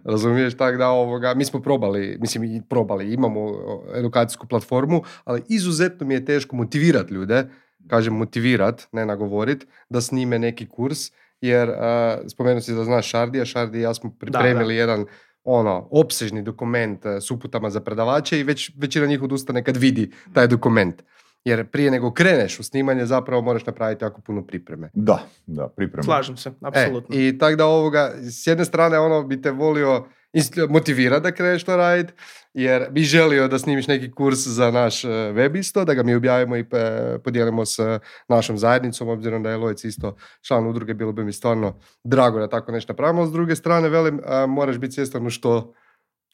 Razumiješ, 0.04 0.56
tako 0.56 0.76
da 0.76 0.88
ovoga, 0.88 1.34
mi 1.34 1.44
smo 1.44 1.62
probali, 1.62 2.16
mislim 2.20 2.44
i 2.44 2.62
probali, 2.68 3.12
imamo 3.12 3.50
edukacijsku 3.94 4.46
platformu, 4.46 5.02
ali 5.24 5.42
izuzetno 5.48 6.06
mi 6.06 6.14
je 6.14 6.24
teško 6.24 6.56
motivirati 6.56 7.14
ljude, 7.14 7.44
kažem 7.88 8.14
motivirat, 8.14 8.88
ne 8.92 9.06
nagovorit, 9.06 9.66
da 9.88 10.00
snime 10.00 10.38
neki 10.38 10.68
kurs, 10.68 10.98
jer 11.40 11.68
uh, 11.68 11.74
spomenuo 12.28 12.60
si 12.60 12.74
da 12.74 12.84
znaš 12.84 13.10
Šardija, 13.10 13.44
Šardi 13.44 13.78
i 13.78 13.82
ja 13.82 13.94
smo 13.94 14.10
pripremili 14.18 14.76
jedan 14.76 15.06
ono, 15.48 15.88
opsežni 15.90 16.42
dokument 16.42 17.06
eh, 17.06 17.20
s 17.20 17.30
uputama 17.30 17.70
za 17.70 17.80
predavače 17.80 18.40
i 18.40 18.42
već 18.42 18.70
većina 18.76 19.06
njih 19.06 19.22
odustane 19.22 19.64
kad 19.64 19.76
vidi 19.76 20.10
taj 20.32 20.46
dokument. 20.46 21.02
Jer 21.44 21.66
prije 21.66 21.90
nego 21.90 22.12
kreneš 22.12 22.60
u 22.60 22.62
snimanje 22.62 23.06
zapravo 23.06 23.42
moraš 23.42 23.66
napraviti 23.66 24.04
jako 24.04 24.20
puno 24.20 24.46
pripreme. 24.46 24.90
Da, 24.94 25.18
da, 25.46 25.68
priprema. 25.68 26.02
Slažem 26.02 26.36
se, 26.36 26.52
apsolutno. 26.60 27.16
E, 27.16 27.28
I 27.28 27.38
tako 27.38 27.56
da 27.56 27.66
ovoga, 27.66 28.12
s 28.30 28.46
jedne 28.46 28.64
strane 28.64 28.98
ono 28.98 29.22
bi 29.22 29.42
te 29.42 29.50
volio 29.50 30.04
motivirati 30.68 31.22
da 31.22 31.32
kreneš 31.32 31.64
to 31.64 31.76
raditi, 31.76 32.12
jer 32.54 32.86
bi 32.90 33.02
želio 33.02 33.48
da 33.48 33.58
snimiš 33.58 33.86
neki 33.86 34.10
kurs 34.10 34.38
za 34.46 34.70
naš 34.70 35.04
e, 35.04 35.08
web 35.08 35.56
isto, 35.56 35.84
da 35.84 35.94
ga 35.94 36.02
mi 36.02 36.14
objavimo 36.14 36.56
i 36.56 36.64
podijelimo 37.24 37.66
s 37.66 37.78
e, 37.78 37.98
našom 38.28 38.58
zajednicom, 38.58 39.08
obzirom 39.08 39.42
da 39.42 39.50
je 39.50 39.56
Lojec 39.56 39.84
isto 39.84 40.16
član 40.46 40.66
udruge, 40.66 40.94
bilo 40.94 41.12
bi 41.12 41.24
mi 41.24 41.32
stvarno 41.32 41.78
drago 42.04 42.38
da 42.38 42.48
tako 42.48 42.72
nešto 42.72 42.92
napravimo. 42.92 43.26
S 43.26 43.32
druge 43.32 43.56
strane, 43.56 43.88
velim, 43.88 44.20
moraš 44.48 44.78
biti 44.78 44.92
svjestan 44.92 45.26
u 45.26 45.30
što 45.30 45.74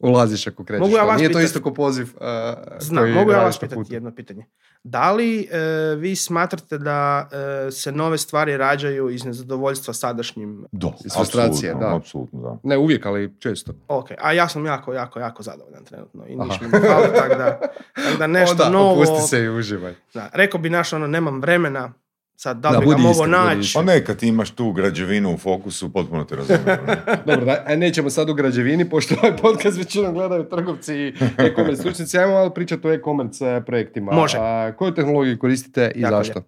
ulaziš 0.00 0.46
ako 0.46 0.64
krećeš. 0.64 0.80
Mogu 0.80 0.96
ja 0.96 1.02
to. 1.02 1.06
vas 1.08 1.16
Nije 1.18 1.28
to 1.28 1.38
pitat? 1.38 1.44
isto 1.44 1.62
ko 1.62 1.74
poziv 1.74 2.08
a, 2.20 2.54
Znam, 2.80 3.10
mogu 3.10 3.30
ja 3.30 3.38
vas 3.38 3.58
pitati 3.58 3.74
putu. 3.74 3.94
jedno 3.94 4.14
pitanje. 4.14 4.46
Da 4.84 5.12
li 5.12 5.48
e, 5.52 5.58
vi 5.96 6.16
smatrate 6.16 6.78
da 6.78 7.28
e, 7.66 7.70
se 7.70 7.92
nove 7.92 8.18
stvari 8.18 8.56
rađaju 8.56 9.10
iz 9.10 9.24
nezadovoljstva 9.24 9.94
sadašnjim? 9.94 10.66
Da, 10.72 10.92
Iz 11.04 11.12
frustracije, 11.12 11.70
apsolutno, 11.70 11.90
da. 11.90 11.96
Apsolutno, 11.96 12.40
da. 12.40 12.58
Ne 12.62 12.78
uvijek, 12.78 13.06
ali 13.06 13.34
često. 13.38 13.72
Ok, 13.88 14.06
a 14.20 14.32
ja 14.32 14.48
sam 14.48 14.66
jako, 14.66 14.92
jako, 14.92 15.20
jako 15.20 15.42
zadovoljan 15.42 15.84
trenutno 15.84 16.26
i 16.26 16.36
ništa 16.36 16.64
mi 16.64 16.70
ne 16.72 16.80
fali, 16.88 17.08
tako 17.14 17.34
da, 17.34 17.60
tak 17.94 18.18
da 18.18 18.26
nešto 18.38 18.52
Onda, 18.52 18.68
novo... 18.78 18.92
opusti 18.92 19.28
se 19.28 19.40
i 19.40 19.48
uživaj. 19.48 19.94
Da, 20.14 20.30
rekao 20.32 20.60
bi 20.60 20.70
naš 20.70 20.92
ono, 20.92 21.06
nemam 21.06 21.40
vremena, 21.40 21.92
sad 22.36 22.56
da 22.60 22.68
li 22.70 22.74
Da, 22.74 22.80
bi 22.80 22.86
ga 22.86 22.96
mogao 22.96 23.26
naći. 23.26 23.72
Pa 23.74 23.82
ne, 23.82 24.04
kad 24.04 24.16
ti 24.16 24.28
imaš 24.28 24.50
tu 24.50 24.72
građevinu 24.72 25.34
u 25.34 25.38
fokusu, 25.38 25.92
potpuno 25.92 26.24
te 26.24 26.36
razumijem. 26.36 26.66
ne. 26.66 26.96
Dobro, 27.26 27.44
da, 27.44 27.64
a 27.66 27.76
nećemo 27.76 28.10
sad 28.10 28.30
u 28.30 28.34
građevini, 28.34 28.90
pošto 28.90 29.14
ovaj 29.22 29.36
podcast 29.36 29.78
većinom 29.78 30.14
gledaju 30.14 30.48
trgovci 30.48 30.94
i 30.94 31.14
e-commerce 31.38 31.80
stručnjaci. 31.82 32.18
Ajmo 32.18 32.32
malo 32.32 32.50
pričati 32.50 32.88
o 32.88 32.92
e-commerce 32.92 33.44
e, 33.46 33.64
projektima. 33.66 34.12
Može. 34.12 34.38
A, 34.40 34.72
koju 34.78 34.94
tehnologiju 34.94 35.38
koristite 35.38 35.92
i 35.94 36.00
Jako 36.00 36.16
zašto? 36.16 36.42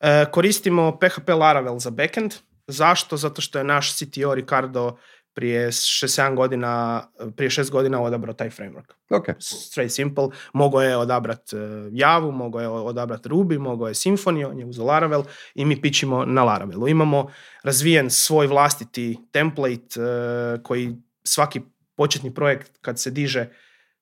E, 0.00 0.24
koristimo 0.30 0.98
PHP 0.98 1.28
Laravel 1.28 1.78
za 1.78 1.90
backend. 1.90 2.34
Zašto? 2.66 3.16
Zato 3.16 3.40
što 3.40 3.58
je 3.58 3.64
naš 3.64 3.96
CTO 3.96 4.34
Ricardo 4.34 4.96
prije 5.34 5.70
6-7 5.70 6.34
godina, 6.34 7.02
prije 7.36 7.50
6 7.50 7.70
godina 7.70 8.02
odabrao 8.02 8.34
taj 8.34 8.50
framework. 8.50 8.92
Ok, 9.10 9.26
Straight 9.38 9.94
simple. 9.94 10.28
Mogao 10.52 10.82
je 10.82 10.96
odabrat 10.96 11.52
e, 11.52 11.56
Javu, 11.92 12.32
mogao 12.32 12.60
je 12.60 12.68
odabrat 12.68 13.26
Ruby, 13.26 13.58
mogao 13.58 13.88
je 13.88 13.94
Symfony, 13.94 14.50
on 14.50 14.58
je 14.58 14.66
uzeo 14.66 14.84
Laravel 14.84 15.24
i 15.54 15.64
mi 15.64 15.80
pičimo 15.80 16.24
na 16.24 16.44
Laravelu. 16.44 16.88
Imamo 16.88 17.30
razvijen 17.62 18.10
svoj 18.10 18.46
vlastiti 18.46 19.18
template 19.32 20.00
e, 20.00 20.62
koji 20.62 20.96
svaki 21.24 21.60
početni 21.96 22.34
projekt 22.34 22.78
kad 22.80 22.98
se 22.98 23.10
diže 23.10 23.48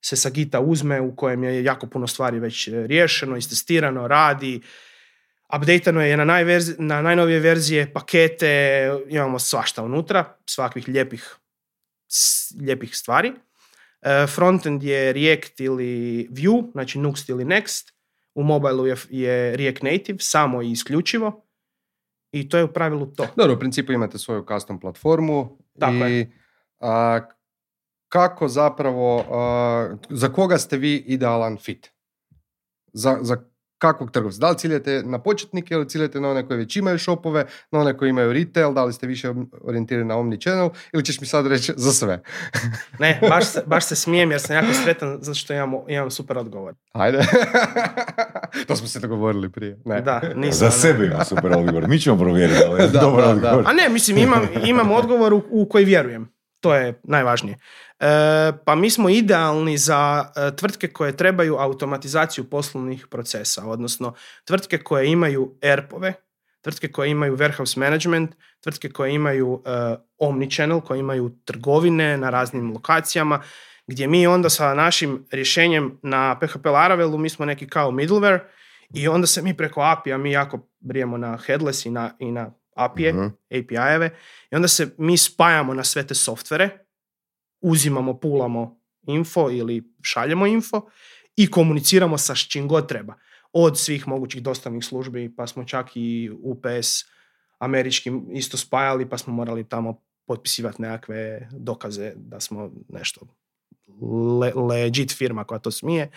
se 0.01 0.15
sa 0.15 0.29
Gita 0.29 0.59
uzme 0.59 1.01
u 1.01 1.15
kojem 1.15 1.43
je 1.43 1.63
jako 1.63 1.87
puno 1.87 2.07
stvari 2.07 2.39
već 2.39 2.67
e, 2.67 2.87
riješeno, 2.87 3.37
istestirano, 3.37 4.07
radi, 4.07 4.61
updateano 5.55 6.01
je 6.01 6.17
na, 6.17 6.25
najverzi, 6.25 6.75
na 6.79 7.01
najnovije 7.01 7.39
verzije, 7.39 7.93
pakete, 7.93 8.91
imamo 9.09 9.39
svašta 9.39 9.83
unutra, 9.83 10.37
svakvih 10.45 10.87
lijepih, 10.87 11.37
lijepih 12.61 12.95
stvari. 12.95 13.33
E, 14.01 14.27
Frontend 14.27 14.83
je 14.83 15.13
React 15.13 15.59
ili 15.59 16.27
Vue, 16.29 16.63
znači 16.71 16.99
Nuxt 16.99 17.29
ili 17.29 17.45
Next. 17.45 17.91
U 18.35 18.43
mobilu 18.43 18.87
je, 18.87 18.95
je 19.09 19.57
React 19.57 19.83
Native, 19.83 20.19
samo 20.19 20.61
i 20.61 20.71
isključivo. 20.71 21.43
I 22.31 22.49
to 22.49 22.57
je 22.57 22.63
u 22.63 22.73
pravilu 22.73 23.05
to. 23.05 23.27
Dobro, 23.35 23.53
u 23.53 23.59
principu 23.59 23.91
imate 23.91 24.17
svoju 24.17 24.45
custom 24.53 24.79
platformu 24.79 25.57
Tako 25.79 26.07
i 26.07 26.11
je. 26.11 26.31
a, 26.79 27.19
kako 28.09 28.47
zapravo, 28.47 29.25
a, 29.31 29.95
za 30.09 30.29
koga 30.29 30.57
ste 30.57 30.77
vi 30.77 30.95
idealan 30.95 31.57
fit? 31.57 31.91
Za, 32.93 33.17
za 33.21 33.37
kakvog 33.77 34.11
trgovca? 34.11 34.37
Da 34.37 34.49
li 34.49 34.57
ciljate 34.57 35.03
na 35.05 35.19
početnike 35.19 35.73
ili 35.73 35.89
ciljate 35.89 36.21
na 36.21 36.29
one 36.29 36.47
koji 36.47 36.57
već 36.57 36.75
imaju 36.75 36.99
shopove, 36.99 37.45
na 37.71 37.79
one 37.79 37.97
koji 37.97 38.09
imaju 38.09 38.33
retail, 38.33 38.73
da 38.73 38.83
li 38.83 38.93
ste 38.93 39.07
više 39.07 39.33
orijentirani 39.61 40.07
na 40.07 40.15
omni-channel 40.15 40.69
ili 40.93 41.05
ćeš 41.05 41.21
mi 41.21 41.27
sad 41.27 41.47
reći 41.47 41.73
za 41.75 41.91
sve? 41.91 42.21
Ne, 42.99 43.19
baš 43.29 43.45
se, 43.45 43.63
baš 43.65 43.85
se 43.85 43.95
smijem 43.95 44.31
jer 44.31 44.41
sam 44.41 44.55
jako 44.55 44.73
sretan 44.73 45.17
zato 45.21 45.35
što 45.35 45.53
imam, 45.53 45.73
imam 45.87 46.11
super 46.11 46.37
odgovor. 46.37 46.73
Ajde. 46.91 47.19
to 48.67 48.75
smo 48.75 48.87
se 48.87 48.99
dogovorili 48.99 49.49
prije. 49.49 49.79
Ne. 49.85 50.01
Da, 50.01 50.21
nisam. 50.35 50.59
Za 50.59 50.65
ono- 50.65 50.71
sebe 50.71 51.05
ima 51.05 51.25
super 51.25 51.51
odgovor. 51.51 51.87
Mi 51.87 51.99
ćemo 51.99 52.17
provjeriti, 52.17 52.59
ali 52.67 52.81
Da, 52.93 52.99
dobar 52.99 53.23
da, 53.23 53.29
odgovor. 53.29 53.63
A 53.67 53.73
ne, 53.73 53.89
mislim, 53.89 54.17
imam, 54.17 54.41
imam 54.65 54.91
odgovor 54.91 55.33
u, 55.33 55.43
u 55.49 55.69
koji 55.69 55.85
vjerujem. 55.85 56.36
To 56.59 56.75
je 56.75 56.99
najvažnije. 57.03 57.57
E, 57.99 58.07
pa 58.65 58.75
mi 58.75 58.89
smo 58.89 59.09
idealni 59.09 59.77
za 59.77 60.31
e, 60.35 60.55
tvrtke 60.55 60.87
koje 60.87 61.17
trebaju 61.17 61.55
automatizaciju 61.55 62.49
poslovnih 62.49 63.07
procesa, 63.07 63.65
odnosno 63.65 64.13
tvrtke 64.45 64.77
koje 64.77 65.11
imaju 65.11 65.57
ERP-ove, 65.61 66.13
tvrtke 66.61 66.91
koje 66.91 67.09
imaju 67.09 67.37
warehouse 67.37 67.77
management, 67.77 68.35
tvrtke 68.63 68.89
koje 68.89 69.13
imaju 69.13 69.63
e, 69.65 69.95
omnichannel, 70.17 70.81
koje 70.81 70.99
imaju 70.99 71.29
trgovine 71.45 72.17
na 72.17 72.29
raznim 72.29 72.73
lokacijama, 72.73 73.41
gdje 73.87 74.07
mi 74.07 74.27
onda 74.27 74.49
sa 74.49 74.73
našim 74.73 75.25
rješenjem 75.31 75.99
na 76.01 76.39
PHP 76.39 76.65
Laravelu, 76.65 77.17
mi 77.17 77.29
smo 77.29 77.45
neki 77.45 77.67
kao 77.67 77.91
middleware 77.91 78.39
i 78.93 79.07
onda 79.07 79.27
se 79.27 79.41
mi 79.41 79.57
preko 79.57 79.81
API-a, 79.81 80.17
mi 80.17 80.31
jako 80.31 80.67
brijemo 80.79 81.17
na 81.17 81.37
headless 81.47 81.85
i 81.85 81.89
na, 81.89 82.15
i 82.19 82.31
na 82.31 82.51
API-e, 82.77 83.13
Mhm. 83.13 83.25
API-eve 83.51 84.09
i 84.51 84.55
onda 84.55 84.67
se 84.67 84.95
mi 84.97 85.17
spajamo 85.17 85.73
na 85.73 85.83
sve 85.83 86.07
te 86.07 86.15
softvere, 86.15 86.69
uzimamo, 87.61 88.13
pulamo 88.13 88.79
info 89.03 89.49
ili 89.51 89.93
šaljemo 90.01 90.47
info 90.47 90.81
i 91.35 91.51
komuniciramo 91.51 92.17
sa 92.17 92.35
čim 92.35 92.67
god 92.67 92.87
treba. 92.87 93.13
Od 93.53 93.79
svih 93.79 94.07
mogućih 94.07 94.43
dostavnih 94.43 94.85
službi, 94.85 95.35
pa 95.35 95.47
smo 95.47 95.63
čak 95.63 95.87
i 95.95 96.31
UPS 96.33 96.87
američkim 97.59 98.27
isto 98.31 98.57
spajali, 98.57 99.09
pa 99.09 99.17
smo 99.17 99.33
morali 99.33 99.69
tamo 99.69 100.01
potpisivati 100.25 100.81
nekakve 100.81 101.49
dokaze 101.51 102.13
da 102.15 102.39
smo 102.39 102.71
nešto 102.89 103.27
le- 104.39 104.53
legit 104.55 105.17
firma 105.17 105.43
koja 105.43 105.59
to 105.59 105.71
smije. 105.71 106.11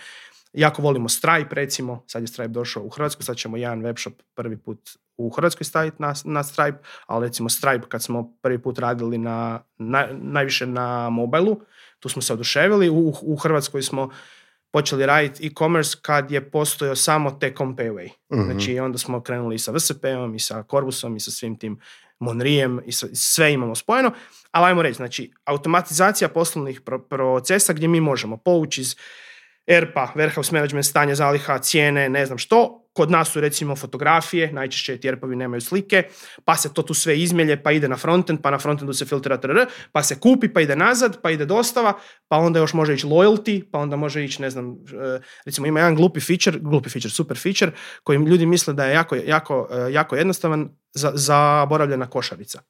Jako 0.53 0.81
volimo 0.81 1.09
Stripe, 1.09 1.55
recimo, 1.55 2.03
sad 2.07 2.23
je 2.23 2.27
Stripe 2.27 2.47
došao 2.47 2.83
u 2.83 2.89
Hrvatsku, 2.89 3.23
sad 3.23 3.37
ćemo 3.37 3.57
jedan 3.57 3.81
webshop 3.81 4.13
prvi 4.35 4.57
put 4.57 4.89
u 5.21 5.29
Hrvatskoj 5.29 5.63
staviti 5.63 5.97
na, 5.99 6.13
na 6.25 6.43
Stripe, 6.43 6.77
ali 7.05 7.27
recimo 7.27 7.49
Stripe 7.49 7.87
kad 7.89 8.03
smo 8.03 8.33
prvi 8.41 8.59
put 8.59 8.79
radili 8.79 9.17
na, 9.17 9.59
na- 9.77 10.07
najviše 10.13 10.65
na 10.65 11.09
mobilu, 11.09 11.61
tu 11.99 12.09
smo 12.09 12.21
se 12.21 12.33
oduševili, 12.33 12.89
u, 12.89 13.13
u 13.21 13.35
Hrvatskoj 13.35 13.81
smo 13.81 14.09
počeli 14.71 15.05
raditi 15.05 15.47
e-commerce 15.47 15.97
kad 16.01 16.31
je 16.31 16.51
postojao 16.51 16.95
samo 16.95 17.31
Tecom 17.31 17.75
Payway. 17.75 18.09
Mhm. 18.33 18.41
Znači 18.43 18.79
onda 18.79 18.97
smo 18.97 19.21
krenuli 19.21 19.55
i 19.55 19.59
sa 19.59 19.71
VSP-om 19.71 20.35
i 20.35 20.39
sa 20.39 20.63
Corbusom 20.63 21.15
i 21.15 21.19
sa 21.19 21.31
svim 21.31 21.55
tim 21.55 21.79
Monrijem 22.19 22.81
i 22.85 22.91
sa- 22.91 23.07
sve 23.13 23.53
imamo 23.53 23.75
spojeno. 23.75 24.11
Ali 24.51 24.65
ajmo 24.65 24.81
reći, 24.81 24.95
znači 24.95 25.31
automatizacija 25.45 26.29
poslovnih 26.29 26.81
pro- 26.81 26.99
procesa 26.99 27.73
gdje 27.73 27.87
mi 27.87 28.01
možemo 28.01 28.37
povući 28.37 28.81
iz 28.81 28.95
ERP-a, 29.67 30.07
warehouse 30.15 30.53
management, 30.53 30.85
stanje 30.85 31.15
zaliha, 31.15 31.59
cijene, 31.59 32.09
ne 32.09 32.25
znam 32.25 32.37
što. 32.37 32.80
Kod 32.93 33.11
nas 33.11 33.29
su 33.29 33.41
recimo 33.41 33.75
fotografije, 33.75 34.51
najčešće 34.51 34.97
ti 34.97 35.07
ERP-ovi 35.07 35.35
nemaju 35.35 35.61
slike, 35.61 36.03
pa 36.45 36.55
se 36.55 36.73
to 36.73 36.81
tu 36.81 36.93
sve 36.93 37.19
izmelje, 37.19 37.63
pa 37.63 37.71
ide 37.71 37.87
na 37.87 37.97
frontend, 37.97 38.39
pa 38.41 38.51
na 38.51 38.59
frontendu 38.59 38.93
se 38.93 39.05
filtrira 39.05 39.37
trr, 39.37 39.65
pa 39.91 40.03
se 40.03 40.19
kupi, 40.19 40.49
pa 40.53 40.61
ide 40.61 40.75
nazad, 40.75 41.21
pa 41.21 41.31
ide 41.31 41.45
dostava, 41.45 41.93
pa 42.27 42.37
onda 42.37 42.59
još 42.59 42.73
može 42.73 42.93
ići 42.93 43.07
loyalty, 43.07 43.63
pa 43.71 43.79
onda 43.79 43.95
može 43.95 44.23
ići, 44.23 44.41
ne 44.41 44.49
znam, 44.49 44.71
e, 44.71 45.19
recimo 45.45 45.67
ima 45.67 45.79
jedan 45.79 45.95
glupi 45.95 46.19
feature, 46.19 46.59
glupi 46.59 46.89
feature, 46.89 47.11
super 47.11 47.37
feature, 47.37 47.71
koji 48.03 48.17
ljudi 48.17 48.45
misle 48.45 48.73
da 48.73 48.85
je 48.85 48.93
jako, 48.93 49.15
jako, 49.15 49.67
e, 49.71 49.93
jako 49.93 50.15
jednostavan, 50.15 50.69
za, 50.93 51.11
zaboravljena 51.15 52.09
košarica. 52.09 52.61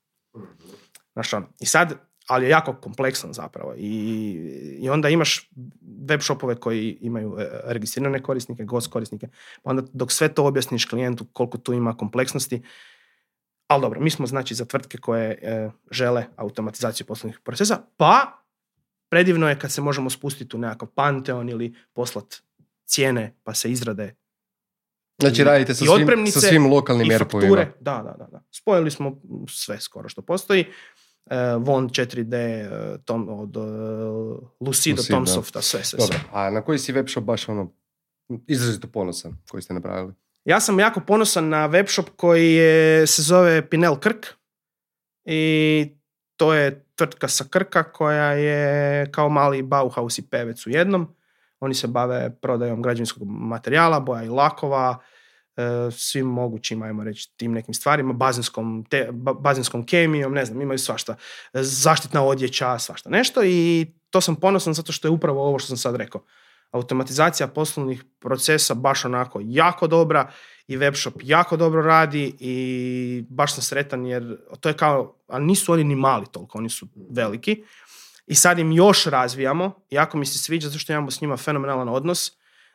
Znaš 1.13 1.34
ono, 1.34 1.47
i 1.60 1.65
sad, 1.65 2.11
ali 2.32 2.46
je 2.46 2.50
jako 2.50 2.74
kompleksan 2.74 3.34
zapravo. 3.34 3.74
I, 3.78 3.89
i 4.80 4.89
onda 4.89 5.10
imaš 5.10 5.50
web 6.10 6.22
shopove 6.22 6.56
koji 6.56 6.98
imaju 7.02 7.36
e, 7.39 7.50
registrirane 7.63 8.24
korisnike, 8.24 8.63
gost 8.63 8.91
korisnike, 8.91 9.28
pa 9.63 9.70
onda 9.70 9.84
dok 9.94 10.12
sve 10.12 10.34
to 10.34 10.46
objasniš 10.46 10.86
klijentu 10.86 11.26
koliko 11.34 11.58
tu 11.58 11.74
ima 11.74 11.98
kompleksnosti, 11.98 12.62
ali 13.67 13.82
dobro, 13.82 14.00
mi 14.00 14.10
smo 14.10 14.28
znači 14.28 14.56
za 14.56 14.65
tvrtke 14.65 14.98
koje 14.98 15.39
e, 15.41 15.70
žele 15.91 16.26
automatizaciju 16.36 17.08
poslovnih 17.08 17.39
procesa, 17.39 17.82
pa 17.98 18.44
predivno 19.10 19.50
je 19.50 19.60
kad 19.60 19.72
se 19.72 19.82
možemo 19.82 20.10
spustiti 20.10 20.56
u 20.56 20.60
nekakav 20.60 20.88
Pantheon 20.88 21.50
ili 21.50 21.76
poslat 21.94 22.36
cijene 22.86 23.36
pa 23.44 23.54
se 23.54 23.72
izrade 23.72 24.15
Znači 25.20 25.44
radite 25.44 25.74
sa 25.74 25.86
svim, 25.86 26.28
sa 26.28 26.39
svim 26.39 26.65
lokalnim 26.65 27.12
i 27.12 27.17
fakture. 27.17 27.72
Da, 27.80 28.02
da, 28.04 28.15
da, 28.17 28.28
da. 28.32 28.44
Spojili 28.52 28.91
smo 28.91 29.22
sve 29.50 29.80
skoro 29.80 30.10
što 30.10 30.22
postoji. 30.22 30.65
Uh, 31.25 31.63
Von 31.65 31.89
4D, 31.89 32.34
e, 32.34 32.97
tom, 33.05 33.29
od 33.29 33.57
uh, 33.57 33.63
Lucido, 34.60 34.97
Lucido. 34.99 35.17
Tomsofta, 35.17 35.62
sve, 35.62 35.84
sve, 35.84 35.97
Dobro, 35.97 36.17
sve. 36.17 36.29
a 36.31 36.49
na 36.49 36.62
koji 36.62 36.79
si 36.79 36.91
web 36.91 37.07
shop 37.10 37.23
baš 37.23 37.49
ono 37.49 37.73
izrazito 38.47 38.88
ponosan 38.88 39.38
koji 39.49 39.62
ste 39.62 39.73
napravili? 39.73 40.13
Ja 40.45 40.60
sam 40.60 40.79
jako 40.79 40.99
ponosan 40.99 41.49
na 41.49 41.69
webshop 41.69 42.10
koji 42.15 42.53
je, 42.53 43.07
se 43.07 43.21
zove 43.21 43.69
Pinel 43.69 43.95
Krk 43.95 44.25
i 45.25 45.91
to 46.38 46.53
je 46.53 46.86
tvrtka 46.95 47.27
sa 47.27 47.45
Krka 47.49 47.84
koja 47.84 48.31
je 48.31 49.12
kao 49.12 49.29
mali 49.29 49.62
Bauhaus 49.62 50.17
i 50.17 50.29
pevec 50.29 50.67
u 50.67 50.69
jednom. 50.69 51.15
Oni 51.60 51.73
se 51.73 51.88
bave 51.88 52.36
prodajom 52.41 52.81
građevinskog 52.81 53.23
materijala, 53.27 53.99
boja 53.99 54.23
i 54.23 54.29
lakova, 54.29 54.97
e, 54.99 55.11
svim 55.91 56.25
mogućim, 56.25 56.81
ajmo 56.81 57.03
reći, 57.03 57.33
tim 57.37 57.51
nekim 57.51 57.73
stvarima, 57.73 58.13
bazenskom, 58.13 58.85
te, 58.89 59.09
ba- 59.11 59.33
bazenskom 59.33 59.85
kemijom, 59.85 60.33
ne 60.33 60.45
znam, 60.45 60.61
imaju 60.61 60.79
svašta. 60.79 61.15
E, 61.53 61.63
Zaštitna 61.63 62.23
odjeća, 62.23 62.79
svašta 62.79 63.09
nešto 63.09 63.43
i 63.43 63.87
to 64.09 64.21
sam 64.21 64.35
ponosan 64.35 64.73
zato 64.73 64.91
što 64.91 65.07
je 65.07 65.11
upravo 65.11 65.47
ovo 65.47 65.59
što 65.59 65.67
sam 65.67 65.77
sad 65.77 65.95
rekao. 65.95 66.21
Automatizacija 66.71 67.47
poslovnih 67.47 68.03
procesa 68.19 68.73
baš 68.73 69.05
onako 69.05 69.39
jako 69.43 69.87
dobra 69.87 70.31
i 70.67 70.77
webshop 70.77 71.11
jako 71.23 71.57
dobro 71.57 71.81
radi 71.81 72.35
i 72.39 73.25
baš 73.29 73.53
sam 73.53 73.63
sretan 73.63 74.05
jer 74.05 74.37
to 74.59 74.69
je 74.69 74.77
kao, 74.77 75.15
a 75.27 75.39
nisu 75.39 75.73
oni 75.73 75.83
ni 75.83 75.95
mali 75.95 76.25
toliko, 76.31 76.57
oni 76.57 76.69
su 76.69 76.87
veliki. 77.09 77.63
I 78.27 78.35
sad 78.35 78.59
im 78.59 78.71
još 78.71 79.05
razvijamo, 79.05 79.71
jako 79.89 80.17
mi 80.17 80.25
se 80.25 80.37
sviđa 80.37 80.67
zato 80.67 80.79
što 80.79 80.93
imamo 80.93 81.11
s 81.11 81.21
njima 81.21 81.37
fenomenalan 81.37 81.89
odnos, 81.89 82.31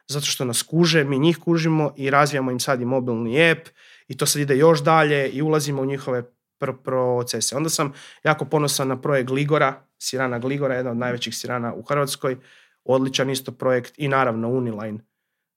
zato 0.08 0.26
što 0.26 0.44
nas 0.44 0.62
kuže, 0.62 1.04
mi 1.04 1.18
njih 1.18 1.38
kužimo 1.38 1.94
i 1.96 2.10
razvijamo 2.10 2.50
im 2.50 2.60
sad 2.60 2.80
i 2.80 2.84
mobilni 2.84 3.50
app 3.50 3.68
i 4.08 4.16
to 4.16 4.26
sad 4.26 4.42
ide 4.42 4.56
još 4.56 4.82
dalje 4.82 5.30
i 5.30 5.42
ulazimo 5.42 5.82
u 5.82 5.86
njihove 5.86 6.22
pr- 6.60 6.82
procese. 6.82 7.56
Onda 7.56 7.68
sam 7.68 7.92
jako 8.24 8.44
ponosan 8.44 8.88
na 8.88 9.00
projekt 9.00 9.28
Gligora, 9.28 9.86
Sirana 9.98 10.38
Gligora, 10.38 10.74
jedna 10.74 10.90
od 10.90 10.96
najvećih 10.96 11.36
sirana 11.36 11.74
u 11.74 11.82
Hrvatskoj, 11.82 12.36
odličan 12.84 13.30
isto 13.30 13.52
projekt 13.52 13.94
i 13.96 14.08
naravno 14.08 14.48
Uniline, 14.48 14.98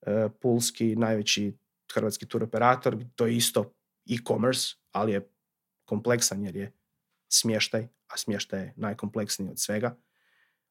e, 0.01 0.29
pulski 0.41 0.95
najveći 0.95 1.57
hrvatski 1.93 2.25
tur 2.25 2.43
operator, 2.43 2.97
to 3.15 3.25
je 3.25 3.35
isto 3.35 3.73
e-commerce, 4.09 4.75
ali 4.91 5.11
je 5.11 5.29
kompleksan 5.85 6.43
jer 6.43 6.55
je 6.55 6.71
smještaj, 7.31 7.87
a 8.07 8.17
smještaj 8.17 8.59
je 8.59 8.73
najkompleksniji 8.75 9.49
od 9.49 9.59
svega. 9.59 9.95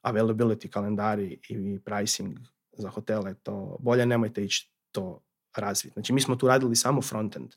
Availability, 0.03 0.69
kalendari 0.69 1.41
i 1.49 1.79
pricing 1.85 2.39
za 2.79 2.91
hotele, 2.91 3.35
to 3.35 3.77
bolje 3.81 4.07
nemojte 4.07 4.45
ići 4.45 4.71
to 4.93 5.21
razviti. 5.57 5.93
Znači 5.93 6.13
mi 6.13 6.21
smo 6.21 6.37
tu 6.37 6.49
radili 6.49 6.77
samo 6.77 7.03
frontend. 7.03 7.55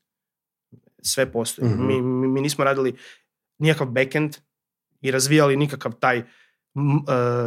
Sve 1.02 1.32
postoji. 1.32 1.70
Mhm. 1.70 1.88
mi, 1.88 2.02
mi, 2.02 2.28
mi 2.28 2.42
nismo 2.42 2.64
radili 2.64 2.98
nikakav 3.58 3.88
backend 3.88 4.38
i 5.02 5.12
razvijali 5.12 5.58
nikakav 5.58 5.94
taj 5.94 6.18
e, 6.18 6.24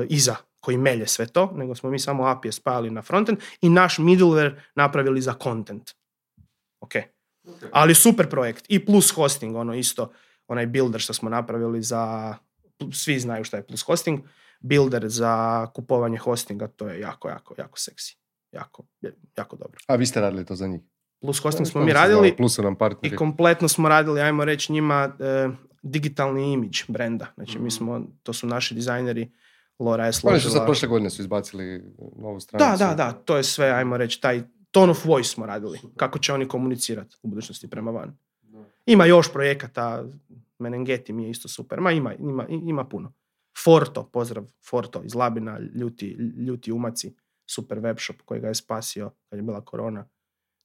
iza 0.09 0.37
koji 0.61 0.77
melje 0.77 1.07
sve 1.07 1.27
to, 1.27 1.53
nego 1.55 1.75
smo 1.75 1.91
mi 1.91 1.99
samo 1.99 2.27
API 2.27 2.53
spajali 2.53 2.91
na 2.91 3.03
frontend 3.03 3.39
i 3.61 3.69
naš 3.69 3.99
middleware 3.99 4.61
napravili 4.75 5.21
za 5.21 5.35
content. 5.43 5.91
Ok. 6.81 6.93
Ali 7.73 7.95
super 7.95 8.31
projekt. 8.31 8.65
I 8.69 8.87
plus 8.87 9.11
hosting, 9.11 9.57
ono 9.57 9.75
isto, 9.75 10.13
onaj 10.49 10.67
builder 10.67 11.01
što 11.01 11.13
smo 11.13 11.31
napravili 11.31 11.83
za, 11.83 12.35
svi 12.93 13.21
znaju 13.21 13.45
šta 13.45 13.57
je 13.57 13.67
plus 13.67 13.83
hosting, 13.83 14.21
builder 14.61 15.09
za 15.09 15.67
kupovanje 15.75 16.19
hostinga, 16.19 16.69
to 16.69 16.89
je 16.89 17.01
jako, 17.01 17.29
jako, 17.29 17.55
jako 17.59 17.79
seksi. 17.79 18.17
Jako, 18.53 18.85
jako 19.37 19.57
dobro. 19.57 19.79
A 19.87 19.97
vi 19.97 20.07
ste 20.07 20.21
radili 20.21 20.45
to 20.45 20.55
za 20.55 20.67
njih? 20.67 20.81
Plus 21.21 21.39
hosting 21.39 21.67
smo 21.69 21.81
To 21.81 21.85
mi 21.85 21.93
radili 21.93 22.35
nam 22.59 22.77
i 23.03 23.17
kompletno 23.17 23.69
smo 23.69 23.89
radili, 23.89 24.21
ajmo 24.21 24.45
reći 24.45 24.73
njima, 24.73 25.17
e, 25.21 25.49
digitalni 25.83 26.53
imidž 26.53 26.83
brenda. 26.89 27.27
Znači 27.35 27.59
mi 27.59 27.71
smo, 27.71 28.03
to 28.23 28.33
su 28.33 28.47
naši 28.47 28.75
dizajneri, 28.75 29.31
Laura 29.79 30.05
je 30.05 30.07
Oni 30.07 30.13
su 30.13 30.21
složila. 30.21 30.51
sad 30.51 30.65
prošle 30.65 30.89
godine 30.89 31.11
su 31.11 31.23
izbacili 31.23 31.83
novu 32.17 32.35
Da, 32.35 32.41
stranicu. 32.41 32.79
da, 32.85 32.95
da, 32.95 33.13
to 33.13 33.37
je 33.37 33.43
sve, 33.45 33.71
ajmo 33.71 33.97
reći, 33.97 34.21
taj 34.21 34.43
tone 34.71 34.91
of 34.91 35.05
voice 35.05 35.29
smo 35.29 35.47
radili. 35.47 35.81
Kako 35.97 36.19
će 36.19 36.33
oni 36.33 36.49
komunicirati 36.49 37.17
u 37.23 37.29
budućnosti 37.29 37.71
prema 37.71 37.91
van. 37.91 38.17
Ima 38.87 39.05
još 39.07 39.33
projekata, 39.33 40.05
Menengeti 40.65 41.13
mi 41.13 41.25
je 41.25 41.31
isto 41.31 41.49
super, 41.49 41.81
ma 41.81 41.93
ima, 41.93 42.15
ima, 42.15 42.47
ima 42.49 42.85
puno. 42.85 43.13
Forto, 43.65 44.11
pozdrav 44.13 44.45
Forto 44.69 45.03
iz 45.05 45.15
Labina, 45.15 45.59
ljuti, 45.75 46.17
ljuti 46.47 46.73
umaci, 46.73 47.17
super 47.51 47.79
webshop 47.79 48.23
koji 48.25 48.41
ga 48.41 48.49
je 48.49 48.55
spasio 48.55 49.11
kad 49.29 49.39
je 49.39 49.43
bila 49.43 49.65
korona. 49.65 50.09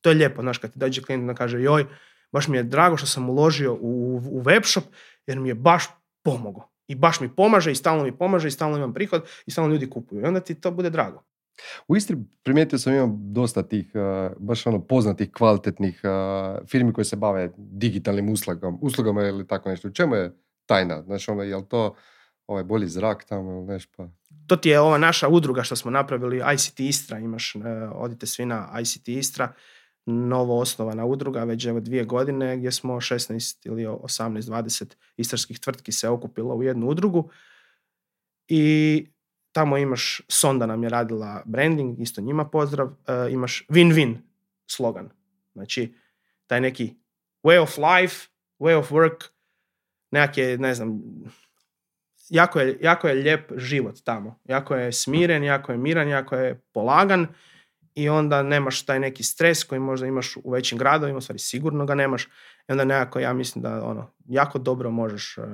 To 0.02 0.10
je 0.10 0.16
lijepo, 0.16 0.42
znaš, 0.42 0.58
kad 0.58 0.74
ti 0.74 0.80
dođe 0.80 1.02
klijent 1.02 1.32
i 1.32 1.36
kaže, 1.36 1.62
joj, 1.62 1.86
baš 2.32 2.48
mi 2.48 2.58
je 2.58 2.64
drago 2.64 2.98
što 2.98 3.08
sam 3.08 3.30
uložio 3.30 3.74
u, 3.74 4.16
u 4.16 4.42
webshop 4.44 4.84
jer 5.28 5.40
mi 5.40 5.50
je 5.50 5.56
baš 5.56 5.84
pomogao. 6.24 6.70
I 6.88 6.96
baš 6.96 7.20
mi 7.20 7.36
pomaže 7.36 7.72
i 7.72 7.76
stalno 7.76 8.04
mi 8.04 8.18
pomaže 8.18 8.48
i 8.48 8.52
stalno 8.52 8.78
imam 8.78 8.94
prihod 8.94 9.28
i 9.46 9.52
stalno 9.52 9.74
ljudi 9.74 9.90
kupuju. 9.90 10.22
I 10.22 10.26
onda 10.26 10.40
ti 10.40 10.62
to 10.62 10.72
bude 10.72 10.90
drago. 10.90 11.24
U 11.88 11.96
Istri 11.96 12.18
primijetio 12.44 12.80
sam 12.80 12.94
imam 12.94 13.18
dosta 13.34 13.64
tih 13.64 13.92
uh, 13.94 14.38
baš 14.38 14.68
ono 14.68 14.82
poznatih 14.88 15.32
kvalitetnih 15.32 16.02
uh, 16.04 16.68
firmi 16.68 16.94
koje 16.94 17.06
se 17.06 17.16
bave 17.16 17.52
digitalnim 17.58 18.30
uslugama, 18.30 18.78
uslugama 18.82 19.22
ili 19.22 19.48
tako 19.48 19.70
nešto. 19.70 19.88
U 19.88 19.92
čemu 19.92 20.16
je 20.16 20.36
tajna? 20.66 21.02
Znači 21.02 21.32
ono, 21.32 21.44
je 21.44 21.56
li 21.56 21.66
to 21.70 21.96
ovaj 22.48 22.64
bolji 22.64 22.88
zrak 22.88 23.24
tamo 23.24 23.52
ili 23.52 23.66
nešto 23.66 23.92
pa? 23.98 24.08
To 24.48 24.56
ti 24.56 24.70
je 24.70 24.80
ova 24.80 24.98
naša 24.98 25.28
udruga 25.28 25.64
što 25.64 25.76
smo 25.76 25.92
napravili, 25.92 26.42
ICT 26.54 26.80
Istra, 26.80 27.20
imaš, 27.20 27.56
uh, 27.56 27.64
odite 27.94 28.26
svi 28.26 28.46
na 28.46 28.80
ICT 28.82 29.08
Istra, 29.08 29.54
novo 30.06 30.60
osnovana 30.60 31.06
udruga, 31.06 31.44
već 31.44 31.66
evo 31.66 31.80
dvije 31.80 32.04
godine 32.04 32.58
gdje 32.58 32.72
smo 32.72 32.94
16 32.94 33.68
ili 33.68 33.86
18-20 33.86 34.96
istarskih 35.18 35.60
tvrtki 35.60 35.92
se 35.92 36.10
okupilo 36.10 36.56
u 36.56 36.64
jednu 36.64 36.88
udrugu 36.88 37.30
i 38.48 39.06
tamo 39.60 39.78
imaš, 39.78 40.22
Sonda 40.28 40.66
nam 40.66 40.84
je 40.84 40.90
radila 40.90 41.42
branding, 41.46 42.00
isto 42.00 42.22
njima 42.22 42.46
pozdrav, 42.46 42.88
uh, 42.88 43.32
imaš 43.32 43.66
win-win 43.70 44.18
slogan. 44.68 45.10
Znači, 45.54 45.94
taj 46.48 46.62
neki 46.62 46.96
way 47.44 47.62
of 47.62 47.78
life, 47.78 48.28
way 48.60 48.80
of 48.80 48.92
work, 48.92 49.30
nekak 50.12 50.36
ne 50.60 50.74
znam, 50.74 51.02
jako 52.30 52.60
je, 52.60 52.78
jako 52.82 53.08
je 53.08 53.14
lijep 53.14 53.52
život 53.56 53.96
tamo. 54.04 54.40
Jako 54.46 54.76
je 54.76 54.92
smiren, 54.92 55.44
jako 55.44 55.72
je 55.72 55.78
miran, 55.78 56.08
jako 56.08 56.36
je 56.36 56.62
polagan 56.74 57.28
i 57.96 58.10
onda 58.10 58.44
nemaš 58.44 58.86
taj 58.86 59.00
neki 59.00 59.24
stres 59.24 59.64
koji 59.64 59.80
možda 59.80 60.08
imaš 60.08 60.38
u 60.44 60.52
većim 60.52 60.78
gradovima, 60.78 61.22
stvari 61.22 61.40
sigurno 61.40 61.86
ga 61.86 61.96
nemaš. 61.96 62.26
I 62.70 62.72
onda 62.72 62.86
nekako 62.86 63.20
ja 63.20 63.34
mislim 63.34 63.62
da 63.62 63.84
ono, 63.84 64.12
jako 64.26 64.60
dobro 64.60 64.92
možeš 64.92 65.38
uh, 65.38 65.46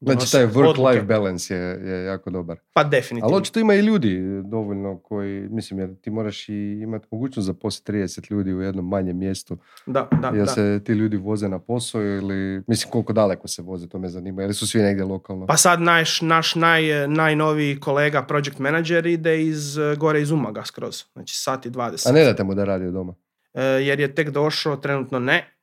Znači 0.00 0.32
taj 0.32 0.46
work-life 0.46 1.06
balance 1.06 1.54
je, 1.54 1.90
je 1.90 2.04
jako 2.04 2.30
dobar. 2.30 2.58
Pa 2.72 2.84
definitivno. 2.84 3.34
Ali 3.34 3.40
očito 3.40 3.60
ima 3.60 3.74
i 3.74 3.80
ljudi 3.80 4.20
dovoljno 4.44 4.98
koji, 4.98 5.48
mislim, 5.48 5.80
jer 5.80 6.00
ti 6.00 6.10
moraš 6.10 6.48
i 6.48 6.80
imati 6.82 7.06
mogućnost 7.10 7.46
zaposliti 7.46 7.92
30 7.92 8.30
ljudi 8.30 8.54
u 8.54 8.60
jednom 8.60 8.88
manjem 8.88 9.18
mjestu. 9.18 9.58
Da, 9.86 10.08
da, 10.22 10.28
Jel 10.28 10.46
se 10.46 10.80
ti 10.84 10.92
ljudi 10.92 11.16
voze 11.16 11.48
na 11.48 11.58
posao 11.58 12.02
ili, 12.02 12.62
mislim, 12.66 12.90
koliko 12.90 13.12
daleko 13.12 13.48
se 13.48 13.62
voze, 13.62 13.88
to 13.88 13.98
me 13.98 14.08
zanima. 14.08 14.42
Ili 14.42 14.54
su 14.54 14.66
svi 14.66 14.82
negdje 14.82 15.04
lokalno? 15.04 15.46
Pa 15.46 15.56
sad 15.56 15.80
naš, 15.80 16.20
naš 16.20 16.54
naj, 16.54 17.08
najnoviji 17.08 17.80
kolega, 17.80 18.22
project 18.22 18.58
manager, 18.58 19.06
ide 19.06 19.42
iz 19.42 19.78
gore 19.96 20.20
iz 20.20 20.30
Umaga 20.30 20.64
skroz. 20.64 21.04
Znači 21.12 21.36
sat 21.36 21.66
i 21.66 21.70
20. 21.70 22.08
A 22.08 22.12
ne 22.12 22.24
date 22.24 22.44
mu 22.44 22.54
da 22.54 22.64
radi 22.64 22.86
od 22.86 22.92
doma? 22.92 23.14
E, 23.54 23.62
jer 23.62 24.00
je 24.00 24.14
tek 24.14 24.30
došao, 24.30 24.76
trenutno 24.76 25.18
ne. 25.18 25.56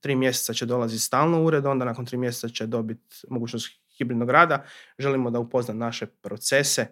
Tri 0.00 0.16
mjeseca 0.16 0.52
će 0.52 0.66
dolaziti 0.66 1.02
stalno 1.02 1.40
u 1.40 1.44
ured, 1.44 1.66
onda 1.66 1.84
nakon 1.84 2.06
tri 2.06 2.16
mjeseca 2.16 2.48
će 2.48 2.66
dobiti 2.66 3.16
mogućnost 3.28 3.83
hibridnog 3.98 4.30
rada, 4.30 4.64
želimo 4.98 5.30
da 5.30 5.38
upozna 5.38 5.74
naše 5.74 6.06
procese, 6.06 6.86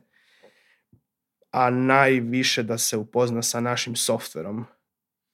a 1.50 1.70
najviše 1.70 2.62
da 2.62 2.78
se 2.78 2.96
upozna 2.96 3.42
sa 3.42 3.60
našim 3.60 3.96
softverom 3.96 4.64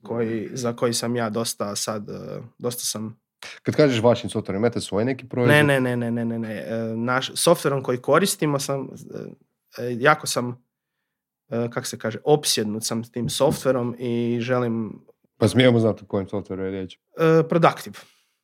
koji, 0.02 0.48
za 0.52 0.72
koji 0.72 0.94
sam 0.94 1.16
ja 1.16 1.30
dosta 1.30 1.76
sad, 1.76 2.08
e, 2.08 2.42
dosta 2.58 2.84
sam 2.84 3.20
kad 3.62 3.76
kažeš 3.76 4.02
vašim 4.02 4.30
softverom, 4.30 4.62
imate 4.62 4.80
svoj 4.80 5.04
neki 5.04 5.28
proizvod? 5.28 5.56
Ne, 5.56 5.62
ne, 5.62 5.80
ne, 5.80 5.96
ne, 5.96 6.10
ne, 6.10 6.24
ne, 6.24 6.38
ne. 6.38 6.54
E, 6.54 6.96
naš, 6.96 7.30
softverom 7.34 7.82
koji 7.82 7.98
koristimo 7.98 8.58
sam, 8.58 8.88
e, 9.78 9.96
jako 9.98 10.26
sam, 10.26 10.64
kak 11.70 11.86
se 11.86 11.98
kaže, 11.98 12.18
opsjednut 12.24 12.84
sam 12.84 13.04
s 13.04 13.10
tim 13.10 13.28
softverom 13.28 13.96
i 13.98 14.38
želim... 14.40 15.06
Pa 15.36 15.48
smijemo 15.48 15.78
znati 15.78 16.04
o 16.04 16.06
kojem 16.06 16.28
softveru 16.28 16.64
je 16.64 16.70
riječ? 16.70 16.98
Productive. 17.48 17.98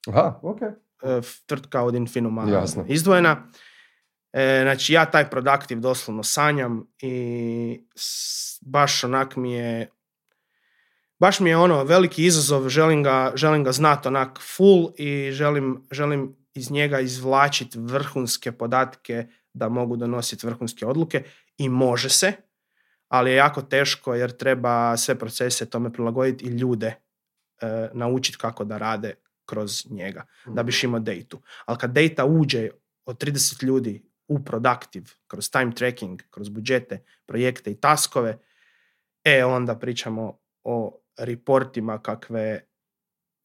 Aha, 0.08 0.38
ok. 0.42 0.60
E, 1.04 1.20
tvrtka 1.46 1.82
od 1.82 1.94
Infinuma 1.94 2.50
Jasno. 2.50 2.84
izdvojena. 2.88 3.50
E, 4.32 4.60
znači 4.62 4.92
ja 4.92 5.04
taj 5.04 5.30
produktiv 5.30 5.80
doslovno 5.80 6.22
sanjam 6.22 6.86
i 7.02 7.80
baš 8.60 9.04
onak 9.04 9.36
mi 9.36 9.52
je 9.52 9.90
baš 11.18 11.40
mi 11.40 11.50
je 11.50 11.56
ono 11.56 11.84
veliki 11.84 12.24
izazov, 12.24 12.68
želim 12.68 13.02
ga, 13.02 13.32
želim 13.34 13.64
ga 13.64 13.72
znati 13.72 14.08
onak 14.08 14.38
full 14.56 14.90
i 14.96 15.30
želim, 15.32 15.86
želim 15.90 16.36
iz 16.54 16.70
njega 16.70 17.00
izvlačiti 17.00 17.78
vrhunske 17.78 18.52
podatke 18.52 19.26
da 19.52 19.68
mogu 19.68 19.96
donositi 19.96 20.46
vrhunske 20.46 20.86
odluke 20.86 21.22
i 21.58 21.68
može 21.68 22.08
se, 22.08 22.32
ali 23.08 23.30
je 23.30 23.36
jako 23.36 23.62
teško 23.62 24.14
jer 24.14 24.30
treba 24.30 24.96
sve 24.96 25.18
procese 25.18 25.70
tome 25.70 25.92
prilagoditi 25.92 26.44
i 26.44 26.48
ljude 26.48 26.86
e, 26.86 27.88
naučiti 27.92 28.38
kako 28.38 28.64
da 28.64 28.78
rade 28.78 29.14
kroz 29.46 29.86
njega, 29.90 30.26
da 30.46 30.62
biš 30.62 30.82
mhm. 30.82 30.88
imao 30.88 31.00
datu. 31.00 31.42
Ali 31.66 31.78
kad 31.78 31.90
data 31.92 32.24
uđe 32.24 32.70
od 33.04 33.24
30 33.24 33.64
ljudi 33.64 34.02
u 34.28 34.44
productive, 34.44 35.06
kroz 35.26 35.50
time 35.50 35.74
tracking, 35.74 36.22
kroz 36.30 36.48
budžete, 36.48 37.04
projekte 37.26 37.70
i 37.70 37.80
taskove, 37.80 38.38
e 39.24 39.44
onda 39.44 39.78
pričamo 39.78 40.38
o 40.62 41.00
reportima 41.18 42.02
kakve 42.02 42.60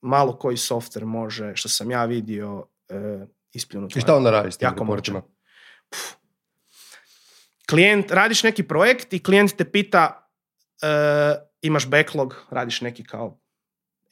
malo 0.02 0.38
koji 0.38 0.58
softver 0.58 1.06
može, 1.06 1.56
što 1.56 1.70
sam 1.70 1.92
ja 1.92 2.06
vidio, 2.06 2.68
e, 2.90 3.26
ispljunuti. 3.54 4.00
I 4.00 4.02
šta 4.02 4.16
onda 4.16 4.32
radiš 4.32 4.54
s 4.54 4.58
tim 4.58 4.70
reportima? 4.70 5.22
Klijent, 7.70 8.12
radiš 8.12 8.44
neki 8.44 8.64
projekt 8.64 9.14
i 9.14 9.24
klijent 9.24 9.56
te 9.58 9.72
pita 9.72 10.30
e, 10.82 10.88
imaš 11.62 11.90
backlog, 11.90 12.36
radiš 12.50 12.82
neki 12.82 13.04
kao 13.04 13.40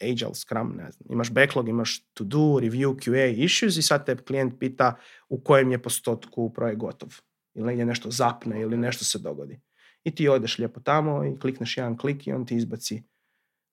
Agile, 0.02 0.36
Scrum, 0.36 0.76
ne 0.78 0.92
znam. 0.92 1.08
Imaš 1.10 1.32
backlog, 1.32 1.70
imaš 1.70 2.00
to 2.14 2.24
do, 2.24 2.38
review, 2.38 2.96
QA, 2.96 3.44
issues 3.44 3.78
i 3.78 3.82
sad 3.82 4.06
te 4.06 4.16
klijent 4.16 4.60
pita 4.60 4.96
u 5.30 5.40
kojem 5.40 5.72
je 5.72 5.82
postotku 5.82 6.54
projekt 6.54 6.80
gotov. 6.80 7.10
Ili 7.54 7.66
negdje 7.68 7.86
nešto 7.86 8.12
zapne 8.12 8.62
ili 8.62 8.78
nešto 8.78 9.06
se 9.06 9.20
dogodi. 9.20 9.60
I 10.04 10.16
ti 10.16 10.30
odeš 10.30 10.58
lijepo 10.58 10.80
tamo 10.80 11.26
i 11.26 11.40
klikneš 11.40 11.78
jedan 11.78 11.98
klik 11.98 12.28
i 12.28 12.32
on 12.32 12.46
ti 12.46 12.56
izbaci 12.56 13.04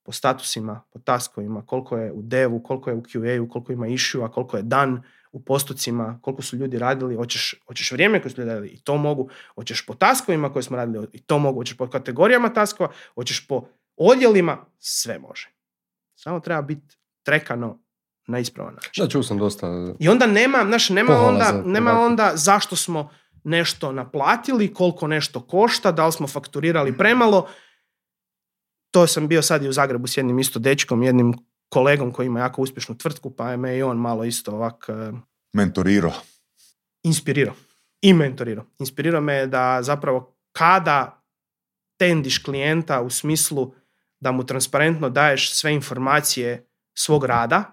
po 0.04 0.12
statusima, 0.12 0.82
po 0.92 0.98
taskovima, 0.98 1.66
koliko 1.66 1.96
je 1.96 2.12
u 2.12 2.22
devu, 2.22 2.62
koliko 2.62 2.90
je 2.90 2.96
u 2.96 3.02
QA-u, 3.02 3.48
koliko 3.48 3.72
ima 3.72 3.86
issue, 3.86 4.24
a 4.24 4.28
koliko 4.28 4.56
je 4.56 4.62
dan 4.62 5.02
u 5.32 5.44
postocima, 5.44 6.18
koliko 6.22 6.42
su 6.42 6.56
ljudi 6.56 6.78
radili, 6.78 7.16
hoćeš, 7.16 7.54
hoćeš 7.66 7.92
vrijeme 7.92 8.22
koje 8.22 8.32
su 8.32 8.40
ljudi 8.40 8.50
radili 8.50 8.68
i 8.68 8.80
to 8.80 8.96
mogu, 8.96 9.28
hoćeš 9.54 9.86
po 9.86 9.94
taskovima 9.94 10.52
koje 10.52 10.62
smo 10.62 10.76
radili 10.76 11.06
i 11.12 11.18
to 11.18 11.38
mogu, 11.38 11.60
hoćeš 11.60 11.76
po 11.76 11.90
kategorijama 11.90 12.48
taskova, 12.48 12.92
hoćeš 13.14 13.46
po 13.46 13.68
odjelima, 13.96 14.66
sve 14.78 15.18
može. 15.18 15.53
Samo 16.24 16.40
treba 16.40 16.62
biti 16.62 16.96
trekano 17.22 17.78
na 18.26 18.38
ispravan 18.38 18.74
način. 18.74 19.04
Da, 19.04 19.08
čuo 19.08 19.22
sam 19.22 19.38
dosta. 19.38 19.66
I 19.98 20.08
onda 20.08 20.26
nema, 20.26 20.64
znaš, 20.66 20.88
nema 20.88 21.18
onda, 21.18 21.62
nema 21.64 22.00
onda 22.00 22.32
zašto 22.34 22.76
smo 22.76 23.10
nešto 23.44 23.92
naplatili, 23.92 24.74
koliko 24.74 25.06
nešto 25.06 25.40
košta, 25.40 25.92
da 25.92 26.06
li 26.06 26.12
smo 26.12 26.26
fakturirali 26.26 26.96
premalo. 26.96 27.48
To 28.90 29.06
sam 29.06 29.28
bio 29.28 29.42
sad 29.42 29.62
i 29.62 29.68
u 29.68 29.72
Zagrebu 29.72 30.06
s 30.06 30.16
jednim 30.16 30.38
isto 30.38 30.58
dečkom, 30.58 31.02
jednim 31.02 31.34
kolegom 31.68 32.12
koji 32.12 32.26
ima 32.26 32.40
jako 32.40 32.62
uspješnu 32.62 32.98
tvrtku, 32.98 33.30
pa 33.30 33.50
je 33.50 33.56
me 33.56 33.76
i 33.76 33.82
on 33.82 33.96
malo 33.96 34.24
isto 34.24 34.52
ovak... 34.52 34.86
Eh, 34.88 35.12
Mentorirao. 35.52 36.12
Inspirirao. 37.02 37.54
I 38.00 38.14
mentorirao. 38.14 38.64
Inspirirao 38.78 39.20
me 39.20 39.46
da 39.46 39.78
zapravo 39.82 40.36
kada 40.52 41.22
tendiš 41.98 42.38
klijenta 42.38 43.00
u 43.02 43.10
smislu 43.10 43.74
da 44.24 44.32
mu 44.32 44.46
transparentno 44.46 45.10
daješ 45.10 45.54
sve 45.54 45.74
informacije 45.74 46.66
svog 46.94 47.24
rada, 47.24 47.64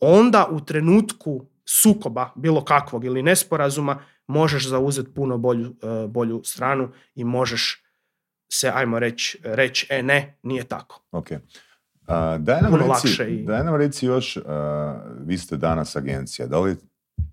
onda 0.00 0.46
u 0.50 0.60
trenutku 0.60 1.46
sukoba 1.64 2.32
bilo 2.36 2.64
kakvog 2.64 3.04
ili 3.04 3.22
nesporazuma 3.22 3.98
možeš 4.26 4.68
zauzeti 4.68 5.14
puno 5.14 5.38
bolju, 5.38 5.76
e, 5.82 6.06
bolju 6.08 6.40
stranu 6.44 6.88
i 7.14 7.24
možeš 7.24 7.82
se, 8.52 8.70
ajmo 8.74 8.98
reći, 8.98 9.38
reći, 9.44 9.86
e 9.90 10.02
ne, 10.02 10.38
nije 10.42 10.64
tako. 10.64 11.02
Ok. 11.12 11.30
Uh, 11.30 12.16
daj, 12.38 12.60
nam 12.62 12.74
reci, 12.74 13.22
i... 13.22 13.44
daj 13.44 13.64
nam 13.64 13.76
reci 13.76 14.06
još, 14.06 14.38
vi 15.20 15.38
ste 15.38 15.56
danas 15.56 15.96
agencija, 15.96 16.46
da 16.46 16.60
li 16.60 16.76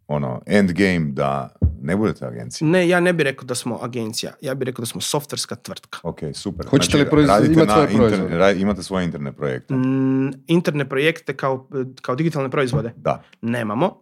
ono, 0.07 0.41
endgame 0.45 1.11
da 1.11 1.55
ne 1.81 1.95
budete 1.95 2.25
agencija? 2.25 2.67
Ne, 2.67 2.87
ja 2.87 2.99
ne 2.99 3.13
bih 3.13 3.23
rekao 3.23 3.45
da 3.45 3.55
smo 3.55 3.79
agencija. 3.81 4.31
Ja 4.41 4.55
bih 4.55 4.65
rekao 4.65 4.81
da 4.81 4.85
smo 4.85 5.01
softverska 5.01 5.55
tvrtka. 5.55 5.99
Ok, 6.03 6.19
super. 6.33 6.67
Hoćete 6.67 6.97
znači, 6.97 7.03
li 7.03 7.09
proizvod, 7.09 7.45
imati 7.45 7.71
svoje 7.71 7.87
proizvode? 7.87 8.59
imate 8.59 8.83
svoje 8.83 9.05
interne 9.05 9.31
projekte? 9.31 9.73
Mm, 9.73 10.31
interne 10.47 10.89
projekte 10.89 11.37
kao, 11.37 11.67
kao 12.01 12.15
digitalne 12.15 12.49
proizvode? 12.49 12.93
Da. 12.95 13.23
Nemamo. 13.41 14.01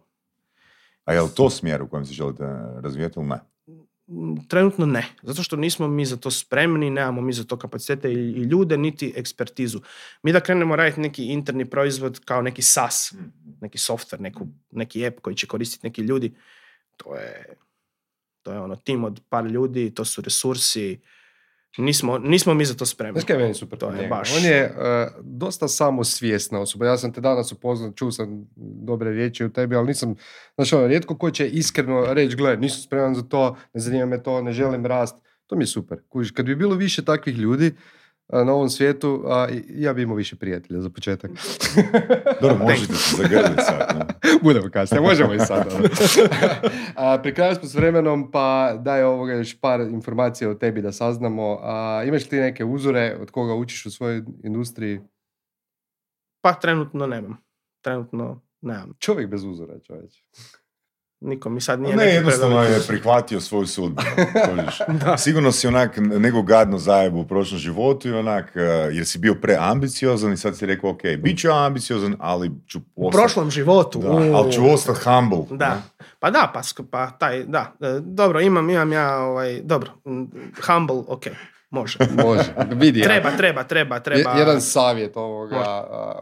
A 1.04 1.12
je 1.12 1.22
li 1.22 1.28
to 1.34 1.50
smjer 1.50 1.82
u 1.82 1.88
kojem 1.88 2.06
se 2.06 2.12
želite 2.12 2.44
razvijeti 2.82 3.20
ili 3.20 3.28
ne? 3.28 3.38
m, 4.08 4.48
trenutno 4.48 4.86
ne. 4.86 5.06
Zato 5.22 5.42
što 5.42 5.56
nismo 5.56 5.88
mi 5.88 6.04
za 6.04 6.16
to 6.16 6.30
spremni, 6.30 6.90
nemamo 6.90 7.20
mi 7.20 7.32
za 7.32 7.44
to 7.44 7.56
kapacitete 7.56 8.12
i, 8.12 8.14
i 8.14 8.42
ljude, 8.42 8.76
niti 8.76 9.12
ekspertizu. 9.16 9.80
Mi 10.22 10.32
da 10.32 10.40
krenemo 10.40 10.76
raditi 10.76 11.00
neki 11.00 11.26
interni 11.26 11.64
proizvod 11.64 12.20
kao 12.24 12.42
neki 12.42 12.62
SaaS, 12.62 13.12
neki 13.60 13.78
software, 13.78 14.20
neku, 14.20 14.46
neki 14.70 15.06
app 15.06 15.20
koji 15.20 15.36
će 15.36 15.46
koristiti 15.46 15.86
neki 15.86 16.02
ljudi, 16.02 16.34
to 16.96 17.14
je, 17.14 17.56
to 18.42 18.52
je 18.52 18.60
ono 18.60 18.76
tim 18.76 19.04
od 19.04 19.20
par 19.28 19.46
ljudi, 19.46 19.94
to 19.94 20.04
su 20.04 20.22
resursi, 20.22 21.00
nismo, 21.78 22.18
nismo 22.18 22.54
mi 22.54 22.64
za 22.64 22.74
to 22.74 22.86
spremni. 22.86 23.20
Znaš 23.20 23.38
meni 23.38 23.54
super 23.54 23.78
To 23.78 23.90
je 23.90 24.08
baš- 24.08 24.36
On 24.36 24.44
je 24.44 24.64
uh, 24.66 25.12
dosta 25.22 25.68
samosvjesna 25.68 26.60
osoba. 26.60 26.86
Ja 26.86 26.98
sam 26.98 27.12
te 27.12 27.20
danas 27.20 27.52
upoznao, 27.52 27.92
čuo 27.92 28.10
sam 28.10 28.46
dobre 28.84 29.10
riječi 29.10 29.44
u 29.44 29.52
tebi, 29.52 29.76
ali 29.76 29.86
nisam, 29.86 30.14
znaš 30.54 30.72
ono, 30.72 30.86
rijetko 30.86 31.18
ko 31.18 31.30
će 31.30 31.48
iskreno 31.48 32.06
reći, 32.08 32.36
gle, 32.36 32.56
nisam 32.56 32.80
spreman 32.80 33.14
za 33.14 33.22
to, 33.22 33.56
ne 33.74 33.80
zanima 33.80 34.06
me 34.06 34.22
to, 34.22 34.42
ne 34.42 34.52
želim 34.52 34.86
rast. 34.86 35.16
To 35.46 35.56
mi 35.56 35.62
je 35.62 35.66
super. 35.66 35.98
Kužiš, 36.08 36.30
kad 36.30 36.46
bi 36.46 36.56
bilo 36.56 36.74
više 36.74 37.04
takvih 37.04 37.36
ljudi 37.36 37.72
na 38.32 38.52
ovom 38.52 38.68
svijetu, 38.68 39.24
a, 39.26 39.48
ja 39.68 39.92
bi 39.92 40.02
imao 40.02 40.16
više 40.16 40.36
prijatelja 40.36 40.80
za 40.80 40.90
početak. 40.90 41.30
Dobro, 42.42 42.58
možete 42.58 42.94
se 42.94 43.16
zagrliti 43.16 43.62
sad. 43.62 43.96
ne? 43.98 44.06
Budemo 44.42 44.70
kasnije, 44.70 45.00
možemo 45.00 45.34
i 45.34 45.38
sad. 45.38 45.74
A, 46.96 47.18
pri 47.22 47.34
kraju 47.34 47.54
smo 47.54 47.68
s 47.68 47.74
vremenom, 47.74 48.30
pa 48.30 48.76
daj 48.78 49.02
ovoga 49.02 49.32
još 49.32 49.60
par 49.60 49.80
informacija 49.80 50.50
o 50.50 50.54
tebi 50.54 50.82
da 50.82 50.92
saznamo. 50.92 51.58
A, 51.62 52.02
imaš 52.06 52.22
li 52.22 52.28
ti 52.28 52.36
neke 52.36 52.64
uzore 52.64 53.16
od 53.20 53.30
koga 53.30 53.54
učiš 53.54 53.86
u 53.86 53.90
svojoj 53.90 54.22
industriji? 54.44 55.00
Pa 56.40 56.52
trenutno 56.52 57.06
nemam. 57.06 57.36
Trenutno 57.80 58.40
nemam. 58.60 58.92
Čovjek 58.98 59.30
bez 59.30 59.44
uzora, 59.44 59.78
čovječ. 59.78 60.24
Niko 61.20 61.50
mi 61.50 61.60
sad 61.60 61.80
nije 61.80 61.96
Ne, 61.96 62.04
neki 62.04 62.14
jednostavno 62.14 62.62
je 62.62 62.80
prihvatio 62.88 63.40
svoju. 63.40 63.66
Da. 64.88 65.16
Sigurno 65.18 65.52
si 65.52 65.66
onak 65.66 65.96
nego 65.96 66.42
gadno 66.42 66.78
zajebu 66.78 67.20
u 67.20 67.26
prošlom 67.26 67.58
životu 67.58 68.08
i 68.08 68.12
onak, 68.12 68.52
eh, 68.56 68.60
jer 68.92 69.06
si 69.06 69.18
bio 69.18 69.34
preambiciozan 69.34 70.32
i 70.32 70.36
sad 70.36 70.56
si 70.56 70.66
rekao, 70.66 70.90
ok, 70.90 71.00
bit 71.18 71.38
ću 71.38 71.50
ambiciozan, 71.50 72.16
ali 72.18 72.50
ću 72.66 72.80
U 72.96 73.08
ostati... 73.08 73.22
prošlom 73.22 73.50
životu. 73.50 73.98
Da, 73.98 74.10
u. 74.10 74.34
ali 74.34 74.52
ću 74.52 74.70
ostati 74.72 75.00
humble. 75.04 75.56
Da. 75.56 75.68
ne? 75.68 76.04
Pa 76.18 76.30
da, 76.30 76.50
pa, 76.54 76.60
pa 76.90 77.10
taj, 77.10 77.44
da. 77.44 77.72
E, 77.80 78.00
Dobro, 78.00 78.40
imam, 78.40 78.70
imam 78.70 78.92
ja, 78.92 79.18
ovaj, 79.18 79.60
dobro, 79.62 79.90
m, 80.06 80.30
humble, 80.66 81.02
ok, 81.06 81.24
može. 81.70 81.98
Može, 82.24 82.54
vidi. 82.70 83.02
Treba, 83.02 83.30
treba, 83.30 83.64
treba, 83.64 84.00
treba. 84.00 84.30
Je- 84.30 84.38
Jedan 84.38 84.60
savjet 84.60 85.16
ovoga 85.16 85.56
Može. 85.56 85.68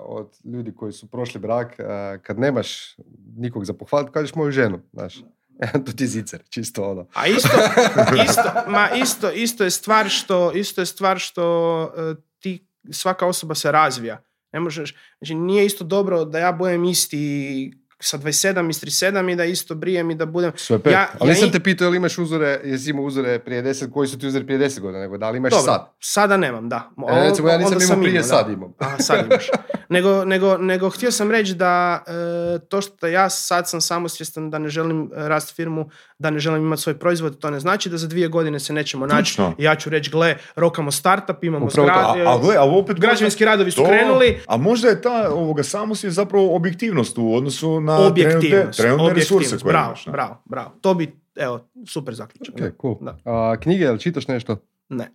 od 0.01 0.31
ljudi 0.45 0.75
koji 0.75 0.93
su 0.93 1.07
prošli 1.07 1.41
brak, 1.41 1.77
kad 2.23 2.39
nemaš 2.39 2.97
nikog 3.37 3.65
za 3.65 3.73
pohvaliti, 3.73 4.13
kažeš 4.13 4.35
moju 4.35 4.51
ženu, 4.51 4.81
znaš. 4.93 5.15
to 5.87 5.93
ti 5.93 6.07
zicer, 6.07 6.43
čisto 6.49 6.91
ono. 6.91 7.07
A 7.15 7.27
isto, 7.27 7.49
isto, 8.29 8.43
ma 8.69 8.89
isto, 8.93 9.31
isto 9.31 9.65
je 9.65 9.71
stvar 9.71 10.09
što, 10.09 10.53
isto 10.53 10.81
je 10.81 10.87
stvar 10.87 11.19
što 11.19 11.83
e, 11.97 12.15
ti, 12.39 12.67
svaka 12.91 13.27
osoba 13.27 13.55
se 13.55 13.73
razvija. 13.73 14.23
Ne 14.53 14.61
možeš, 14.61 14.95
znači 15.19 15.35
nije 15.35 15.67
isto 15.67 15.85
dobro 15.85 16.25
da 16.25 16.39
ja 16.39 16.53
budem 16.53 16.85
isti 16.85 17.73
sa 18.01 18.19
27 18.19 18.31
i 18.71 18.73
s 18.73 18.83
37 18.83 19.33
i 19.33 19.37
da 19.37 19.45
isto 19.45 19.75
brijem 19.75 20.11
i 20.11 20.15
da 20.15 20.27
budem... 20.27 20.53
Sve 20.57 20.79
pet. 20.79 20.93
Ja- 20.93 21.09
Ali 21.15 21.31
ja 21.31 21.35
nisam 21.35 21.49
i- 21.49 21.53
te 21.53 21.61
pitao 21.61 21.85
je 21.85 21.91
li 21.91 21.97
imaš 21.97 22.19
uzore, 22.19 22.61
jesi 22.65 22.91
imao 22.91 23.05
uzore 23.05 23.39
prije 23.39 23.63
deset, 23.63 23.91
koji 23.93 24.09
su 24.09 24.19
ti 24.19 24.27
uzori 24.27 24.45
prije 24.45 24.59
deset 24.59 24.81
godina, 24.81 25.01
nego 25.01 25.19
da 25.19 25.31
li 25.31 25.37
imaš 25.39 25.51
Dobro, 25.53 25.65
sad? 25.65 25.93
sada 26.01 26.37
nemam, 26.37 26.69
da. 26.69 26.91
E, 27.11 27.21
recimo, 27.21 27.49
ja 27.49 27.59
nisam 27.59 27.79
imao 27.83 28.03
prije, 28.03 28.19
da. 28.19 28.25
sad 28.25 28.51
imam. 28.51 28.73
Aha, 28.79 28.99
sad 28.99 29.27
imaš. 29.27 29.47
Nego, 29.89 30.25
nego, 30.25 30.57
nego 30.59 30.91
htio 30.91 31.11
sam 31.11 31.31
reći 31.31 31.55
da 31.55 32.05
e, 32.07 32.13
to 32.61 32.81
što 32.81 33.07
ja 33.07 33.31
sad 33.31 33.69
sam 33.69 33.81
samosvjestan 33.81 34.51
da 34.51 34.59
ne 34.59 34.69
želim 34.69 35.11
rast 35.15 35.55
firmu, 35.57 35.89
da 36.19 36.31
ne 36.31 36.39
želim 36.39 36.63
imati 36.63 36.83
svoj 36.83 36.99
proizvod, 36.99 37.39
to 37.39 37.51
ne 37.51 37.61
znači 37.61 37.89
da 37.91 37.97
za 37.97 38.07
dvije 38.09 38.29
godine 38.29 38.61
se 38.61 38.73
nećemo 38.73 39.07
naći. 39.07 39.43
Ja 39.59 39.75
ću 39.75 39.91
reći, 39.91 40.11
gle, 40.11 40.37
rokamo 40.57 40.91
startup, 40.91 41.45
imamo 41.45 41.67
Upravo 41.67 41.89
to. 41.89 41.95
zgrade, 41.95 42.23
A, 42.23 42.35
a 42.35 42.39
gle, 42.39 42.57
ali 42.57 42.77
opet... 42.77 43.01
građevinski 43.01 43.45
radovi 43.45 43.71
su 43.71 43.77
To- 43.77 43.87
krenuli, 43.87 44.41
A 44.47 44.57
možda 44.57 44.89
je 44.89 45.03
ta 45.03 45.29
ovoga 45.31 45.63
samosvijest 45.63 46.15
zapravo 46.17 46.57
objektivnost 46.57 47.19
u 47.19 47.35
odnosu 47.35 47.81
na 47.81 47.97
trenutne, 47.97 48.07
objektivnost. 48.27 48.79
trenutne 48.81 49.15
resurse 49.15 49.35
objektivnost, 49.35 49.63
koje 49.63 49.73
bravo, 49.73 49.87
imaš. 49.89 50.07
ne? 50.07 50.13
bravo, 50.13 50.43
bravo. 50.45 50.71
To 50.81 50.95
bi, 50.95 51.13
evo, 51.37 51.61
super 51.89 52.15
zaključak. 52.15 52.55
Ok, 52.55 52.81
cool. 52.81 52.97
Da. 53.01 53.19
A, 53.25 53.57
knjige, 53.61 53.85
jel 53.85 53.99
čitaš 53.99 54.29
nešto? 54.29 54.57
Ne, 54.89 55.11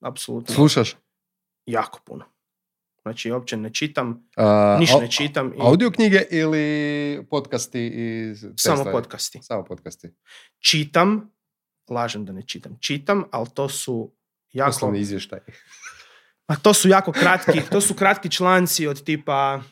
apsolutno. 0.00 0.54
Slušaš? 0.54 0.96
Jako 1.66 2.00
puno. 2.04 2.24
Znači, 3.04 3.30
uopće 3.30 3.56
ne 3.56 3.70
čitam, 3.70 4.28
A, 4.36 4.76
ništa 4.80 4.96
au- 4.96 5.00
ne 5.00 5.10
čitam. 5.10 5.48
I 5.48 5.56
Audio 5.60 5.90
knjige 5.90 6.22
ili 6.30 6.64
podcasti 7.30 7.80
i 7.86 8.32
samo 8.56 8.84
podcasti. 8.84 9.38
Samo 9.42 9.64
podcasti. 9.64 10.08
čitam, 10.60 11.30
lažem 11.90 12.24
da 12.24 12.32
ne 12.32 12.42
čitam, 12.42 12.76
čitam, 12.80 13.24
ali 13.30 13.46
to 13.54 13.68
su 13.68 14.12
jako, 14.52 14.68
Poslovni 14.68 15.00
izvještaj. 15.00 15.38
a 16.46 16.56
to 16.56 16.74
su 16.74 16.88
jako 16.88 17.12
kratki, 17.12 17.60
to 17.70 17.80
su 17.80 17.94
kratki 17.94 18.30
članci 18.30 18.86
od 18.86 19.04
tipa 19.04 19.62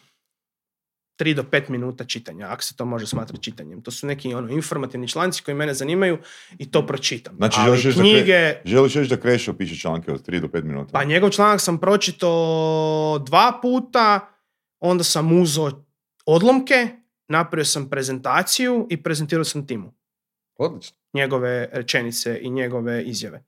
3 1.19 1.35
do 1.35 1.43
5 1.43 1.71
minuta 1.71 2.05
čitanja, 2.05 2.47
ako 2.51 2.63
se 2.63 2.77
to 2.77 2.85
može 2.85 3.07
smatrati 3.07 3.43
čitanjem. 3.43 3.83
To 3.83 3.91
su 3.91 4.07
neki 4.07 4.35
ono 4.35 4.49
informativni 4.49 5.09
članci 5.09 5.43
koji 5.43 5.55
mene 5.55 5.75
zanimaju 5.75 6.19
i 6.59 6.71
to 6.71 6.87
pročitam. 6.87 7.37
Znači, 7.37 7.57
Ali 7.59 7.67
želiš 7.67 7.85
reći 7.85 7.97
da 7.97 8.03
knjige, 8.03 8.55
Želiš 8.65 8.95
reći 8.95 9.11
da 9.11 9.17
Krešo 9.17 9.53
piše 9.53 9.77
članke 9.77 10.13
od 10.13 10.29
3 10.29 10.41
do 10.41 10.47
5 10.49 10.65
minuta? 10.65 10.91
pa 10.93 11.05
njegov 11.05 11.31
članak 11.31 11.61
sam 11.61 11.79
pročitao 11.79 13.19
dva 13.27 13.59
puta, 13.63 14.21
onda 14.81 15.05
sam 15.05 15.41
uzeo 15.41 15.71
odlomke, 16.27 16.89
napravio 17.29 17.65
sam 17.65 17.91
prezentaciju 17.91 18.87
i 18.91 19.03
prezentirao 19.03 19.45
sam 19.45 19.67
timu. 19.67 19.93
Odlično. 20.59 20.97
njegove 21.15 21.69
rečenice 21.73 22.39
i 22.43 22.51
njegove 22.51 23.03
izjave. 23.05 23.45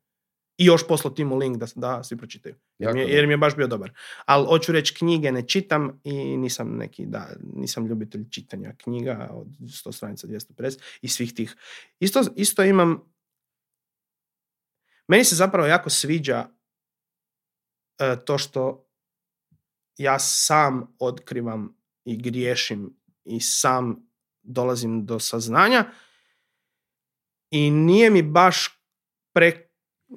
I 0.59 0.65
još 0.65 0.87
poslao 0.89 1.15
timu 1.15 1.37
link 1.37 1.57
da, 1.57 1.67
da 1.75 2.05
svi 2.05 2.17
pročitaju. 2.17 2.55
Jer 2.79 2.95
mi, 2.95 3.01
je, 3.01 3.07
jer 3.09 3.27
mi 3.27 3.33
je 3.33 3.37
baš 3.37 3.57
bio 3.57 3.67
dobar. 3.67 3.93
Ali 4.25 4.47
hoću 4.47 4.73
reći, 4.73 4.95
knjige 4.95 5.33
ne 5.33 5.49
čitam 5.49 6.01
i 6.05 6.37
nisam 6.37 6.77
neki, 6.77 7.07
da, 7.07 7.29
nisam 7.55 7.87
ljubitelj 7.87 8.31
čitanja 8.31 8.75
knjiga 8.79 9.29
od 9.33 9.47
100 9.47 9.93
stranica, 9.93 10.27
250 10.27 10.81
i 11.03 11.09
svih 11.09 11.35
tih. 11.35 11.57
Isto, 12.01 12.23
isto 12.37 12.65
imam, 12.65 13.13
meni 15.09 15.25
se 15.25 15.37
zapravo 15.37 15.67
jako 15.67 15.91
sviđa 15.91 16.47
e, 17.99 18.17
to 18.25 18.39
što 18.39 18.89
ja 19.97 20.19
sam 20.19 20.97
otkrivam 20.99 21.77
i 22.05 22.17
griješim 22.17 22.97
i 23.25 23.41
sam 23.41 24.09
dolazim 24.43 25.07
do 25.07 25.19
saznanja 25.19 25.85
i 27.51 27.71
nije 27.71 28.11
mi 28.11 28.23
baš 28.23 28.69
pre... 29.35 29.69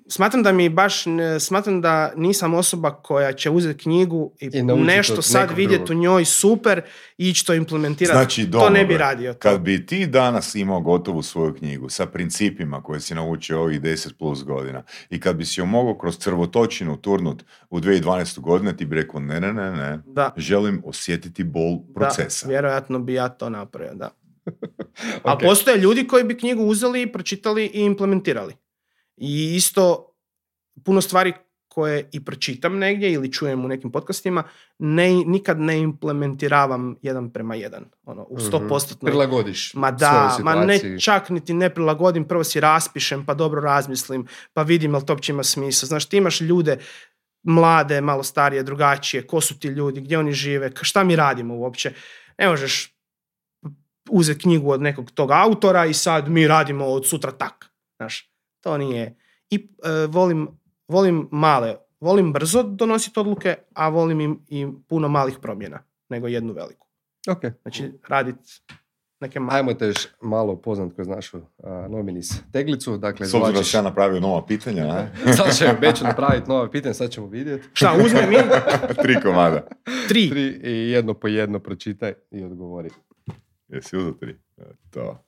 Smatram 0.09 0.43
da 0.43 0.51
mi 0.51 0.69
baš, 0.69 1.03
smatram 1.39 1.81
da 1.81 2.13
nisam 2.15 2.53
osoba 2.53 2.93
koja 2.93 3.33
će 3.33 3.49
uzeti 3.49 3.83
knjigu 3.83 4.31
i, 4.39 4.49
I 4.53 4.63
nešto 4.63 5.21
sad 5.21 5.51
vidjeti 5.55 5.91
u 5.91 5.95
njoj 5.95 6.25
super 6.25 6.81
i 7.17 7.29
ići 7.29 7.45
to 7.45 7.53
implementirati. 7.53 8.17
Znači, 8.17 8.51
to 8.51 8.69
ne 8.69 8.85
bi 8.85 8.97
radio. 8.97 9.33
To. 9.33 9.39
Kad 9.39 9.61
bi 9.61 9.85
ti 9.85 10.07
danas 10.07 10.55
imao 10.55 10.81
gotovu 10.81 11.21
svoju 11.21 11.53
knjigu 11.53 11.89
sa 11.89 12.05
principima 12.05 12.83
koje 12.83 12.99
si 12.99 13.15
naučio 13.15 13.61
ovih 13.61 13.81
10 13.81 14.13
plus 14.13 14.43
godina 14.43 14.83
i 15.09 15.19
kad 15.19 15.35
bi 15.35 15.45
si 15.45 15.59
ju 15.59 15.65
mogao 15.65 15.97
kroz 15.97 16.17
crvotočinu 16.17 16.97
turnut 16.97 17.43
u 17.69 17.79
2012. 17.79 18.39
godine, 18.39 18.77
ti 18.77 18.85
bi 18.85 18.95
rekao 18.95 19.19
ne, 19.19 19.39
ne, 19.39 19.53
ne, 19.53 19.71
ne, 19.71 19.99
Da, 20.05 20.33
želim 20.37 20.81
osjetiti 20.85 21.43
bol 21.43 21.77
procesa. 21.95 22.45
Da, 22.45 22.49
vjerojatno 22.49 22.99
bi 22.99 23.13
ja 23.13 23.29
to 23.29 23.49
napravio, 23.49 23.93
da. 23.93 24.09
A 25.23 25.33
Ok. 25.33 25.41
postoje 25.41 25.77
ljudi 25.77 26.07
koji 26.07 26.23
bi 26.23 26.37
knjigu 26.37 26.63
uzeli, 26.63 27.11
pročitali 27.11 27.65
i 27.65 27.81
implementirali. 27.81 28.53
I 29.17 29.55
isto 29.55 30.13
puno 30.83 31.01
stvari 31.01 31.33
koje 31.67 32.09
i 32.11 32.25
pročitam 32.25 32.77
negdje 32.77 33.11
ili 33.11 33.31
čujem 33.31 33.65
u 33.65 33.67
nekim 33.67 33.91
podcastima, 33.91 34.43
ne, 34.79 35.09
nikad 35.09 35.59
ne 35.59 35.79
implementiravam 35.79 36.95
jedan 37.01 37.29
prema 37.29 37.55
jedan. 37.55 37.85
Ono, 38.03 38.23
u 38.29 38.37
Mhm. 38.37 38.45
100%. 38.45 39.05
Prilagodiš 39.05 39.73
Ma 39.73 39.91
da, 39.91 40.37
ma 40.43 40.55
ne 40.55 40.99
čak 40.99 41.29
niti 41.29 41.53
ne 41.53 41.69
prilagodim, 41.73 42.27
prvo 42.27 42.43
si 42.43 42.59
raspišem, 42.59 43.25
pa 43.25 43.33
dobro 43.33 43.61
razmislim, 43.61 44.27
pa 44.53 44.61
vidim 44.63 44.93
jel 44.93 45.01
to 45.01 45.13
uopće 45.13 45.31
ima 45.31 45.43
smisla. 45.43 45.85
Znaš, 45.87 46.05
ti 46.05 46.17
imaš 46.17 46.41
ljude 46.41 46.77
mlade, 47.43 48.01
malo 48.01 48.23
starije, 48.23 48.63
drugačije, 48.63 49.27
ko 49.27 49.41
su 49.41 49.59
ti 49.59 49.67
ljudi, 49.67 50.01
gdje 50.01 50.17
oni 50.19 50.31
žive, 50.31 50.71
šta 50.81 51.03
mi 51.03 51.15
radimo 51.15 51.55
uopće. 51.55 51.93
Ne 52.37 52.47
možeš 52.47 52.93
uzeti 54.09 54.39
knjigu 54.41 54.71
od 54.71 54.81
nekog 54.81 55.11
tog 55.11 55.31
autora 55.31 55.85
i 55.85 55.93
sad 55.93 56.29
mi 56.29 56.47
radimo 56.47 56.85
od 56.85 57.07
sutra 57.07 57.31
tak. 57.31 57.69
Znaš, 57.97 58.31
to 58.61 58.77
nije. 58.77 59.15
I 59.49 59.55
e, 59.55 60.05
volim, 60.07 60.47
volim 60.87 61.27
male, 61.31 61.75
volim 61.99 62.33
brzo 62.33 62.63
donositi 62.63 63.19
odluke, 63.19 63.55
a 63.73 63.89
volim 63.89 64.21
im 64.21 64.39
i 64.47 64.67
puno 64.87 65.07
malih 65.07 65.37
promjena, 65.41 65.83
nego 66.09 66.27
jednu 66.27 66.53
veliku. 66.53 66.87
Ok. 67.29 67.41
Znači, 67.61 67.91
raditi 68.07 68.61
neke 69.19 69.39
male. 69.39 69.59
Ajmo 69.59 69.73
te 69.73 69.85
još 69.87 70.07
malo 70.21 70.53
upoznat 70.53 70.93
kroz 70.93 71.07
našu 71.07 71.39
a, 71.63 71.87
nominis 71.89 72.31
teglicu. 72.51 72.97
Dakle, 72.97 73.25
S 73.25 73.33
obzirom 73.33 73.53
da 73.53 73.77
ja 73.77 73.81
napravio 73.81 74.19
nova 74.19 74.45
pitanja, 74.45 74.85
a? 74.87 75.07
sad 75.37 75.57
ćemo 75.57 75.73
već 75.81 76.01
napraviti 76.01 76.49
nove 76.49 76.71
pitanje, 76.71 76.93
sad 76.93 77.09
ćemo 77.11 77.27
vidjeti. 77.27 77.67
Šta, 77.73 77.93
uzmem 78.05 78.29
mi 78.29 78.35
tri 79.03 79.15
komada. 79.23 79.67
tri. 80.07 80.29
Tri 80.29 80.59
i 80.63 80.89
jedno 80.91 81.13
po 81.13 81.27
jedno 81.27 81.59
pročitaj 81.59 82.13
i 82.31 82.43
odgovori. 82.43 82.89
Jesi 83.67 83.97
uzeo 83.97 84.11
tri? 84.11 84.35
E, 84.57 84.63
To. 84.91 85.23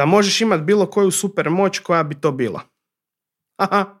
Da 0.00 0.06
možeš 0.06 0.40
imati 0.40 0.62
bilo 0.62 0.86
koju 0.86 1.10
super 1.10 1.50
moć, 1.50 1.78
koja 1.78 2.02
bi 2.02 2.14
to 2.14 2.32
bila? 2.32 2.60
Aha. 3.56 4.00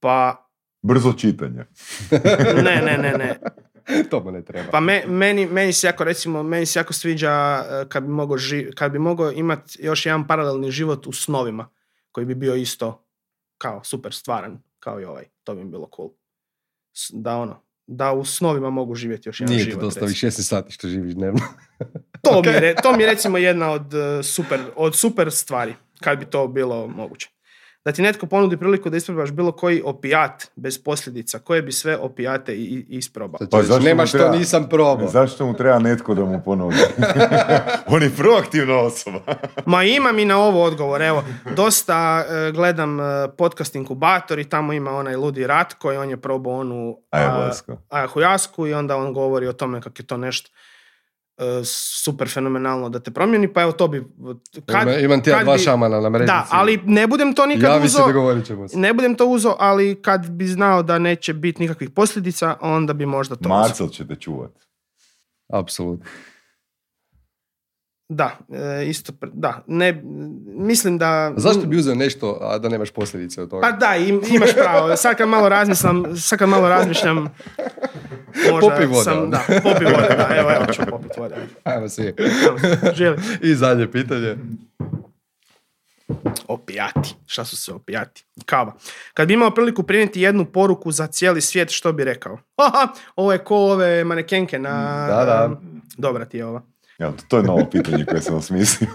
Pa, 0.00 0.48
Brzo 0.82 1.12
čitanje. 1.12 1.64
ne, 2.64 2.82
ne, 2.82 2.98
ne, 2.98 3.12
ne. 3.12 3.38
to 4.10 4.20
mu 4.20 4.30
ne 4.30 4.44
treba. 4.44 4.70
Pa 4.70 4.80
me- 4.80 5.04
meni, 5.06 5.46
meni 5.46 5.72
se 5.72 5.86
jako, 5.86 6.04
recimo, 6.04 6.42
meni 6.42 6.66
se 6.66 6.78
jako 6.78 6.92
sviđa 6.92 7.30
eh, 7.60 7.88
kad 7.88 8.02
bi 8.02 8.08
mogao, 8.08 8.38
ži- 8.38 8.74
kad 8.74 8.92
bi 8.92 8.98
mogao 8.98 9.32
imati 9.32 9.78
još 9.80 10.06
jedan 10.06 10.26
paralelni 10.26 10.70
život 10.70 11.06
u 11.06 11.12
snovima, 11.12 11.68
koji 12.12 12.26
bi 12.26 12.34
bio 12.34 12.54
isto 12.54 13.06
kao 13.58 13.84
super 13.84 14.14
stvaran, 14.14 14.62
kao 14.78 15.00
i 15.00 15.04
ovaj. 15.04 15.24
To 15.44 15.54
bi 15.54 15.64
mi 15.64 15.70
bilo 15.70 15.88
cool. 15.96 16.08
Da 17.12 17.36
ono, 17.36 17.62
da 17.86 18.12
u 18.12 18.24
snovima 18.24 18.70
mogu 18.70 18.94
živjeti 18.94 19.28
još 19.28 19.40
jedan 19.40 19.54
Nije 19.54 19.64
život. 19.64 19.80
dosta 19.80 20.00
recimo. 20.00 20.06
ovih 20.06 20.34
16 20.34 20.42
sati 20.42 20.72
što 20.72 20.88
živiš 20.88 21.14
dnevno. 21.14 21.40
To, 22.32 22.42
mi 22.42 22.48
je, 22.66 22.74
to 22.74 22.92
mi 22.92 23.02
je 23.02 23.06
recimo 23.10 23.38
jedna 23.38 23.70
od, 23.70 23.94
eh, 23.94 24.22
super, 24.22 24.60
od 24.76 24.96
super 24.96 25.32
stvari, 25.32 25.74
kad 26.00 26.18
bi 26.18 26.24
to 26.24 26.48
bilo 26.48 26.86
moguće. 26.86 27.28
Da 27.84 27.92
ti 27.92 28.02
netko 28.02 28.26
ponudi 28.26 28.56
priliku 28.56 28.90
da 28.90 28.96
isprobaš 28.96 29.30
bilo 29.30 29.52
koji 29.52 29.82
opijat 29.84 30.46
bez 30.56 30.82
posljedica, 30.82 31.38
koje 31.38 31.62
bi 31.62 31.72
sve 31.72 31.96
opijate 31.96 32.54
i, 32.54 32.62
i 32.64 32.84
isprobao. 32.88 33.38
Pa 33.50 33.62
zašto 33.62 33.84
nema 33.84 34.02
mu 34.02 34.06
što 34.06 34.18
treba- 34.18 34.36
nisam 34.36 34.68
probao. 34.68 35.08
Zašto 35.08 35.46
mu 35.46 35.54
treba 35.54 35.78
netko 35.78 36.14
da 36.14 36.24
mu 36.24 36.42
ponudi? 36.44 36.76
On 37.94 38.02
je 38.02 38.10
proaktivna 38.16 38.78
osoba. 38.78 39.20
Ma 39.66 39.84
imam 39.84 40.18
i 40.18 40.24
na 40.24 40.38
ovo 40.38 40.62
odgovor, 40.64 41.02
evo, 41.02 41.24
dosta 41.56 42.24
e, 42.28 42.52
gledam 42.52 43.00
e, 43.00 43.04
podcast 43.38 43.74
Inkubator 43.74 44.38
i 44.38 44.48
tamo 44.48 44.72
ima 44.72 44.90
onaj 44.90 45.16
ludi 45.16 45.46
Ratko 45.46 45.92
i 45.92 45.96
on 45.96 46.10
je 46.10 46.16
probao 46.16 46.52
onu 46.58 46.96
ayahuasku 47.90 48.68
i 48.68 48.74
onda 48.74 48.96
on 48.96 49.12
govori 49.12 49.46
o 49.48 49.52
tome 49.52 49.80
kako 49.80 49.94
je 49.98 50.06
to 50.06 50.16
nešto 50.16 50.50
e, 50.50 50.67
super 51.64 52.28
fenomenalno 52.28 52.88
da 52.88 53.00
te 53.00 53.10
promijeni, 53.10 53.52
pa 53.52 53.62
evo 53.62 53.72
to 53.72 53.88
bi... 53.88 54.04
Kad, 54.66 54.82
Ima- 54.82 54.98
imam 54.98 55.22
ti 55.22 55.30
ja 55.30 55.44
dva 55.44 55.52
bi- 55.52 55.58
šamana 55.58 56.00
na 56.00 56.08
mrežici. 56.08 56.26
Da, 56.28 56.46
ali 56.50 56.80
ne 56.84 57.06
budem 57.06 57.34
to 57.34 57.46
nikad 57.46 57.62
Javi 57.62 57.88
se, 57.88 57.96
uzeo, 57.96 58.06
dogovorit 58.06 58.46
ćemo 58.46 58.68
se. 58.68 58.78
ne 58.78 58.92
budem 58.92 59.14
to 59.14 59.26
uzeo, 59.26 59.56
ali 59.58 60.02
kad 60.02 60.30
bi 60.30 60.46
znao 60.46 60.82
da 60.82 60.98
neće 60.98 61.34
biti 61.34 61.62
nikakvih 61.62 61.90
posljedica, 61.90 62.56
onda 62.60 62.92
bi 62.92 63.06
možda 63.06 63.36
to 63.36 63.40
uzeo. 63.40 63.56
Marcel 63.58 63.88
će 63.88 64.06
te 64.06 64.14
čuvat. 64.16 64.50
Apsolutno. 65.48 66.06
Da, 68.10 68.38
e, 68.52 68.86
isto, 68.86 69.12
da, 69.22 69.64
ne, 69.66 70.02
mislim 70.46 70.98
da... 70.98 71.32
Zašto 71.36 71.60
bi 71.60 71.76
uzeo 71.76 71.94
nešto, 71.94 72.38
a 72.40 72.58
da 72.58 72.68
nemaš 72.68 72.90
posljedice 72.90 73.42
od 73.42 73.50
toga? 73.50 73.60
Pa 73.62 73.72
da, 73.72 73.96
im- 73.96 74.20
imaš 74.30 74.54
pravo. 74.54 74.96
Sad 74.96 75.16
kad 75.16 75.28
malo 75.28 75.48
razmišljam, 75.48 76.16
sad 76.16 76.38
kad 76.38 76.48
malo 76.48 76.68
razmišljam, 76.68 77.16
možda 78.52 78.70
Popi 78.70 78.94
sam, 79.04 79.18
onda. 79.18 79.44
da, 79.48 79.60
popi 79.60 79.84
vode, 79.84 80.08
da, 80.08 80.28
evo, 80.32 80.50
evo 80.52 80.72
ću 80.72 80.82
popit 80.90 81.16
vode. 81.16 81.34
Ajmo 81.64 81.88
svi. 81.88 82.14
Želi. 82.94 83.16
I 83.42 83.54
zadnje 83.54 83.90
pitanje. 83.92 84.36
Opijati. 86.48 87.14
Šta 87.26 87.44
su 87.44 87.56
sve 87.56 87.74
opijati? 87.74 88.24
Kava. 88.46 88.72
Kad 89.14 89.28
bi 89.28 89.34
imao 89.34 89.50
priliku 89.50 89.82
prenijeti 89.82 90.20
jednu 90.20 90.44
poruku 90.44 90.92
za 90.92 91.06
cijeli 91.06 91.40
svijet, 91.40 91.70
što 91.70 91.92
bi 91.92 92.04
rekao? 92.04 92.38
Aha, 92.66 92.88
ovo 93.16 93.32
je 93.32 93.38
ko 93.38 93.56
ove 93.56 94.04
manekenke 94.04 94.58
na... 94.58 95.06
Da, 95.06 95.24
da. 95.24 95.60
Dobra 95.96 96.24
ti 96.24 96.36
je 96.36 96.44
ova. 96.44 96.62
Evo, 96.98 97.14
to 97.28 97.36
je 97.36 97.42
novo 97.42 97.66
pitanje 97.70 98.04
koje 98.04 98.22
sam 98.22 98.34
osmislio. 98.34 98.90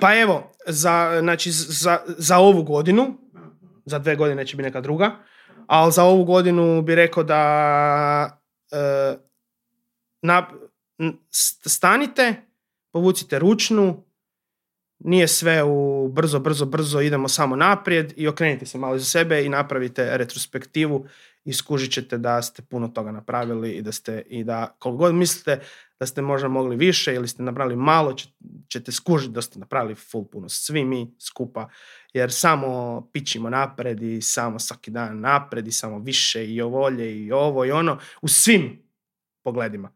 Pa 0.00 0.20
evo, 0.20 0.52
za, 0.66 1.18
znači, 1.20 1.50
za, 1.52 1.98
za 2.06 2.38
ovu 2.38 2.62
godinu, 2.62 3.18
za 3.84 3.98
dve 3.98 4.16
godine 4.16 4.46
će 4.46 4.56
biti 4.56 4.66
neka 4.66 4.80
druga, 4.80 5.10
ali 5.66 5.92
za 5.92 6.04
ovu 6.04 6.24
godinu 6.24 6.82
bi 6.82 6.94
rekao 6.94 7.22
da 7.22 8.40
e, 8.72 9.16
na, 10.22 10.48
stanite, 11.66 12.34
povucite 12.92 13.38
ručnu, 13.38 14.04
nije 15.04 15.28
sve 15.28 15.62
u 15.62 16.08
brzo, 16.08 16.38
brzo, 16.38 16.66
brzo, 16.66 17.00
idemo 17.00 17.28
samo 17.28 17.56
naprijed 17.56 18.12
i 18.16 18.28
okrenite 18.28 18.66
se 18.66 18.78
malo 18.78 18.98
za 18.98 19.04
sebe 19.04 19.44
i 19.44 19.48
napravite 19.48 20.16
retrospektivu 20.16 21.06
i 21.44 21.52
skužit 21.52 21.92
ćete 21.92 22.18
da 22.18 22.42
ste 22.42 22.62
puno 22.62 22.88
toga 22.88 23.12
napravili 23.12 23.70
i 23.70 23.82
da 23.82 23.92
ste 23.92 24.22
i 24.26 24.44
da 24.44 24.76
koliko 24.78 24.98
god 24.98 25.14
mislite 25.14 25.60
da 26.02 26.06
ste 26.06 26.22
možda 26.22 26.48
mogli 26.48 26.76
više 26.76 27.14
ili 27.14 27.28
ste 27.28 27.42
napravili 27.42 27.76
malo, 27.76 28.12
će- 28.12 28.28
ćete 28.68 28.92
skužiti 28.92 29.32
da 29.32 29.42
ste 29.42 29.58
napravili 29.58 29.94
full 29.94 30.24
puno. 30.24 30.48
Svi 30.48 30.84
mi 30.84 31.14
skupa, 31.18 31.68
jer 32.12 32.32
samo 32.32 33.00
pićimo 33.12 33.50
napred 33.50 34.02
i 34.02 34.22
samo 34.22 34.58
svaki 34.58 34.90
dan 34.90 35.20
napred 35.20 35.66
i 35.68 35.72
samo 35.72 35.98
više 35.98 36.46
i 36.46 36.60
ovolje 36.60 37.24
i 37.24 37.32
ovo 37.32 37.64
i 37.64 37.70
ono 37.70 37.98
u 38.22 38.28
svim 38.28 38.82
pogledima. 39.44 39.92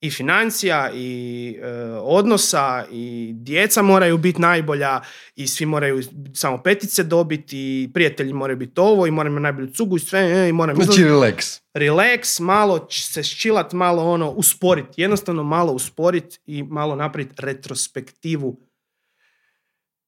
I 0.00 0.10
financija 0.10 0.90
i 0.94 1.58
e, 1.62 1.68
odnosa 2.00 2.84
i 2.92 3.30
djeca 3.34 3.82
moraju 3.82 4.18
biti 4.18 4.40
najbolja 4.40 5.00
i 5.36 5.46
svi 5.46 5.66
moraju 5.66 6.02
samo 6.34 6.62
petice 6.62 7.02
dobiti 7.04 7.58
i 7.58 7.90
prijatelji 7.94 8.32
moraju 8.32 8.56
biti 8.56 8.80
ovo 8.80 9.06
i 9.06 9.10
moramo 9.10 9.32
imati 9.38 9.42
najbolju 9.42 9.74
cugu 9.74 9.96
i 9.96 10.00
sve 10.00 10.20
e, 10.20 10.48
i 10.48 10.52
moram 10.52 10.76
Znači, 10.76 11.02
relax. 11.04 11.60
relax, 11.74 12.40
malo 12.40 12.86
se 12.90 13.22
ščilat, 13.22 13.72
malo 13.72 14.04
ono, 14.04 14.30
usporit. 14.30 14.86
Jednostavno 14.96 15.42
malo 15.42 15.72
usporit 15.72 16.40
i 16.46 16.62
malo 16.62 16.96
napraviti 16.96 17.34
retrospektivu. 17.38 18.56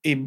I 0.02 0.26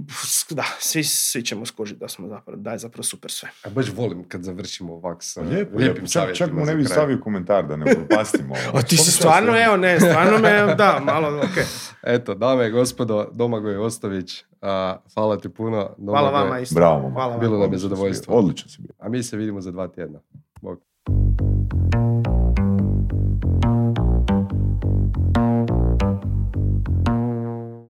da, 0.49 0.63
svi, 0.79 1.03
svi 1.03 1.43
ćemo 1.43 1.65
skužiti 1.65 1.99
da 1.99 2.07
smo 2.07 2.27
zapravo, 2.27 2.57
da 2.61 2.71
je 2.71 2.77
zapravo 2.77 3.03
super 3.03 3.31
sve. 3.31 3.49
A 3.63 3.69
baš 3.69 3.91
volim 3.95 4.23
kad 4.27 4.43
završimo 4.43 4.93
ovak 4.93 5.17
sa 5.19 5.41
Lijepo, 5.41 5.77
lijepim 5.77 5.77
lijepo. 5.77 6.07
Čak, 6.07 6.33
čak 6.33 6.37
savjetima 6.37 6.59
mu 6.59 6.65
ne 6.65 6.71
za 6.71 6.77
bi 6.77 6.83
kraj. 6.85 6.95
stavio 6.95 7.19
komentar 7.23 7.67
da 7.67 7.75
ne 7.75 7.95
propastimo. 7.95 8.55
A 8.73 8.81
ti 8.81 8.97
si 8.97 9.11
stvarno, 9.11 9.63
evo, 9.65 9.77
ne, 9.77 9.99
stvarno 9.99 10.37
me, 10.39 10.75
da, 10.75 11.01
malo, 11.03 11.37
ok. 11.37 11.65
Eto, 12.03 12.33
dame 12.33 12.67
i 12.67 12.71
gospodo, 12.71 13.29
Domagoj 13.31 13.77
Ostović, 13.77 14.43
a, 14.61 14.97
hvala 15.13 15.37
ti 15.37 15.49
puno. 15.49 15.77
Hvala 15.77 15.95
Domagoj. 15.97 16.31
vama 16.31 16.59
isto. 16.59 16.75
Bravo, 16.75 17.09
Hvala 17.09 17.31
vam. 17.31 17.39
Bilo 17.39 17.57
nam 17.57 17.71
je 17.73 17.77
zadovoljstvo. 17.77 18.35
Odlično 18.35 18.69
si 18.69 18.81
bio. 18.81 18.91
A 18.99 19.09
mi 19.09 19.23
se 19.23 19.37
vidimo 19.37 19.61
za 19.61 19.71
dva 19.71 19.87
tjedna. 19.87 20.19
Bog. 20.61 20.81